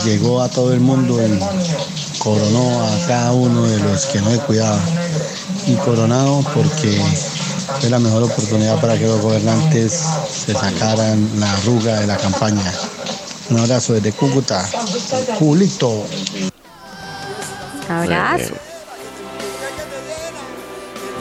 llegó 0.05 0.43
a 0.43 0.49
todo 0.49 0.73
el 0.73 0.81
mundo 0.81 1.19
y 1.21 2.19
coronó 2.19 2.85
a 2.85 3.07
cada 3.07 3.33
uno 3.33 3.67
de 3.67 3.79
los 3.81 4.07
que 4.07 4.21
no 4.21 4.31
se 4.31 4.39
cuidaba. 4.39 4.81
Y 5.67 5.75
coronado 5.77 6.45
porque 6.55 7.01
fue 7.81 7.91
la 7.91 7.99
mejor 7.99 8.23
oportunidad 8.23 8.81
para 8.81 8.97
que 8.97 9.07
los 9.07 9.21
gobernantes 9.21 10.05
se 10.29 10.53
sacaran 10.53 11.29
la 11.39 11.53
arruga 11.53 12.01
de 12.01 12.07
la 12.07 12.17
campaña. 12.17 12.73
Un 13.51 13.61
abrazo 13.61 13.95
desde 13.95 14.13
Cúcuta. 14.13 14.67
Julito. 15.39 16.07
Abrazo. 17.89 18.55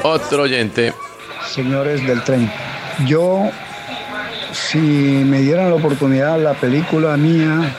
Otro 0.03 0.43
oyente. 0.43 0.93
Señores 1.53 2.05
del 2.05 2.23
tren, 2.23 2.51
yo, 3.05 3.49
si 4.51 4.77
me 4.77 5.41
dieran 5.41 5.69
la 5.69 5.75
oportunidad, 5.75 6.39
la 6.39 6.53
película 6.53 7.15
mía 7.17 7.75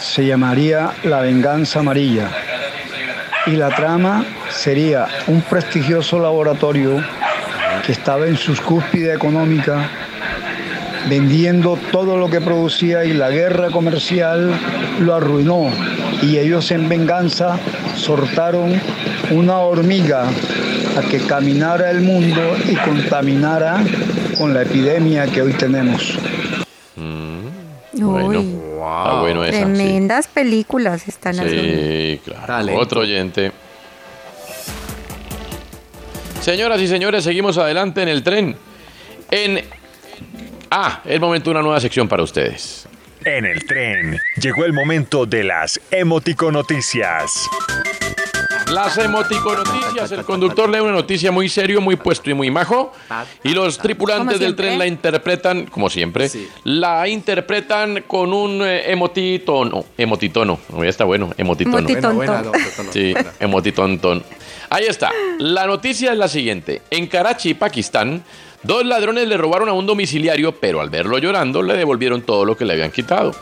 se 0.00 0.26
llamaría 0.26 0.92
La 1.04 1.20
venganza 1.20 1.80
amarilla. 1.80 2.30
Y 3.46 3.52
la 3.52 3.74
trama 3.74 4.24
sería 4.50 5.06
un 5.26 5.40
prestigioso 5.42 6.18
laboratorio 6.18 7.02
que 7.90 7.94
estaba 7.94 8.28
en 8.28 8.36
sus 8.36 8.60
cúspide 8.60 9.12
económica, 9.12 9.90
vendiendo 11.08 11.76
todo 11.90 12.16
lo 12.16 12.30
que 12.30 12.40
producía 12.40 13.04
y 13.04 13.14
la 13.14 13.30
guerra 13.30 13.72
comercial 13.72 14.52
lo 15.00 15.16
arruinó. 15.16 15.72
Y 16.22 16.38
ellos 16.38 16.70
en 16.70 16.88
venganza 16.88 17.58
sortaron 17.96 18.80
una 19.32 19.58
hormiga 19.58 20.22
a 20.22 21.00
que 21.10 21.18
caminara 21.18 21.90
el 21.90 22.02
mundo 22.02 22.40
y 22.70 22.76
contaminara 22.76 23.82
con 24.38 24.54
la 24.54 24.62
epidemia 24.62 25.26
que 25.26 25.42
hoy 25.42 25.52
tenemos. 25.54 26.16
Bueno, 27.92 28.44
ah, 28.84 29.18
bueno 29.20 29.44
esa, 29.44 29.58
sí. 29.58 29.64
tremendas 29.64 30.28
películas 30.28 31.08
están 31.08 31.40
haciendo. 31.40 31.76
Sí, 31.76 32.20
claro. 32.24 32.78
Otro 32.78 33.00
oyente. 33.00 33.50
Señoras 36.40 36.80
y 36.80 36.88
señores, 36.88 37.22
seguimos 37.22 37.58
adelante 37.58 38.02
en 38.02 38.08
el 38.08 38.22
tren. 38.22 38.56
En. 39.30 39.62
Ah, 40.70 41.02
es 41.04 41.20
momento 41.20 41.50
de 41.50 41.50
una 41.52 41.62
nueva 41.62 41.80
sección 41.80 42.08
para 42.08 42.22
ustedes. 42.22 42.88
En 43.24 43.44
el 43.44 43.66
tren 43.66 44.18
llegó 44.40 44.64
el 44.64 44.72
momento 44.72 45.26
de 45.26 45.44
las 45.44 45.78
emoticonoticias. 45.90 47.46
Las 48.70 48.96
emoticonoticias. 48.98 50.12
El 50.12 50.24
conductor 50.24 50.68
lee 50.68 50.80
una 50.80 50.92
noticia 50.92 51.32
muy 51.32 51.48
serio, 51.48 51.80
muy 51.80 51.96
puesto 51.96 52.30
y 52.30 52.34
muy 52.34 52.50
majo. 52.50 52.92
Y 53.42 53.50
los 53.50 53.78
tripulantes 53.78 54.38
del 54.38 54.54
tren 54.54 54.78
la 54.78 54.86
interpretan, 54.86 55.66
como 55.66 55.90
siempre, 55.90 56.30
la 56.64 57.08
interpretan 57.08 58.04
con 58.06 58.32
un 58.32 58.62
eh, 58.62 58.90
emotitono. 58.90 59.84
Emotitono. 59.96 60.58
Ya 60.78 60.88
está 60.88 61.04
bueno, 61.04 61.30
emotitono. 61.36 61.78
Emotitonton. 61.78 62.44
No, 62.44 62.52
Sí, 62.92 63.14
emotitonton. 63.40 64.22
Ahí 64.70 64.84
está. 64.86 65.10
La 65.38 65.66
noticia 65.66 66.12
es 66.12 66.18
la 66.18 66.28
siguiente. 66.28 66.82
En 66.90 67.08
Karachi, 67.08 67.54
Pakistán, 67.54 68.22
dos 68.62 68.84
ladrones 68.84 69.26
le 69.26 69.36
robaron 69.36 69.68
a 69.68 69.72
un 69.72 69.86
domiciliario, 69.86 70.52
pero 70.60 70.80
al 70.80 70.90
verlo 70.90 71.18
llorando 71.18 71.62
le 71.62 71.76
devolvieron 71.76 72.22
todo 72.22 72.44
lo 72.44 72.56
que 72.56 72.64
le 72.64 72.74
habían 72.74 72.92
quitado. 72.92 73.34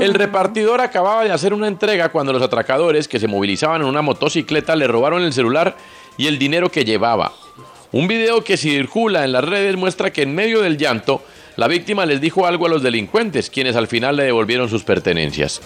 El 0.00 0.14
repartidor 0.14 0.80
acababa 0.80 1.24
de 1.24 1.32
hacer 1.32 1.52
una 1.52 1.68
entrega 1.68 2.10
cuando 2.10 2.32
los 2.32 2.42
atracadores 2.42 3.08
que 3.08 3.18
se 3.18 3.28
movilizaban 3.28 3.82
en 3.82 3.88
una 3.88 4.02
motocicleta 4.02 4.76
le 4.76 4.86
robaron 4.86 5.22
el 5.22 5.32
celular 5.32 5.76
y 6.16 6.26
el 6.26 6.38
dinero 6.38 6.70
que 6.70 6.84
llevaba. 6.84 7.32
Un 7.90 8.06
video 8.06 8.44
que 8.44 8.56
circula 8.56 9.24
en 9.24 9.32
las 9.32 9.44
redes 9.44 9.76
muestra 9.76 10.12
que 10.12 10.22
en 10.22 10.34
medio 10.34 10.60
del 10.60 10.76
llanto 10.76 11.22
la 11.56 11.68
víctima 11.68 12.06
les 12.06 12.20
dijo 12.20 12.46
algo 12.46 12.66
a 12.66 12.68
los 12.68 12.82
delincuentes, 12.82 13.50
quienes 13.50 13.76
al 13.76 13.88
final 13.88 14.16
le 14.16 14.24
devolvieron 14.24 14.68
sus 14.68 14.84
pertenencias. 14.84 15.60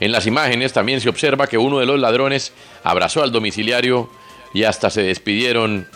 En 0.00 0.12
las 0.12 0.26
imágenes 0.26 0.72
también 0.72 1.00
se 1.00 1.08
observa 1.08 1.46
que 1.46 1.58
uno 1.58 1.78
de 1.78 1.86
los 1.86 1.98
ladrones 1.98 2.52
abrazó 2.84 3.22
al 3.22 3.32
domiciliario 3.32 4.10
y 4.52 4.64
hasta 4.64 4.90
se 4.90 5.02
despidieron 5.02 5.88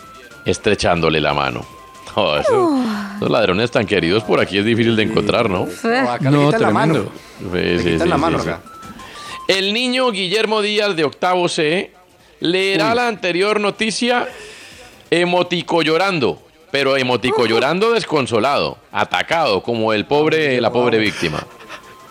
estrechándole 0.45 1.21
la 1.21 1.33
mano. 1.33 1.80
Oh, 2.15 2.35
eso- 2.37 2.83
Los 3.19 3.29
ladrones 3.29 3.71
tan 3.71 3.85
queridos 3.85 4.23
por 4.23 4.39
aquí 4.39 4.57
es 4.57 4.65
difícil 4.65 4.95
de 4.95 5.03
encontrar, 5.03 5.49
¿no? 5.49 5.67
acá 6.09 6.31
le 6.31 6.45
quitan 6.45 6.61
la 6.61 6.67
acá. 8.41 8.59
El 9.47 9.73
niño 9.73 10.11
Guillermo 10.11 10.61
Díaz 10.61 10.95
de 10.95 11.03
octavo 11.03 11.47
C 11.49 11.91
leerá 12.39 12.95
la 12.95 13.07
anterior 13.07 13.59
noticia 13.59 14.27
emotico 15.09 15.81
llorando, 15.81 16.41
pero 16.71 16.95
emotico 16.97 17.45
llorando 17.45 17.91
desconsolado, 17.91 18.77
atacado 18.91 19.61
como 19.61 19.93
el 19.93 20.05
pobre, 20.05 20.59
la 20.61 20.71
pobre 20.71 20.97
víctima. 20.99 21.43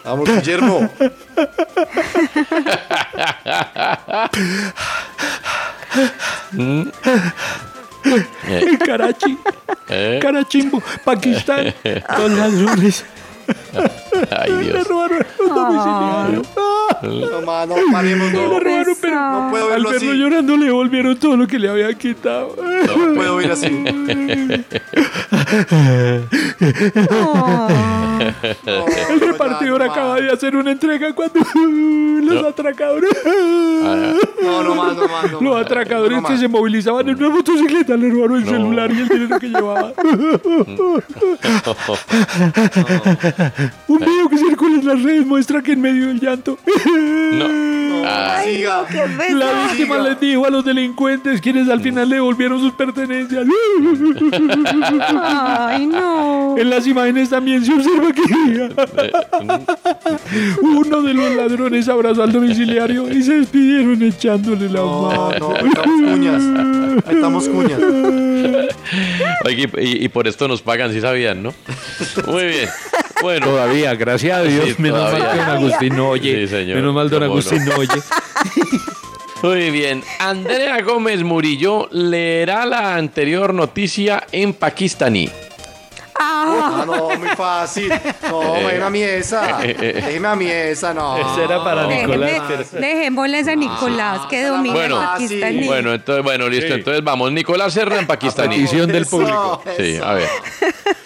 Vamos, 0.04 0.28
Guillermo. 0.28 0.88
Eh, 8.04 8.78
Karachi, 8.84 9.38
eh. 9.88 10.18
Karachimbo, 10.20 10.82
Pakistán, 11.04 11.74
dos 12.16 12.30
ladrones. 12.30 13.04
Ay, 14.38 14.50
Le 14.52 14.62
Dios. 14.64 14.86
robaron 14.88 15.18
el 15.18 15.48
domiciliario. 15.48 16.42
No, 17.30 17.40
ma, 17.46 17.64
no, 17.66 17.74
paremos, 17.92 18.32
no. 18.32 18.40
Le 18.40 18.60
robaron, 18.60 18.96
pero 19.00 19.16
No 19.16 19.48
puedo 19.50 19.64
al 19.72 19.82
verlo 19.84 19.90
así. 19.96 20.18
llorando 20.18 20.56
le 20.56 20.64
devolvieron 20.66 21.16
todo 21.18 21.36
lo 21.36 21.46
que 21.46 21.58
le 21.58 21.68
habían 21.68 21.94
quitado. 21.94 22.56
No 22.58 23.14
puedo 23.14 23.40
ir 23.40 23.50
así. 23.52 23.66
El 29.08 29.20
repartidor 29.20 29.82
acaba 29.82 30.16
de 30.20 30.30
hacer 30.32 30.56
una 30.56 30.72
entrega 30.72 31.12
cuando 31.14 31.40
los 32.22 32.44
atracadores. 32.46 33.10
No, 34.42 34.62
no 34.62 34.74
más, 34.74 34.96
no 34.96 35.08
más, 35.08 35.32
no 35.32 35.40
Los 35.40 35.54
más. 35.54 35.64
atracadores 35.66 36.18
No 36.20 36.24
que 36.26 36.32
más. 36.32 36.40
se 36.40 36.48
movilizaban 36.48 37.08
en 37.08 37.16
una 37.16 37.30
motocicleta 37.30 37.96
le 37.96 38.10
robaron 38.10 38.38
el 38.38 38.44
celular 38.48 38.90
y 38.92 39.00
el 39.00 39.08
dinero 39.08 39.38
que 39.38 39.48
llevaba. 39.48 39.92
Un 43.88 43.98
video 43.98 44.28
que 44.28 44.38
circula 44.38 44.76
en 44.76 44.86
las 44.86 45.02
redes 45.02 45.26
muestra 45.26 45.62
que 45.62 45.72
en 45.72 45.80
medio 45.80 46.06
del 46.08 46.20
llanto 46.20 46.58
Ah, 48.02 48.40
Siga. 48.44 48.86
la 49.34 49.66
víctima 49.66 49.98
les 49.98 50.18
dijo 50.18 50.46
a 50.46 50.50
los 50.50 50.64
delincuentes 50.64 51.38
quienes 51.40 51.68
al 51.68 51.82
final 51.82 52.08
le 52.08 52.14
devolvieron 52.16 52.58
sus 52.58 52.72
pertenencias. 52.72 53.44
Ay, 55.22 55.86
no. 55.86 56.56
En 56.56 56.70
las 56.70 56.86
imágenes 56.86 57.28
también 57.28 57.62
se 57.64 57.74
observa 57.74 58.10
que 58.12 58.22
uno 60.62 61.02
de 61.02 61.14
los 61.14 61.34
ladrones 61.34 61.88
abrazó 61.88 62.22
al 62.22 62.32
domiciliario 62.32 63.10
y 63.12 63.22
se 63.22 63.34
despidieron 63.40 64.02
echándole 64.02 64.68
la 64.70 64.82
mano. 64.82 65.38
No, 65.38 65.54
ahí 65.56 65.68
estamos 65.68 66.00
cuñas. 66.10 66.42
Ahí 67.06 67.14
estamos 67.16 67.48
cuñas. 67.48 67.80
Oye, 69.44 69.70
y, 69.78 70.04
y 70.04 70.08
por 70.08 70.26
esto 70.26 70.48
nos 70.48 70.62
pagan, 70.62 70.90
si 70.92 71.00
sabían, 71.02 71.42
¿no? 71.42 71.52
Muy 72.26 72.44
bien. 72.44 72.68
Bueno. 73.22 73.46
Todavía, 73.46 73.94
gracias 73.94 74.38
a 74.38 74.42
Dios. 74.42 74.64
Sí, 74.68 74.74
menos 74.78 75.12
mal 75.12 75.30
que 75.30 75.36
don 75.38 75.50
Agustín 75.50 75.96
no 75.96 76.08
oye. 76.10 76.46
Sí, 76.46 76.48
señor. 76.48 76.76
Menos 76.76 76.94
mal 76.94 77.10
don 77.10 77.20
¿Cómo 77.20 77.32
Agustín 77.32 77.64
no? 77.64 77.72
no 77.72 77.78
oye. 77.78 77.88
Muy 79.42 79.70
bien. 79.70 80.02
Andrea 80.18 80.80
Gómez 80.82 81.22
Murillo 81.22 81.88
leerá 81.92 82.66
la 82.66 82.96
anterior 82.96 83.54
noticia 83.54 84.24
en 84.32 84.52
pakistaní. 84.52 85.30
Ah, 86.22 86.84
no, 86.86 87.16
muy 87.18 87.28
fácil. 87.30 87.88
No, 88.28 88.42
Eh. 88.56 88.64
déjeme 88.66 88.84
a 88.84 88.90
mí 88.90 89.00
esa. 89.02 89.56
Déjeme 89.62 90.28
a 90.28 90.36
mí 90.36 90.46
esa, 90.50 90.92
no. 90.92 91.16
Esa 91.16 91.44
era 91.44 91.64
para 91.64 91.86
Déjeme- 91.88 92.68
Dejémosles 92.78 93.48
a 93.48 93.54
Nicolás 93.56 94.20
que 94.28 94.44
domina 94.44 94.74
Bueno, 94.74 94.96
pakistaní. 94.98 95.66
bueno, 95.66 95.94
entonces, 95.94 96.22
bueno, 96.22 96.46
listo. 96.50 96.74
Entonces 96.74 97.02
vamos. 97.02 97.32
Nicolás 97.32 97.72
Serra 97.72 97.98
en 97.98 98.06
pakistaní. 98.06 98.56
petición 98.56 98.92
del 98.92 99.02
Eso, 99.04 99.10
público. 99.10 99.62
Sí, 99.78 99.96
a 100.04 100.12
ver. 100.12 100.28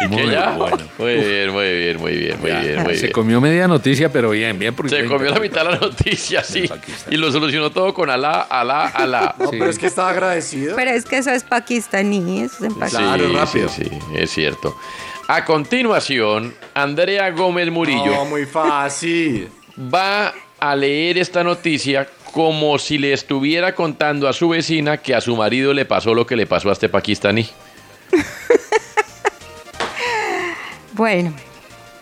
¿Y 0.00 0.08
Muy 0.08 0.30
ya? 0.30 0.50
bueno. 0.50 0.76
Muy 0.98 1.14
bien, 1.14 1.50
muy 1.50 1.72
bien, 1.72 2.00
muy 2.00 2.12
bien, 2.16 2.40
muy 2.40 2.50
bien, 2.50 2.82
muy 2.82 2.94
Se 2.96 3.02
bien. 3.02 3.12
comió 3.12 3.40
media 3.40 3.66
noticia, 3.68 4.10
pero 4.12 4.30
bien, 4.30 4.58
bien. 4.58 4.74
porque- 4.74 4.90
Se 4.90 5.04
comió 5.06 5.30
la 5.30 5.38
mitad 5.40 5.64
de 5.64 5.70
la 5.72 5.78
noticia, 5.78 6.42
sí. 6.42 6.68
Y 7.10 7.16
lo 7.16 7.30
solucionó 7.32 7.70
todo 7.70 7.94
con 7.94 8.10
Alá, 8.10 8.42
Alá, 8.42 8.86
Alá. 8.88 9.34
No, 9.38 9.50
pero 9.50 9.66
es 9.66 9.78
que 9.78 9.86
estaba 9.86 10.10
agradecido. 10.10 10.76
Pero 10.76 10.90
es 10.90 11.04
que 11.04 11.18
eso 11.18 11.30
es 11.30 11.42
pakistaní, 11.44 12.40
eso 12.42 12.56
es 12.56 12.62
en 12.64 12.70
Sí, 12.72 12.78
pakistaní. 12.80 13.34
rápido. 13.34 13.68
Sí, 13.68 13.84
sí, 13.84 13.90
es 14.16 14.30
cierto. 14.30 14.76
A 15.28 15.44
continuación, 15.44 16.54
Andrea 16.74 17.30
Gómez 17.30 17.70
Murillo 17.70 18.04
No, 18.14 18.24
muy 18.26 18.44
fácil. 18.44 19.48
va 19.78 20.34
a 20.60 20.76
leer 20.76 21.16
esta 21.18 21.42
noticia 21.42 22.06
como 22.34 22.78
si 22.80 22.98
le 22.98 23.12
estuviera 23.12 23.76
contando 23.76 24.28
a 24.28 24.32
su 24.32 24.48
vecina 24.48 24.96
que 24.96 25.14
a 25.14 25.20
su 25.20 25.36
marido 25.36 25.72
le 25.72 25.84
pasó 25.84 26.14
lo 26.14 26.26
que 26.26 26.34
le 26.34 26.46
pasó 26.46 26.68
a 26.68 26.72
este 26.72 26.88
pakistaní. 26.88 27.48
Bueno. 30.96 31.34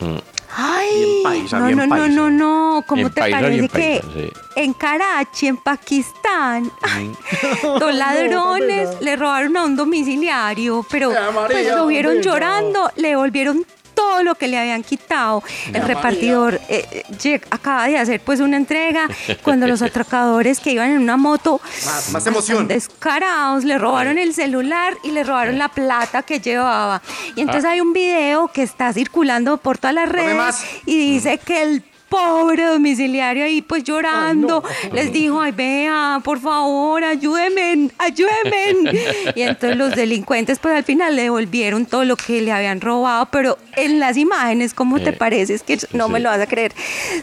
Mm. 0.01 0.19
Ay, 0.55 1.21
paisa, 1.25 1.59
no, 1.61 1.71
no, 1.71 1.87
no, 1.87 2.09
no, 2.09 2.31
no. 2.31 2.85
¿Cómo 2.87 3.11
te 3.11 3.21
paisa, 3.23 3.41
parece 3.41 3.69
que 3.71 4.01
paisa, 4.03 4.09
sí. 4.15 4.31
en 4.57 4.73
Karachi, 4.75 5.47
en 5.47 5.57
Pakistán, 5.57 6.65
Mm. 6.65 7.13
dos 7.81 7.95
ladrones 7.95 9.01
le 9.01 9.17
robaron 9.17 9.57
a 9.57 9.65
un 9.65 9.77
domiciliario, 9.77 10.85
pero 10.91 11.11
María, 11.11 11.47
pues 11.47 11.69
lo 11.75 11.87
vieron 11.87 12.21
llorando, 12.21 12.91
le 12.97 13.09
devolvieron 13.09 13.65
todo 13.95 14.23
lo 14.23 14.35
que 14.35 14.49
le 14.49 14.59
habían 14.59 14.83
quitado. 14.83 15.43
El 15.73 15.83
repartidor 15.83 16.61
eh, 16.69 17.05
eh, 17.25 17.41
acaba 17.51 17.87
de 17.89 17.99
hacer 17.99 18.21
pues 18.21 18.41
una 18.41 18.57
entrega 18.57 19.09
cuando 19.43 19.67
los 19.67 19.83
atracadores 19.89 20.61
que 20.61 20.73
iban 20.73 20.91
en 20.91 20.99
una 20.99 21.17
moto 21.17 21.61
Más, 21.85 22.11
más 22.11 22.27
emoción. 22.27 22.69
descarados, 22.69 23.65
le 23.65 23.79
robaron 23.79 24.19
el 24.19 24.35
celular 24.35 24.97
y 25.03 25.11
le 25.11 25.25
robaron 25.25 25.59
la 25.59 25.69
plata 25.69 26.23
que 26.23 26.41
llevaba. 26.41 27.03
Y 27.37 27.41
entonces 27.41 27.65
hay 27.65 27.81
un 27.81 27.93
video 27.93 28.49
que 28.49 28.63
está 28.63 28.93
circulando 28.93 29.57
por 29.57 29.79
todas 29.79 29.95
las 29.95 30.09
redes 30.09 30.57
y 30.87 31.15
dice 31.15 31.39
que 31.39 31.63
el 31.63 31.85
pobre 32.13 32.65
domiciliario 32.67 33.45
ahí 33.45 33.63
pues 33.63 33.85
llorando 33.85 34.63
les 34.93 35.11
dijo, 35.13 35.41
ay 35.41 35.53
vea, 35.53 36.21
por 36.23 36.39
favor, 36.39 37.03
ayúdenme, 37.03 37.89
ayúdenme. 37.99 38.93
Y 39.35 39.41
entonces 39.43 39.79
los 39.79 39.97
delincuentes 39.97 40.59
pues 40.59 40.75
al 40.77 40.85
final 40.85 41.17
le 41.17 41.23
devolvieron 41.23 41.87
todo 41.87 42.05
lo 42.05 42.17
que 42.17 42.43
le 42.43 42.53
habían 42.53 42.81
robado, 42.83 43.27
pero 43.31 43.57
en 43.77 43.99
las 43.99 44.17
imágenes, 44.19 44.75
¿cómo 44.75 45.01
te 45.01 45.11
Eh, 45.11 45.13
parece? 45.15 45.55
Es 45.55 45.63
que 45.63 45.79
no 45.95 46.09
me 46.11 46.21
lo 46.21 46.29
vas 46.29 46.41
a 46.41 46.47
creer. 46.47 46.73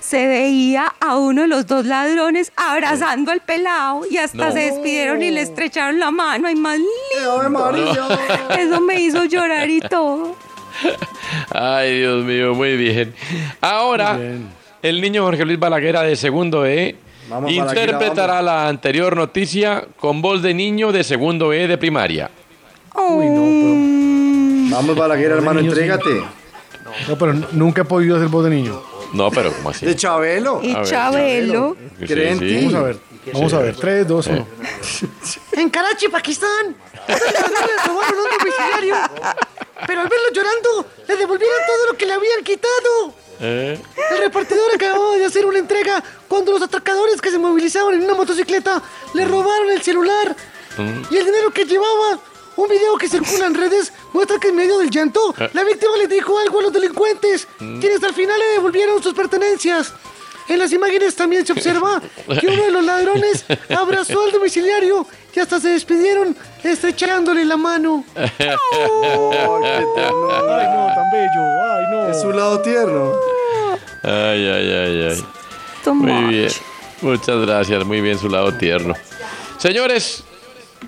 Se 0.02 0.26
veía 0.26 0.92
a 1.00 1.18
uno 1.18 1.44
de 1.44 1.48
los 1.48 1.68
dos 1.68 1.86
ladrones 1.86 2.52
abrazando 2.56 3.32
al 3.32 3.42
pelado 3.42 4.02
y 4.10 4.18
hasta 4.18 4.48
No. 4.48 4.52
se 4.52 4.60
despidieron 4.60 5.22
y 5.22 5.30
le 5.30 5.42
estrecharon 5.42 6.00
la 6.00 6.10
mano. 6.10 6.48
Ay, 6.48 6.56
más 6.56 6.78
lindo. 6.80 8.08
Eso 8.58 8.82
me 8.82 9.00
hizo 9.02 9.26
llorar 9.26 9.70
y 9.70 9.82
todo. 9.82 10.36
Ay, 11.54 12.00
Dios 12.00 12.24
mío, 12.26 12.56
muy 12.56 12.76
bien. 12.78 13.14
Ahora, 13.62 14.18
el 14.82 15.02
niño 15.02 15.24
Jorge 15.24 15.46
Luis 15.46 15.60
Balaguera 15.60 16.04
de 16.04 16.16
segundo 16.16 16.66
E 16.66 16.96
Vamos 17.30 17.52
interpretará 17.52 18.42
la 18.42 18.68
anterior 18.68 19.16
noticia 19.16 19.86
con 19.98 20.22
voz 20.22 20.42
de 20.42 20.54
niño 20.54 20.92
de 20.92 21.04
segundo 21.04 21.54
E 21.54 21.68
de 21.68 21.78
primaria. 21.78 22.30
Vamos, 24.72 24.96
Balaguer, 24.96 25.32
hermano, 25.32 25.62
niño, 25.62 25.72
entrégate. 25.72 26.22
No, 27.08 27.18
pero 27.18 27.34
nunca 27.52 27.82
he 27.82 27.86
podido 27.86 28.18
hacer 28.18 28.30
voz 28.30 28.46
de 28.46 28.52
niño. 28.52 28.82
No, 29.14 29.32
pero 29.32 29.52
¿cómo 29.54 29.70
así? 29.70 29.86
De 29.86 29.96
Chabelo. 29.96 30.60
Y 30.64 30.74
ver, 30.74 30.86
Chabelo. 30.86 31.78
Sí, 32.00 32.06
¿Creen 32.06 32.40
sí. 32.40 32.48
ti? 32.48 32.56
Vamos 32.66 32.74
a 32.74 32.84
ver. 32.84 32.98
Vamos 33.34 33.54
a 33.54 33.60
ver. 33.60 33.76
3, 33.76 34.08
2, 34.08 34.28
1. 34.28 34.48
En 35.54 35.70
Karachi, 35.70 36.08
Pakistán. 36.10 36.76
Le 37.08 37.16
robaron 37.88 38.20
un 38.20 38.38
domiciliario. 38.38 38.96
Pero 39.88 40.02
al 40.02 40.08
verlo 40.10 40.26
llorando, 40.34 40.86
le 41.08 41.16
devolvieron 41.16 41.58
todo 41.68 41.92
lo 41.92 41.98
que 41.98 42.06
le 42.06 42.14
habían 42.14 42.44
quitado. 42.44 43.14
¿Eh? 43.42 43.80
El 44.12 44.18
repartidor 44.20 44.74
acababa 44.76 45.16
de 45.16 45.26
hacer 45.26 45.46
una 45.46 45.60
entrega 45.60 46.04
cuando 46.28 46.52
los 46.52 46.62
atracadores 46.62 47.22
que 47.22 47.32
se 47.32 47.38
movilizaban 47.40 47.94
en 47.96 48.04
una 48.04 48.14
motocicleta 48.14 48.82
le 49.14 49.26
robaron 49.26 49.70
el 49.72 49.82
celular 49.82 50.36
y 51.10 51.18
el 51.18 51.26
dinero 51.26 51.52
que 51.52 51.66
llevaba. 51.66 52.20
Un 52.58 52.68
video 52.68 52.98
que 52.98 53.08
circula 53.08 53.46
en 53.46 53.54
redes 53.56 53.94
muestra 54.12 54.38
que 54.38 54.50
en 54.50 54.56
medio 54.58 54.78
del 54.80 54.90
llanto, 54.90 55.34
Eh. 55.40 55.50
la 55.54 55.64
víctima 55.64 55.96
le 55.96 56.08
dijo 56.08 56.38
algo 56.38 56.60
a 56.60 56.64
los 56.64 56.74
delincuentes, 56.74 57.48
quienes 57.58 58.04
al 58.04 58.14
final 58.14 58.38
le 58.38 58.46
devolvieron 58.56 59.02
sus 59.02 59.14
pertenencias. 59.14 59.94
En 60.50 60.58
las 60.58 60.74
imágenes 60.74 61.16
también 61.16 61.46
se 61.46 61.54
observa 61.54 62.02
que 62.40 62.48
uno 62.48 62.64
de 62.64 62.72
los 62.72 62.84
ladrones 62.84 63.46
abrazó 63.70 64.24
al 64.26 64.32
domiciliario 64.32 65.06
y 65.34 65.40
hasta 65.40 65.60
se 65.60 65.70
despidieron 65.70 66.36
estrechándole 66.64 67.46
la 67.46 67.56
mano. 67.56 68.04
Ay, 68.16 68.30
qué. 68.38 68.50
Ay, 68.50 69.86
no, 70.68 70.88
tan 70.88 71.12
bello. 71.12 71.44
Ay, 71.64 71.86
no. 71.92 72.10
Es 72.10 72.22
su 72.22 72.32
lado 72.32 72.60
tierno. 72.62 73.14
Ay, 74.04 74.48
ay, 74.48 74.72
ay, 74.72 75.08
ay. 75.12 75.24
Too 75.84 75.94
Muy 75.94 76.12
much. 76.12 76.30
bien. 76.30 76.52
Muchas 77.02 77.46
gracias. 77.46 77.86
Muy 77.86 78.02
bien 78.02 78.18
su 78.18 78.28
lado 78.28 78.52
tierno. 78.54 78.96
Señores, 79.58 80.24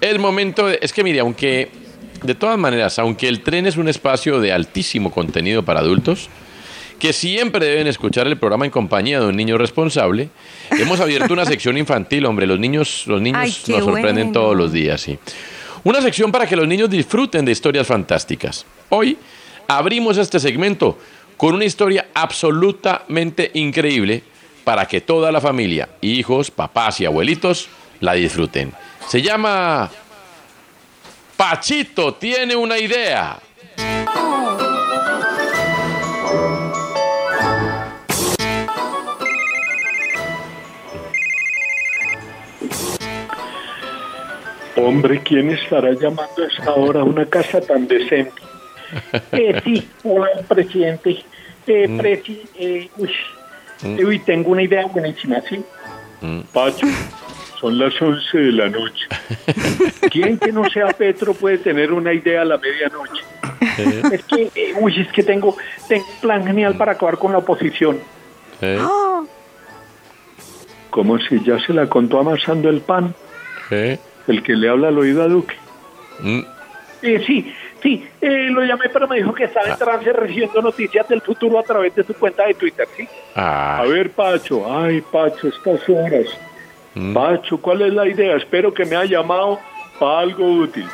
es 0.02 0.20
momento 0.20 0.68
de... 0.68 0.80
Es 0.82 0.92
que 0.92 1.04
mire, 1.04 1.20
aunque... 1.20 1.72
De 2.24 2.36
todas 2.36 2.58
maneras, 2.58 3.00
aunque 3.00 3.28
el 3.28 3.42
tren 3.42 3.66
es 3.66 3.78
un 3.78 3.88
espacio 3.88 4.40
de 4.40 4.54
altísimo 4.54 5.12
contenido 5.12 5.64
para 5.64 5.80
adultos, 5.80 6.30
que 7.02 7.14
siempre 7.14 7.66
deben 7.66 7.88
escuchar 7.88 8.28
el 8.28 8.38
programa 8.38 8.66
en 8.66 8.70
compañía 8.70 9.20
de 9.20 9.26
un 9.26 9.36
niño 9.36 9.58
responsable, 9.58 10.30
hemos 10.70 11.00
abierto 11.00 11.34
una 11.34 11.46
sección 11.46 11.76
infantil, 11.76 12.28
hombre. 12.28 12.46
Los 12.46 12.60
niños, 12.60 13.06
los 13.08 13.20
niños 13.20 13.42
Ay, 13.42 13.74
nos 13.74 13.86
sorprenden 13.86 14.28
bueno. 14.28 14.32
todos 14.32 14.56
los 14.56 14.72
días, 14.72 15.02
sí. 15.02 15.18
Una 15.84 16.00
sección 16.00 16.32
para 16.32 16.46
que 16.46 16.56
los 16.56 16.68
niños 16.68 16.92
disfruten 16.92 17.44
de 17.44 17.54
historias 17.54 17.88
fantásticas. 17.88 18.68
Hoy 18.90 19.18
abrimos 19.68 20.20
este 20.20 20.40
segmento 20.40 21.00
con 21.38 21.56
una 21.56 21.66
historia 21.66 22.06
absolutamente 22.14 23.50
increíble 23.56 24.22
para 24.64 24.86
que 24.86 25.02
toda 25.02 25.32
la 25.32 25.42
familia, 25.42 25.90
hijos, 26.02 26.52
papás 26.52 27.02
y 27.02 27.06
abuelitos, 27.06 27.68
la 28.00 28.14
disfruten. 28.14 28.74
Se 29.08 29.24
llama 29.24 29.90
Pachito 31.36 32.14
tiene 32.14 32.56
una 32.56 32.78
idea. 32.78 33.40
Hombre, 44.84 45.22
¿quién 45.24 45.50
estará 45.52 45.92
llamando 45.94 46.44
a 46.44 46.48
esta 46.48 46.72
hora 46.74 47.02
a 47.02 47.04
una 47.04 47.26
casa 47.26 47.62
tan 47.62 47.88
decente? 47.88 48.34
Eh, 49.32 49.62
sí, 49.64 49.88
hola, 50.04 50.28
presidente. 50.50 51.24
Eh, 51.66 51.88
Mm. 51.88 51.98
presi, 51.98 52.42
eh, 52.60 52.90
uy, 52.98 53.10
Mm. 53.84 54.00
eh, 54.00 54.06
uy, 54.06 54.20
tengo 54.20 54.52
una 54.52 54.64
idea 54.64 54.86
buenísima, 54.88 55.40
¿sí? 55.48 55.64
Pacho, 56.54 56.86
son 57.60 57.80
las 57.80 58.00
11 58.02 58.38
de 58.38 58.52
la 58.52 58.68
noche. 58.70 59.06
¿Quién 60.12 60.38
que 60.38 60.52
no 60.52 60.70
sea 60.70 60.88
Petro 60.90 61.34
puede 61.34 61.60
tener 61.60 61.94
una 61.94 62.14
idea 62.14 62.42
a 62.42 62.46
la 62.46 62.58
medianoche? 62.58 63.24
Es 64.14 64.24
que, 64.26 64.52
eh, 64.56 64.74
uy, 64.80 65.00
es 65.02 65.08
que 65.14 65.24
tengo, 65.24 65.56
tengo 65.88 66.04
un 66.06 66.20
plan 66.20 66.46
genial 66.46 66.76
para 66.76 66.92
acabar 66.94 67.18
con 67.18 67.32
la 67.32 67.38
oposición. 67.38 67.98
¿Eh? 68.62 68.78
Ah, 68.82 69.22
Como 70.90 71.18
si 71.20 71.42
ya 71.46 71.58
se 71.66 71.72
la 71.74 71.88
contó 71.88 72.20
amasando 72.20 72.70
el 72.70 72.82
pan, 72.82 73.16
¿Eh? 73.72 73.98
El 74.32 74.44
que 74.44 74.54
le 74.54 74.70
habla 74.70 74.88
al 74.88 74.98
oído 74.98 75.22
a 75.24 75.28
Duque. 75.28 75.56
Mm. 76.20 76.40
Eh, 77.04 77.24
sí, 77.26 77.54
sí, 77.82 78.08
eh, 78.22 78.48
lo 78.52 78.64
llamé, 78.64 78.86
pero 78.94 79.08
me 79.08 79.18
dijo 79.18 79.34
que 79.34 79.46
estaba 79.46 79.68
en 79.70 79.78
trance 79.78 80.14
recibiendo 80.14 80.62
noticias 80.62 81.08
del 81.08 81.22
futuro 81.22 81.58
a 81.60 81.64
través 81.64 81.96
de 81.96 82.04
su 82.04 82.14
cuenta 82.14 82.46
de 82.46 82.54
Twitter, 82.54 82.88
¿sí? 82.96 83.08
Ah. 83.36 83.80
A 83.80 83.86
ver, 83.86 84.12
Pacho, 84.12 84.72
ay, 84.72 85.02
Pacho, 85.02 85.48
estas 85.48 85.88
horas. 85.90 86.28
Mm. 86.94 87.14
Pacho, 87.14 87.58
¿cuál 87.60 87.82
es 87.82 87.94
la 87.94 88.08
idea? 88.08 88.36
Espero 88.36 88.74
que 88.74 88.86
me 88.86 88.96
haya 88.96 89.18
llamado 89.20 89.60
para 90.00 90.20
algo 90.20 90.46
útil. 90.46 90.86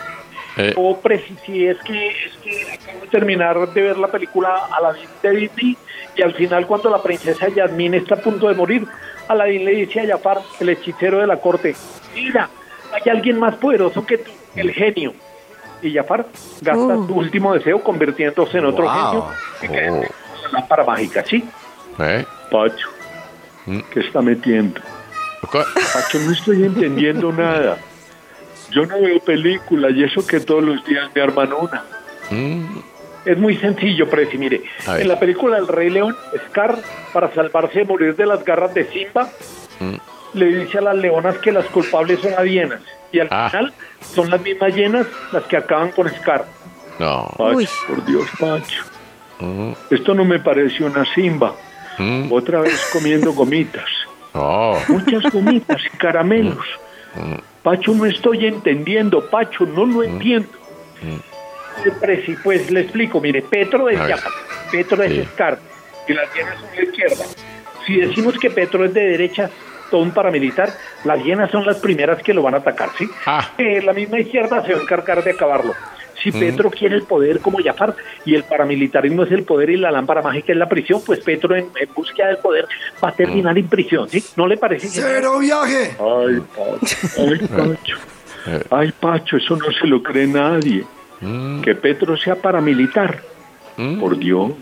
Eh. 0.60 0.74
O 0.76 1.00
preci- 1.02 1.38
si 1.46 1.68
es 1.68 1.78
que, 1.84 2.08
es 2.08 2.34
que 2.44 2.64
acabo 2.72 3.02
de 3.02 3.08
terminar 3.08 3.74
de 3.74 3.82
ver 3.82 3.98
la 3.98 4.08
película 4.08 4.68
Aladdin 4.76 5.10
de 5.22 5.30
Disney 5.32 5.78
y 6.16 6.22
al 6.24 6.34
final 6.34 6.66
cuando 6.66 6.90
la 6.90 7.04
princesa 7.04 7.48
Yasmín 7.50 7.94
está 7.94 8.16
a 8.16 8.20
punto 8.20 8.48
de 8.48 8.56
morir, 8.56 8.88
Aladdin 9.28 9.66
le 9.66 9.72
dice 9.72 10.00
a 10.02 10.08
Jafar, 10.08 10.40
el 10.60 10.70
hechicero 10.70 11.20
de 11.20 11.28
la 11.28 11.38
corte, 11.38 11.76
mira, 12.16 12.50
hay 13.04 13.12
alguien 13.12 13.40
más 13.40 13.56
poderoso 13.56 14.06
que 14.06 14.18
tú, 14.20 14.32
el 14.56 14.72
genio. 14.72 15.14
Y 15.82 15.94
Jafar 15.94 16.26
gasta 16.62 16.96
su 16.96 17.14
último 17.14 17.54
deseo 17.54 17.82
convirtiéndose 17.84 18.58
en 18.58 18.66
otro 18.66 18.86
Wow. 18.86 19.26
genio 19.62 20.02
que 20.02 20.52
lámpara 20.52 20.84
mágica, 20.84 21.24
¿sí? 21.26 21.44
¿Eh? 22.00 22.26
Pacho, 22.52 22.88
Mm. 23.66 23.80
¿qué 23.92 24.00
está 24.00 24.22
metiendo? 24.22 24.80
Pacho, 25.52 26.20
no 26.20 26.32
estoy 26.32 26.64
entendiendo 26.64 27.32
nada. 27.34 27.78
Yo 28.72 28.86
no 28.86 29.00
veo 29.02 29.20
películas 29.20 29.92
y 29.96 30.04
eso 30.04 30.26
que 30.26 30.40
todos 30.40 30.64
los 30.64 30.84
días 30.86 31.10
me 31.14 31.22
arman 31.22 31.52
una. 31.54 31.84
Mm. 32.32 32.80
Es 33.26 33.38
muy 33.38 33.58
sencillo, 33.58 34.10
Preci. 34.10 34.38
Mire, 34.38 34.62
en 34.88 35.08
la 35.08 35.20
película 35.20 35.58
El 35.58 35.68
Rey 35.68 35.90
León, 35.90 36.16
Scar, 36.48 36.78
para 37.14 37.34
salvarse 37.34 37.80
de 37.80 37.86
morir 37.86 38.16
de 38.16 38.26
las 38.26 38.44
garras 38.44 38.74
de 38.74 38.86
Simba, 38.86 39.30
Mm. 39.80 39.96
Le 40.34 40.46
dice 40.46 40.78
a 40.78 40.82
las 40.82 40.96
leonas 40.96 41.38
que 41.40 41.52
las 41.52 41.66
culpables 41.68 42.20
son 42.20 42.32
las 42.32 42.44
hienas. 42.46 42.82
Y 43.12 43.20
al 43.20 43.28
Ah. 43.32 43.50
final 43.50 43.74
son 44.02 44.30
las 44.30 44.42
mismas 44.42 44.76
hienas 44.76 45.08
las 45.32 45.44
que 45.46 45.58
acaban 45.58 45.92
con 45.92 46.10
Scar. 46.10 46.46
No. 47.00 47.26
Pacho, 47.38 47.56
Uy. 47.58 47.70
por 47.88 48.06
Dios, 48.06 48.26
Pacho. 48.40 48.84
Mm. 49.40 49.72
Esto 49.92 50.14
no 50.14 50.26
me 50.26 50.40
parece 50.40 50.84
una 50.84 51.06
Simba. 51.14 51.56
Mm. 51.98 52.32
Otra 52.32 52.62
vez 52.62 52.90
comiendo 52.92 53.34
gomitas. 53.34 53.86
Oh. 54.34 54.78
Muchas 54.90 55.32
gomitas 55.32 55.82
y 55.86 55.98
caramelos. 55.98 56.66
Mm. 57.16 57.36
Pacho, 57.64 57.92
no 57.94 58.06
estoy 58.06 58.46
entendiendo, 58.46 59.30
Pacho, 59.30 59.66
no 59.66 59.86
lo 59.86 60.04
entiendo. 60.04 60.50
Preci, 62.02 62.36
pues 62.44 62.70
le 62.72 62.82
explico, 62.82 63.22
mire, 63.22 63.42
Petro 63.42 63.90
es 63.90 64.00
A 64.00 64.04
ver. 64.04 64.16
Jafar, 64.16 64.32
Petro 64.72 65.04
es 65.04 65.14
Sí. 65.14 65.24
Scar, 65.34 65.60
y 66.08 66.14
las 66.14 66.34
hienas 66.36 66.60
son 66.60 66.72
de 66.76 66.84
izquierda. 66.84 67.26
Si 67.86 67.96
decimos 68.02 68.38
que 68.40 68.50
Petro 68.50 68.84
es 68.86 68.94
de 68.94 69.02
derecha, 69.02 69.50
todo 69.90 70.02
un 70.02 70.12
paramilitar, 70.12 70.70
las 71.06 71.24
hienas 71.24 71.52
son 71.52 71.66
las 71.66 71.78
primeras 71.78 72.22
que 72.24 72.34
lo 72.34 72.42
van 72.42 72.54
a 72.56 72.58
atacar, 72.58 72.90
¿sí? 72.98 73.08
Ah. 73.26 73.52
Eh, 73.58 73.82
la 73.82 73.94
misma 73.94 74.20
izquierda 74.20 74.64
se 74.66 74.74
va 74.74 74.80
a 74.80 74.84
encargar 74.84 75.24
de 75.24 75.32
acabarlo. 75.32 75.74
Si 76.22 76.32
Mm. 76.32 76.40
Petro 76.40 76.72
quiere 76.72 76.96
el 76.96 77.04
poder 77.04 77.40
como 77.42 77.60
Jafar 77.64 77.96
y 78.26 78.34
el 78.34 78.44
paramilitarismo 78.44 79.24
es 79.24 79.32
el 79.32 79.44
poder 79.44 79.70
y 79.70 79.78
la 79.78 79.92
lámpara 79.92 80.22
mágica 80.24 80.52
es 80.52 80.58
la 80.58 80.68
prisión, 80.68 81.00
pues 81.06 81.20
Petro 81.20 81.56
en, 81.56 81.68
en 81.80 81.90
búsqueda 81.94 82.28
del 82.28 82.38
poder 82.38 82.66
va 83.04 83.10
a 83.10 83.12
terminar 83.12 83.54
Mm. 83.54 83.58
en 83.60 83.68
prisión, 83.68 84.10
¿sí? 84.10 84.24
¿No 84.36 84.48
le 84.48 84.58
parece? 84.58 84.88
¡Cero 84.88 85.38
viaje! 85.40 85.96
Ay, 86.00 86.42
Pacho, 86.56 86.98
ay, 87.20 87.48
Pacho. 87.48 87.98
Ay, 88.72 88.92
Pacho, 89.00 89.38
eso 89.38 89.56
no 89.58 89.66
se 89.80 89.86
lo 89.88 90.02
cree 90.02 90.26
nadie. 90.28 90.84
Mm. 91.22 91.62
Que 91.62 91.76
Petro 91.76 92.18
sea 92.18 92.36
paramilitar. 92.36 93.22
Mm. 93.78 94.00
Por 94.00 94.18
Dios, 94.18 94.54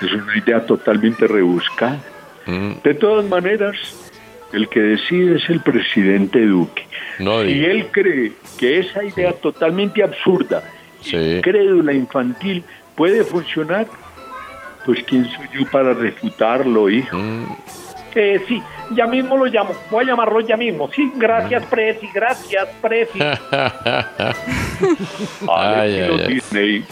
es 0.00 0.12
una 0.12 0.38
idea 0.38 0.64
totalmente 0.64 1.26
rebuscada. 1.26 2.00
Mm. 2.46 2.72
De 2.82 2.94
todas 2.94 3.26
maneras, 3.26 3.76
el 4.54 4.68
que 4.68 4.80
decide 4.80 5.36
es 5.36 5.48
el 5.50 5.60
presidente 5.60 6.44
Duque. 6.46 6.86
No 7.18 7.40
Si 7.42 7.46
diga. 7.48 7.68
él 7.68 7.86
cree 7.90 8.32
que 8.58 8.78
esa 8.80 9.02
idea 9.04 9.32
totalmente 9.32 10.02
absurda, 10.02 10.62
Sí. 11.00 11.40
crédula, 11.42 11.92
infantil, 11.92 12.64
puede 12.94 13.24
funcionar, 13.24 13.86
pues 14.86 15.02
quién 15.04 15.24
soy 15.26 15.46
yo 15.52 15.70
para 15.70 15.92
refutarlo, 15.94 16.88
hijo. 16.88 17.16
Mm. 17.16 17.44
Eh, 18.16 18.40
sí, 18.46 18.62
ya 18.92 19.06
mismo 19.08 19.36
lo 19.36 19.46
llamo. 19.46 19.74
Voy 19.90 20.04
a 20.04 20.08
llamarlo 20.08 20.38
ya 20.40 20.56
mismo. 20.56 20.88
Sí, 20.92 21.10
gracias, 21.16 21.64
Presi, 21.66 22.08
gracias, 22.14 22.68
Presi. 22.80 23.18
Ay, 25.48 26.00
ay, 26.00 26.00
ay. 26.00 26.26
Disney. 26.34 26.84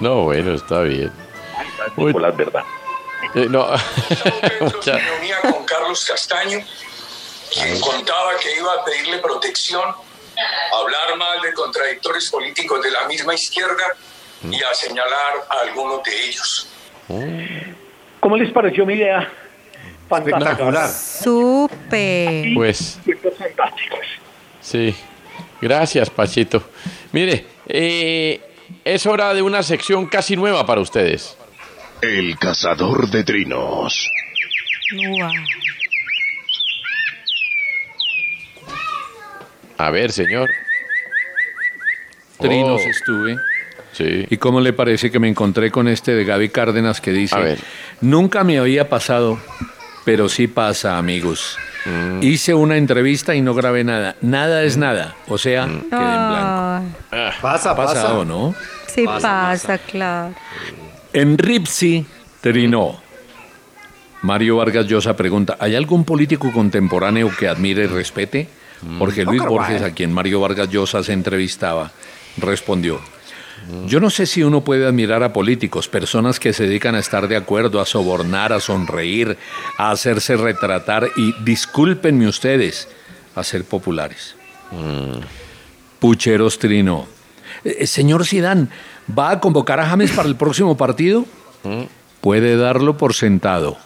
No, 0.00 0.22
bueno, 0.24 0.52
está 0.54 0.82
bien. 0.82 1.10
Muy- 1.96 2.06
Nicolás, 2.06 2.36
verdad. 2.36 2.62
Eh, 3.34 3.46
no. 3.48 3.76
se 3.78 4.60
Mucha- 4.64 4.98
reunía 4.98 5.40
con 5.42 5.64
Carlos 5.64 6.04
Castaño, 6.04 6.58
quien 7.52 7.80
contaba 7.80 8.32
que 8.40 8.56
iba 8.56 8.72
a 8.74 8.84
pedirle 8.84 9.18
protección, 9.18 9.82
hablar 10.72 11.16
mal 11.16 11.40
de 11.42 11.52
contradictores 11.52 12.30
políticos 12.30 12.82
de 12.82 12.90
la 12.90 13.06
misma 13.06 13.34
izquierda 13.34 13.84
y 14.50 14.62
a 14.62 14.74
señalar 14.74 15.34
a 15.48 15.60
algunos 15.68 16.02
de 16.02 16.24
ellos. 16.28 16.68
¿Cómo 18.20 18.36
les 18.36 18.52
pareció 18.52 18.84
mi 18.86 18.94
idea? 18.94 19.30
Espectacular. 20.10 20.88
Súper. 20.90 22.54
Pues. 22.54 22.98
Sí. 24.60 24.94
Gracias, 25.60 26.10
Pachito. 26.10 26.62
Mire, 27.12 27.46
eh, 27.66 28.40
es 28.84 29.06
hora 29.06 29.32
de 29.34 29.42
una 29.42 29.62
sección 29.62 30.06
casi 30.06 30.36
nueva 30.36 30.66
para 30.66 30.80
ustedes. 30.80 31.36
El 32.06 32.36
cazador 32.38 33.08
de 33.10 33.24
trinos. 33.24 34.10
A 39.78 39.90
ver, 39.90 40.12
señor. 40.12 40.50
Trinos 42.38 42.82
Oh. 42.84 42.88
estuve. 42.90 43.38
Sí. 43.92 44.26
¿Y 44.28 44.36
cómo 44.36 44.60
le 44.60 44.74
parece 44.74 45.10
que 45.10 45.18
me 45.18 45.28
encontré 45.28 45.70
con 45.70 45.88
este 45.88 46.12
de 46.14 46.24
Gaby 46.24 46.50
Cárdenas 46.50 47.00
que 47.00 47.12
dice, 47.12 47.36
A 47.36 47.38
ver. 47.38 47.58
nunca 48.02 48.44
me 48.44 48.58
había 48.58 48.90
pasado, 48.90 49.38
pero 50.04 50.28
sí 50.28 50.46
pasa, 50.46 50.98
amigos. 50.98 51.56
Mm. 51.86 52.22
Hice 52.22 52.52
una 52.52 52.76
entrevista 52.76 53.34
y 53.34 53.40
no 53.40 53.54
grabé 53.54 53.82
nada. 53.84 54.16
Nada 54.20 54.62
es 54.64 54.76
nada. 54.76 55.14
O 55.28 55.38
sea, 55.38 55.66
Mm. 55.66 55.80
quedé 55.88 56.00
en 56.02 56.28
blanco. 56.28 56.98
Ay, 57.12 57.30
Pasa, 57.40 57.70
¿Ha 57.70 57.76
pasa. 57.76 57.94
pasado, 57.94 58.24
no? 58.26 58.54
sí 58.88 59.04
Pasa, 59.06 59.28
pasa, 59.50 59.78
claro. 59.78 60.34
En 61.14 61.38
Ripsi, 61.38 62.04
trinó. 62.40 63.00
Mario 64.22 64.56
Vargas 64.56 64.86
Llosa 64.86 65.14
pregunta, 65.14 65.56
¿hay 65.60 65.76
algún 65.76 66.04
político 66.04 66.50
contemporáneo 66.52 67.30
que 67.38 67.46
admire 67.46 67.84
y 67.84 67.86
respete? 67.86 68.48
Jorge 68.98 69.24
Luis 69.24 69.42
Borges, 69.42 69.80
a 69.82 69.92
quien 69.92 70.12
Mario 70.12 70.40
Vargas 70.40 70.68
Llosa 70.70 71.02
se 71.02 71.12
entrevistaba, 71.12 71.92
respondió, 72.36 73.00
yo 73.86 74.00
no 74.00 74.10
sé 74.10 74.26
si 74.26 74.42
uno 74.42 74.62
puede 74.62 74.86
admirar 74.86 75.22
a 75.22 75.32
políticos, 75.32 75.88
personas 75.88 76.40
que 76.40 76.52
se 76.52 76.64
dedican 76.64 76.96
a 76.96 76.98
estar 76.98 77.28
de 77.28 77.36
acuerdo, 77.36 77.80
a 77.80 77.86
sobornar, 77.86 78.52
a 78.52 78.60
sonreír, 78.60 79.38
a 79.78 79.90
hacerse 79.90 80.36
retratar 80.36 81.10
y, 81.16 81.32
discúlpenme 81.44 82.26
ustedes, 82.26 82.88
a 83.34 83.44
ser 83.44 83.64
populares. 83.64 84.34
Pucheros 86.00 86.58
Trino. 86.58 87.06
Eh, 87.64 87.86
señor 87.86 88.26
Sidán, 88.26 88.70
¿va 89.16 89.30
a 89.30 89.40
convocar 89.40 89.80
a 89.80 89.86
James 89.86 90.10
para 90.12 90.28
el 90.28 90.36
próximo 90.36 90.76
partido? 90.76 91.24
Puede 92.20 92.56
darlo 92.56 92.96
por 92.96 93.14
sentado. 93.14 93.76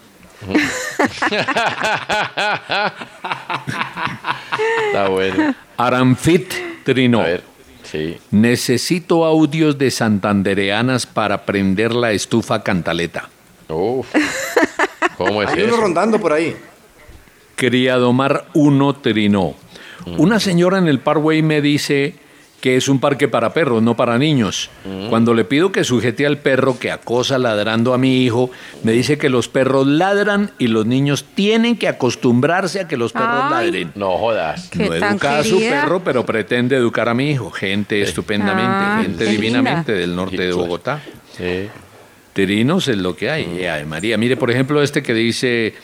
Está 4.86 5.08
bueno. 5.08 5.54
Aramfit 5.76 6.52
Trino. 6.84 7.20
A 7.20 7.24
ver, 7.24 7.42
sí. 7.82 8.16
Necesito 8.30 9.24
audios 9.24 9.78
de 9.78 9.90
santandereanas 9.90 11.06
para 11.06 11.44
prender 11.44 11.92
la 11.92 12.12
estufa 12.12 12.62
cantaleta. 12.62 13.28
Uf. 13.68 14.06
¿Cómo 15.16 15.42
es 15.42 15.50
Hay 15.50 15.62
uno 15.62 15.74
eso? 15.74 15.80
rondando 15.82 16.20
por 16.20 16.32
ahí. 16.32 16.56
Criadomar 17.56 18.46
1 18.54 18.94
Trino. 18.96 19.54
Una 20.16 20.40
señora 20.40 20.78
en 20.78 20.88
el 20.88 21.00
Parkway 21.00 21.42
me 21.42 21.60
dice 21.60 22.14
que 22.60 22.76
es 22.76 22.88
un 22.88 22.98
parque 22.98 23.28
para 23.28 23.52
perros, 23.54 23.80
no 23.82 23.94
para 23.94 24.18
niños. 24.18 24.68
Cuando 25.10 25.32
le 25.32 25.44
pido 25.44 25.70
que 25.70 25.84
sujete 25.84 26.26
al 26.26 26.38
perro 26.38 26.76
que 26.78 26.90
acosa 26.90 27.38
ladrando 27.38 27.94
a 27.94 27.98
mi 27.98 28.24
hijo, 28.24 28.50
me 28.82 28.90
dice 28.90 29.16
que 29.16 29.28
los 29.28 29.48
perros 29.48 29.86
ladran 29.86 30.50
y 30.58 30.66
los 30.66 30.84
niños 30.84 31.24
tienen 31.36 31.76
que 31.76 31.86
acostumbrarse 31.86 32.80
a 32.80 32.88
que 32.88 32.96
los 32.96 33.12
perros 33.12 33.44
Ay. 33.52 33.66
ladren. 33.66 33.92
No 33.94 34.18
jodas. 34.18 34.68
Qué 34.70 34.88
No 34.88 34.94
educa 34.94 35.38
a 35.38 35.44
su 35.44 35.60
perro, 35.60 36.02
pero 36.02 36.26
pretende 36.26 36.76
educar 36.76 37.08
a 37.08 37.14
mi 37.14 37.30
hijo. 37.30 37.50
Gente 37.52 38.02
estupendamente, 38.02 38.70
Ah, 38.70 39.00
gente 39.02 39.24
divinamente 39.26 39.92
linda. 39.92 40.00
del 40.00 40.16
norte 40.16 40.42
de 40.42 40.52
Bogotá. 40.52 41.00
Sí. 41.36 41.68
Trinos 42.32 42.88
es 42.88 42.98
lo 42.98 43.14
que 43.16 43.30
hay. 43.30 43.64
Ay, 43.66 43.84
María, 43.84 44.16
mire, 44.18 44.36
por 44.36 44.50
ejemplo, 44.50 44.82
este 44.82 45.02
que 45.02 45.14
dice 45.14 45.74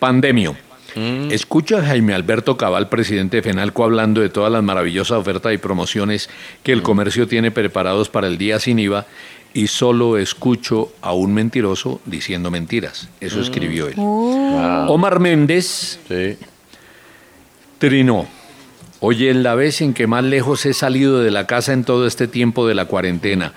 pandemio. 0.00 0.56
Escucha 0.96 1.78
a 1.78 1.84
Jaime 1.84 2.14
Alberto 2.14 2.56
Cabal, 2.56 2.88
presidente 2.88 3.38
de 3.38 3.42
FENALCO, 3.42 3.84
hablando 3.84 4.20
de 4.20 4.28
todas 4.28 4.52
las 4.52 4.62
maravillosas 4.62 5.18
ofertas 5.18 5.52
y 5.52 5.58
promociones 5.58 6.30
que 6.62 6.72
el 6.72 6.82
comercio 6.82 7.26
tiene 7.26 7.50
preparados 7.50 8.08
para 8.08 8.26
el 8.28 8.38
día 8.38 8.60
sin 8.60 8.78
IVA 8.78 9.06
y 9.52 9.68
solo 9.68 10.18
escucho 10.18 10.92
a 11.00 11.12
un 11.12 11.32
mentiroso 11.32 12.00
diciendo 12.06 12.50
mentiras. 12.50 13.08
Eso 13.20 13.40
escribió 13.40 13.86
él. 13.86 13.94
Ah. 13.98 14.86
Omar 14.88 15.20
Méndez 15.20 16.00
Sí. 16.08 16.36
Trino. 17.78 18.26
Oye, 19.00 19.34
la 19.34 19.54
vez 19.54 19.80
en 19.80 19.94
que 19.94 20.06
más 20.06 20.24
lejos 20.24 20.64
he 20.64 20.72
salido 20.72 21.20
de 21.20 21.30
la 21.30 21.46
casa 21.46 21.72
en 21.72 21.84
todo 21.84 22.06
este 22.06 22.26
tiempo 22.26 22.66
de 22.66 22.74
la 22.74 22.86
cuarentena. 22.86 23.52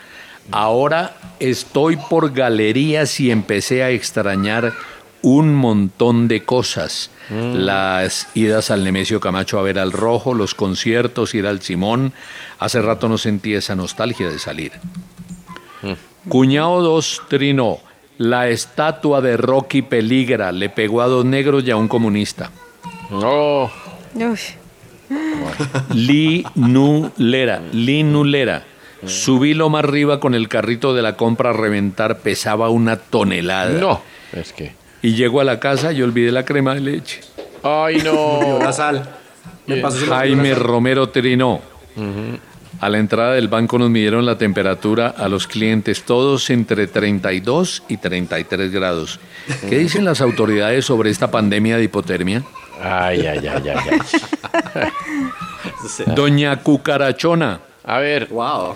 Ahora 0.52 1.16
estoy 1.40 1.98
por 2.10 2.34
galerías 2.34 3.20
y 3.20 3.32
empecé 3.32 3.84
a 3.84 3.90
extrañar 3.90 4.74
un 5.28 5.54
montón 5.54 6.28
de 6.28 6.44
cosas. 6.44 7.12
Las 7.30 8.30
idas 8.34 8.72
al 8.72 8.86
Nemesio 8.86 9.20
Camacho 9.20 9.60
a 9.60 9.62
ver 9.62 9.78
al 9.80 9.92
Rojo, 9.92 10.34
los 10.34 10.56
conciertos, 10.56 11.36
ir 11.36 11.46
al 11.46 11.62
Simón. 11.62 12.14
Hace 12.60 12.82
rato 12.82 13.10
no 13.10 13.18
sentí 13.18 13.54
esa 13.54 13.76
nostalgia 13.76 14.30
de 14.30 14.40
salir. 14.40 14.72
Cuñado 16.30 16.82
2 16.82 17.24
Trino. 17.28 17.80
La 18.18 18.48
estatua 18.48 19.22
de 19.22 19.36
Rocky 19.36 19.82
peligra. 19.82 20.54
Le 20.54 20.70
pegó 20.70 21.02
a 21.02 21.08
dos 21.08 21.26
negros 21.26 21.64
y 21.66 21.72
a 21.72 21.76
un 21.76 21.90
comunista. 21.90 22.50
No. 23.12 23.70
Uy. 24.16 24.40
Linulera, 25.94 27.62
linulera. 27.72 28.64
Subí 29.06 29.54
lo 29.54 29.70
más 29.70 29.84
arriba 29.84 30.20
con 30.20 30.34
el 30.34 30.48
carrito 30.48 30.94
de 30.94 31.02
la 31.02 31.16
compra 31.16 31.52
a 31.52 31.54
reventar, 31.54 32.20
pesaba 32.20 32.70
una 32.70 32.96
tonelada. 32.98 33.80
No. 33.80 34.02
Es 34.34 34.54
que. 34.54 34.87
Y 35.08 35.14
llego 35.16 35.40
a 35.40 35.46
la 35.46 35.58
casa 35.58 35.94
y 35.94 36.02
olvidé 36.02 36.34
la 36.34 36.44
crema 36.44 36.74
de 36.74 36.82
leche. 36.82 37.22
Ay, 37.64 38.02
no. 38.04 38.60
La 38.62 38.74
sal. 38.74 39.08
Me 39.66 39.78
pasó 39.78 40.06
Jaime 40.06 40.50
la 40.50 40.56
sal. 40.56 40.64
Romero 40.66 41.08
Trinó. 41.08 41.62
A 42.82 42.90
la 42.90 42.98
entrada 42.98 43.36
del 43.36 43.48
banco 43.48 43.80
nos 43.80 43.90
midieron 43.90 44.26
la 44.26 44.38
temperatura 44.38 45.08
a 45.08 45.30
los 45.30 45.48
clientes, 45.48 46.04
todos 46.04 46.50
entre 46.50 46.88
32 46.88 47.84
y 47.88 47.96
33 47.96 48.70
grados. 48.74 49.22
¿Qué 49.70 49.78
dicen 49.78 50.04
las 50.04 50.20
autoridades 50.20 50.84
sobre 50.84 51.10
esta 51.10 51.32
pandemia 51.32 51.78
de 51.78 51.86
hipotermia? 51.86 52.44
Ay, 52.82 53.26
ay, 53.26 53.48
ay, 53.48 53.70
ay. 53.70 54.00
ay. 54.76 54.90
Doña 56.16 56.58
Cucarachona. 56.58 57.62
A 57.86 58.00
ver. 58.00 58.28
Wow. 58.28 58.76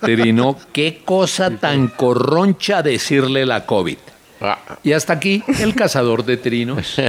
Trinó, 0.00 0.56
qué 0.72 1.02
cosa 1.04 1.50
tan 1.50 1.88
corroncha 1.88 2.82
decirle 2.82 3.44
la 3.44 3.66
COVID. 3.66 3.98
Ah. 4.46 4.78
Y 4.82 4.92
hasta 4.92 5.14
aquí 5.14 5.42
el 5.58 5.74
cazador 5.74 6.24
de 6.24 6.36
trinos. 6.36 6.96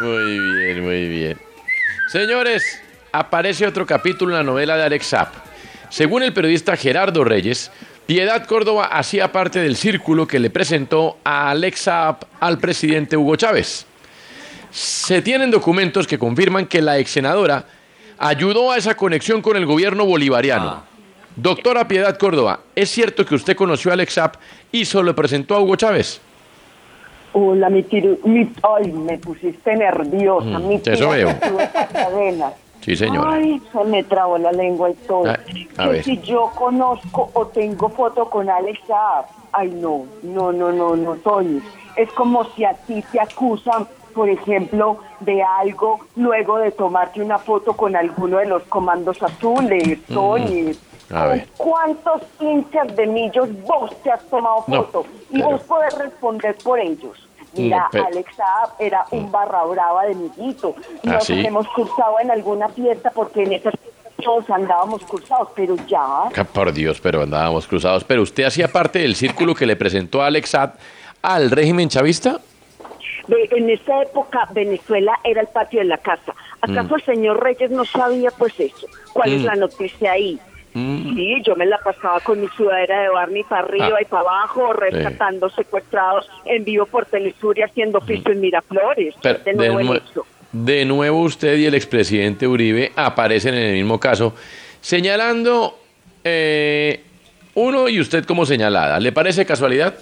Muy 0.00 0.38
bien, 0.38 0.82
muy 0.82 1.08
bien. 1.08 1.38
Señores, 2.10 2.80
aparece 3.12 3.66
otro 3.66 3.84
capítulo 3.84 4.32
en 4.32 4.38
la 4.38 4.42
novela 4.42 4.74
de 4.78 4.84
Alex 4.84 5.08
Zapp. 5.08 5.34
Según 5.90 6.22
el 6.22 6.32
periodista 6.32 6.74
Gerardo 6.74 7.22
Reyes, 7.22 7.70
Piedad 8.06 8.46
Córdoba 8.46 8.86
hacía 8.86 9.30
parte 9.30 9.60
del 9.60 9.76
círculo 9.76 10.26
que 10.26 10.38
le 10.38 10.48
presentó 10.48 11.18
a 11.22 11.50
Alex 11.50 11.82
Zapp 11.82 12.24
al 12.40 12.58
presidente 12.58 13.16
Hugo 13.16 13.36
Chávez. 13.36 13.84
Se 14.70 15.20
tienen 15.20 15.50
documentos 15.50 16.06
que 16.06 16.18
confirman 16.18 16.66
que 16.66 16.80
la 16.80 16.98
ex 16.98 17.10
senadora 17.10 17.66
ayudó 18.18 18.72
a 18.72 18.78
esa 18.78 18.96
conexión 18.96 19.42
con 19.42 19.56
el 19.56 19.66
gobierno 19.66 20.06
bolivariano. 20.06 20.89
Doctora 21.44 21.88
Piedad 21.88 22.18
Córdoba, 22.18 22.60
¿es 22.76 22.90
cierto 22.90 23.24
que 23.24 23.34
usted 23.34 23.56
conoció 23.56 23.90
a 23.90 23.94
Alex 23.94 24.12
Zapp 24.14 24.34
y 24.70 24.84
se 24.84 25.02
lo 25.02 25.14
presentó 25.14 25.54
a 25.56 25.60
Hugo 25.62 25.74
Chávez? 25.74 26.20
Hola, 27.32 27.70
mi 27.70 27.82
tiro, 27.82 28.18
mi, 28.24 28.46
ay, 28.62 28.92
me 28.92 29.16
pusiste 29.16 29.74
nerviosa, 29.74 30.58
Mm, 30.58 30.68
mi 30.68 30.74
eso 30.74 30.82
tía 30.92 31.08
veo. 31.08 31.34
Sí, 32.82 32.94
señora. 32.94 33.32
Ay, 33.32 33.58
se 33.72 33.84
me 33.84 34.04
trabó 34.04 34.36
la 34.36 34.52
lengua 34.52 34.90
y 34.90 34.94
todo. 35.06 35.30
Ah, 35.30 35.38
a 35.78 35.88
ver. 35.88 36.04
si 36.04 36.18
yo 36.20 36.50
conozco 36.54 37.30
o 37.32 37.46
tengo 37.46 37.88
foto 37.88 38.28
con 38.28 38.50
Alex 38.50 38.78
Saab, 38.86 39.24
ay 39.52 39.70
no, 39.70 40.04
no, 40.22 40.52
no, 40.52 40.70
no, 40.72 40.94
no, 40.94 41.14
Toño. 41.16 41.62
Es 41.96 42.10
como 42.12 42.44
si 42.54 42.64
a 42.66 42.74
ti 42.74 43.02
te 43.12 43.18
acusan, 43.18 43.86
por 44.14 44.28
ejemplo, 44.28 44.98
de 45.20 45.42
algo 45.42 46.00
luego 46.16 46.58
de 46.58 46.70
tomarte 46.72 47.22
una 47.22 47.38
foto 47.38 47.72
con 47.74 47.96
alguno 47.96 48.36
de 48.38 48.46
los 48.46 48.62
comandos 48.64 49.22
azules, 49.22 49.98
Toño. 50.06 50.72
A 51.12 51.26
ver. 51.26 51.46
¿Cuántos 51.56 52.22
hinchas 52.38 52.94
de 52.96 53.06
millos 53.06 53.48
vos 53.62 53.90
te 54.02 54.10
has 54.10 54.22
tomado 54.28 54.64
No, 54.68 54.84
foto? 54.84 55.06
y 55.30 55.42
vos 55.42 55.60
podés 55.62 55.96
responder 55.98 56.56
por 56.62 56.78
ellos. 56.78 57.26
Mira, 57.54 57.88
No, 57.92 58.06
Alex 58.06 58.36
Saab 58.36 58.70
era 58.78 59.04
un 59.10 59.30
barra 59.32 59.64
brava 59.64 60.04
de 60.04 60.14
millito. 60.14 60.74
¿Ah, 61.04 61.14
Nos 61.14 61.24
sí? 61.24 61.44
hemos 61.44 61.66
cursado 61.68 62.20
en 62.20 62.30
alguna 62.30 62.68
fiesta 62.68 63.10
porque 63.12 63.42
en 63.42 63.54
esas 63.54 63.74
fiestas 63.74 63.90
todos 64.24 64.48
andábamos 64.50 65.02
cursados, 65.02 65.48
pero 65.56 65.74
ya. 65.88 65.98
Ah, 66.00 66.30
Por 66.52 66.72
Dios, 66.72 67.00
pero 67.00 67.22
andábamos 67.22 67.66
cruzados. 67.66 68.04
Pero 68.04 68.22
usted 68.22 68.44
hacía 68.44 68.68
parte 68.68 69.00
del 69.00 69.16
círculo 69.16 69.54
que 69.54 69.66
le 69.66 69.74
presentó 69.74 70.22
a 70.22 70.26
Alex 70.26 70.50
Saab 70.50 70.74
al 71.22 71.50
régimen 71.50 71.88
chavista. 71.88 72.38
En 73.28 73.68
esa 73.70 74.02
época 74.02 74.48
Venezuela 74.52 75.18
era 75.24 75.40
el 75.40 75.46
patio 75.48 75.80
de 75.80 75.86
la 75.86 75.98
casa. 75.98 76.34
¿Acaso 76.60 76.88
Mm. 76.90 76.98
el 76.98 77.04
señor 77.04 77.42
Reyes 77.42 77.70
no 77.70 77.84
sabía 77.84 78.30
pues 78.30 78.58
eso? 78.60 78.86
¿Cuál 79.12 79.32
es 79.32 79.42
Mm. 79.42 79.46
la 79.46 79.54
noticia 79.56 80.12
ahí? 80.12 80.38
Mm. 80.72 81.14
Sí, 81.16 81.42
yo 81.44 81.56
me 81.56 81.66
la 81.66 81.78
pasaba 81.78 82.20
con 82.20 82.40
mi 82.40 82.46
sudadera 82.56 83.02
de 83.02 83.08
Barney 83.08 83.42
para 83.44 83.62
arriba 83.62 83.96
Ah. 83.98 84.02
y 84.02 84.04
para 84.04 84.22
abajo, 84.22 84.72
rescatando 84.72 85.50
secuestrados 85.50 86.28
en 86.44 86.64
vivo 86.64 86.86
por 86.86 87.06
Telesur 87.06 87.58
y 87.58 87.62
haciendo 87.62 87.98
oficio 87.98 88.30
en 88.32 88.40
Miraflores. 88.40 89.14
Pero, 89.20 89.38
de 89.44 89.52
nuevo 89.54 89.94
eso. 89.94 90.26
de 90.52 90.84
nuevo 90.84 91.20
usted 91.22 91.56
y 91.58 91.66
el 91.66 91.74
expresidente 91.74 92.46
Uribe 92.46 92.92
aparecen 92.96 93.54
en 93.54 93.62
el 93.64 93.74
mismo 93.74 93.98
caso, 93.98 94.34
señalando 94.80 95.78
eh, 96.24 97.00
uno 97.54 97.88
y 97.88 98.00
usted 98.00 98.24
como 98.24 98.46
señalada. 98.46 99.00
¿Le 99.00 99.12
parece 99.12 99.44
casualidad? 99.46 99.94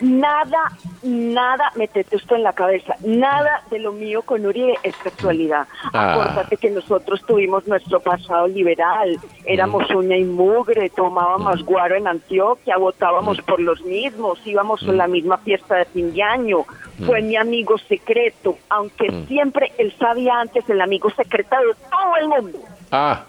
Nada, 0.00 0.72
nada, 1.02 1.72
metete 1.76 2.16
esto 2.16 2.34
en 2.34 2.42
la 2.42 2.54
cabeza, 2.54 2.94
nada 3.04 3.62
de 3.70 3.78
lo 3.78 3.92
mío 3.92 4.22
con 4.22 4.46
Uribe 4.46 4.74
es 4.82 4.96
casualidad. 4.96 5.66
Ah. 5.92 6.12
Acuérdate 6.14 6.56
que 6.56 6.70
nosotros 6.70 7.20
tuvimos 7.26 7.66
nuestro 7.66 8.00
pasado 8.00 8.48
liberal, 8.48 9.18
éramos 9.44 9.90
uña 9.90 10.16
y 10.16 10.24
mugre, 10.24 10.88
tomábamos 10.88 11.62
guaro 11.64 11.96
en 11.96 12.08
Antioquia, 12.08 12.78
votábamos 12.78 13.42
por 13.42 13.60
los 13.60 13.82
mismos, 13.84 14.38
íbamos 14.46 14.82
a 14.84 14.92
la 14.92 15.06
misma 15.06 15.36
fiesta 15.38 15.76
de 15.76 15.84
fin 15.84 16.14
de 16.14 16.22
año, 16.22 16.64
fue 17.04 17.20
mi 17.20 17.36
amigo 17.36 17.76
secreto, 17.76 18.56
aunque 18.70 19.24
siempre 19.28 19.72
él 19.76 19.92
sabía 19.98 20.40
antes 20.40 20.68
el 20.70 20.80
amigo 20.80 21.10
secreto 21.10 21.56
de 21.56 21.74
todo 21.90 22.16
el 22.20 22.28
mundo. 22.28 22.58
Ah, 22.90 23.24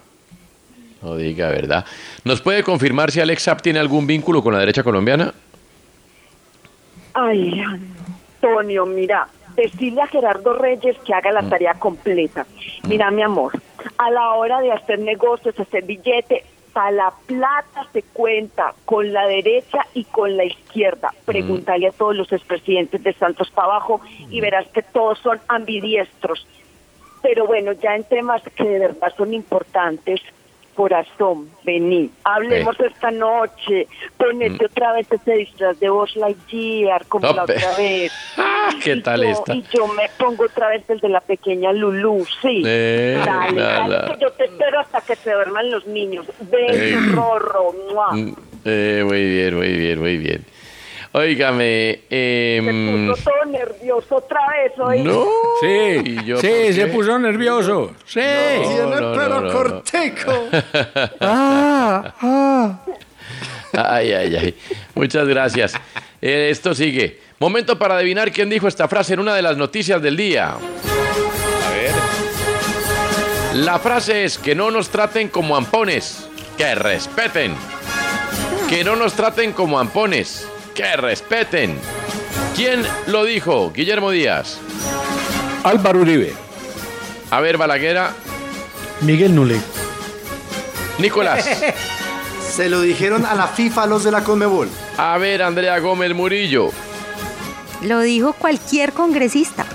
no 1.01 1.15
diga 1.15 1.49
verdad. 1.49 1.85
¿Nos 2.23 2.41
puede 2.41 2.63
confirmar 2.63 3.11
si 3.11 3.19
Alex 3.19 3.43
Saab 3.43 3.61
tiene 3.61 3.79
algún 3.79 4.07
vínculo 4.07 4.41
con 4.41 4.53
la 4.53 4.59
derecha 4.59 4.83
colombiana? 4.83 5.33
Ay, 7.13 7.61
Antonio, 7.61 8.85
mira, 8.85 9.27
decirle 9.55 10.01
a 10.01 10.07
Gerardo 10.07 10.53
Reyes 10.53 10.97
que 11.05 11.13
haga 11.13 11.31
la 11.31 11.47
tarea 11.47 11.73
completa. 11.75 12.45
Mira, 12.87 13.11
mi 13.11 13.21
amor, 13.21 13.53
a 13.97 14.09
la 14.09 14.33
hora 14.33 14.61
de 14.61 14.71
hacer 14.71 14.99
negocios, 14.99 15.59
hacer 15.59 15.83
billete, 15.83 16.43
para 16.73 16.91
la 16.91 17.13
plata 17.25 17.85
se 17.91 18.01
cuenta 18.01 18.73
con 18.85 19.11
la 19.11 19.27
derecha 19.27 19.85
y 19.93 20.05
con 20.05 20.37
la 20.37 20.45
izquierda. 20.45 21.13
Pregúntale 21.25 21.87
a 21.87 21.91
todos 21.91 22.15
los 22.15 22.31
expresidentes 22.31 23.03
de 23.03 23.13
Santos 23.13 23.51
para 23.51 23.67
abajo 23.67 24.01
y 24.29 24.39
verás 24.39 24.67
que 24.69 24.81
todos 24.81 25.19
son 25.19 25.39
ambidiestros. 25.49 26.47
Pero 27.21 27.45
bueno, 27.45 27.73
ya 27.73 27.95
en 27.95 28.03
temas 28.05 28.41
que 28.55 28.63
de 28.63 28.79
verdad 28.79 29.13
son 29.17 29.33
importantes, 29.33 30.21
corazón, 30.81 31.47
vení, 31.63 32.09
hablemos 32.23 32.75
esta 32.79 33.11
noche, 33.11 33.87
ponete 34.17 34.65
otra 34.65 34.93
vez 34.93 35.05
ese 35.11 35.33
disfraz 35.33 35.79
de 35.79 35.89
Buzz 35.91 36.15
Lightyear 36.15 37.05
como 37.05 37.31
la 37.31 37.43
otra 37.43 37.77
vez. 37.77 38.11
¿Qué 38.83 38.93
Y 38.93 39.01
tal 39.03 39.21
yo- 39.21 39.29
esta? 39.29 39.53
Y 39.53 39.63
yo 39.71 39.87
me 39.89 40.09
pongo 40.17 40.45
otra 40.45 40.69
vez 40.69 40.83
el 40.89 40.99
de 40.99 41.09
la 41.09 41.19
pequeña 41.21 41.71
Lulú, 41.71 42.25
sí. 42.41 42.63
Eh, 42.65 43.21
dale, 43.23 43.59
la, 43.61 43.63
dale, 43.73 43.93
la. 43.95 44.05
que 44.15 44.21
yo 44.21 44.31
te 44.31 44.45
espero 44.45 44.79
hasta 44.79 45.01
que 45.01 45.15
se 45.17 45.31
duerman 45.33 45.69
los 45.69 45.85
niños. 45.85 46.25
Ven, 46.49 46.65
Eh. 46.71 46.97
rorro. 47.13 47.73
Mm, 48.13 48.33
eh, 48.65 49.03
muy 49.05 49.23
bien, 49.29 49.55
muy 49.55 49.71
bien, 49.73 49.99
muy 49.99 50.17
bien. 50.17 50.43
Óigame, 51.13 52.03
em, 52.09 53.09
Puso 53.09 53.23
todo 53.23 53.45
nervioso 53.51 54.15
otra 54.15 54.39
vez, 54.47 54.79
¿oí? 54.79 55.03
No. 55.03 55.25
Sí, 55.59 56.01
¿Y 56.05 56.23
yo 56.23 56.37
sí, 56.37 56.71
se 56.73 56.87
puso 56.87 57.19
nervioso. 57.19 57.91
Sí. 58.05 58.21
No, 58.21 58.87
no, 58.87 59.15
no, 59.15 59.41
no, 59.41 59.41
no. 59.41 59.83
Ah, 61.19 62.13
ah. 62.21 62.79
Ay, 63.73 64.13
ay, 64.13 64.35
ay. 64.35 64.55
Muchas 64.95 65.27
gracias. 65.27 65.73
Eh, 66.21 66.49
esto 66.49 66.73
sigue. 66.73 67.19
Momento 67.39 67.77
para 67.77 67.97
adivinar 67.97 68.31
quién 68.31 68.49
dijo 68.49 68.67
esta 68.67 68.87
frase 68.87 69.13
en 69.13 69.19
una 69.19 69.35
de 69.35 69.41
las 69.41 69.57
noticias 69.57 70.01
del 70.01 70.15
día. 70.15 70.51
A 70.51 71.71
ver. 71.71 71.91
La 73.55 73.79
frase 73.79 74.23
es 74.23 74.37
que 74.37 74.55
no 74.55 74.71
nos 74.71 74.89
traten 74.89 75.27
como 75.27 75.57
ampones, 75.57 76.27
que 76.57 76.73
respeten. 76.75 77.53
Que 78.69 78.83
no 78.83 78.95
nos 78.95 79.13
traten 79.13 79.51
como 79.51 79.79
ampones, 79.79 80.47
que 80.73 80.95
respeten. 80.97 81.77
¿Quién 82.55 82.83
lo 83.07 83.23
dijo? 83.25 83.71
Guillermo 83.71 84.11
Díaz. 84.11 84.59
Álvaro 85.63 85.99
Uribe. 85.99 86.33
A 87.29 87.39
ver, 87.39 87.57
Balaguera. 87.57 88.13
Miguel 89.01 89.33
Nule. 89.35 89.59
Nicolás. 90.99 91.47
Se 92.51 92.69
lo 92.69 92.81
dijeron 92.81 93.25
a 93.25 93.33
la 93.35 93.47
FIFA 93.47 93.85
los 93.85 94.03
de 94.03 94.11
la 94.11 94.23
Conmebol. 94.23 94.69
A 94.97 95.17
ver, 95.17 95.41
Andrea 95.41 95.79
Gómez 95.79 96.13
Murillo. 96.13 96.69
Lo 97.81 98.01
dijo 98.01 98.33
cualquier 98.33 98.91
congresista. 98.93 99.65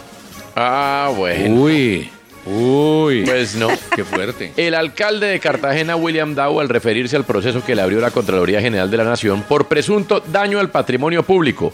Ah, 0.54 1.10
bueno. 1.16 1.62
Uy, 1.62 2.10
uy. 2.46 3.24
Pues 3.24 3.54
no. 3.56 3.68
Qué 3.94 4.04
fuerte. 4.04 4.52
El 4.56 4.74
alcalde 4.74 5.26
de 5.26 5.40
Cartagena, 5.40 5.96
William 5.96 6.34
Dow, 6.34 6.60
al 6.60 6.68
referirse 6.68 7.16
al 7.16 7.24
proceso 7.24 7.64
que 7.64 7.74
le 7.74 7.82
abrió 7.82 8.00
la 8.00 8.10
Contraloría 8.10 8.60
General 8.60 8.90
de 8.90 8.96
la 8.96 9.04
Nación 9.04 9.42
por 9.42 9.66
presunto 9.68 10.20
daño 10.20 10.58
al 10.60 10.70
patrimonio 10.70 11.22
público. 11.22 11.72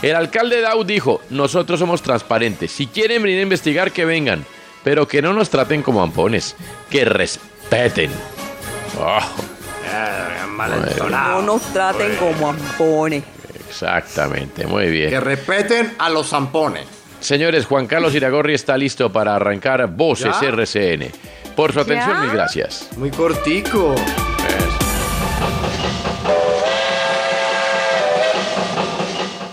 El 0.00 0.16
alcalde 0.16 0.60
Dow 0.62 0.82
dijo, 0.84 1.20
nosotros 1.30 1.78
somos 1.78 2.02
transparentes. 2.02 2.72
Si 2.72 2.86
quieren 2.86 3.22
venir 3.22 3.38
a 3.38 3.42
investigar, 3.42 3.92
que 3.92 4.04
vengan. 4.04 4.44
Pero 4.82 5.06
que 5.06 5.22
no 5.22 5.32
nos 5.32 5.48
traten 5.48 5.82
como 5.82 6.02
ampones. 6.02 6.56
Que 6.90 7.04
respeten. 7.04 8.10
Oh, 8.98 9.20
No 11.10 11.42
nos 11.42 11.62
traten 11.72 12.16
como 12.16 12.48
ampones. 12.50 13.22
exactamente, 13.68 14.66
muy 14.66 14.90
bien. 14.90 15.10
Que 15.10 15.20
respeten 15.20 15.94
a 15.98 16.08
los 16.10 16.28
zampones. 16.28 16.86
Señores, 17.22 17.66
Juan 17.66 17.86
Carlos 17.86 18.14
Iragorri 18.16 18.52
está 18.52 18.76
listo 18.76 19.12
para 19.12 19.36
arrancar 19.36 19.86
Voces 19.86 20.34
¿Ya? 20.40 20.48
RCN. 20.48 21.10
Por 21.54 21.72
su 21.72 21.78
atención, 21.80 22.20
mil 22.20 22.30
gracias. 22.30 22.88
Muy 22.96 23.10
cortico. 23.10 23.94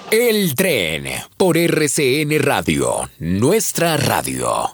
El 0.09 0.55
tren 0.55 1.05
por 1.37 1.55
RCN 1.57 2.39
Radio, 2.39 3.07
nuestra 3.19 3.95
radio. 3.97 4.73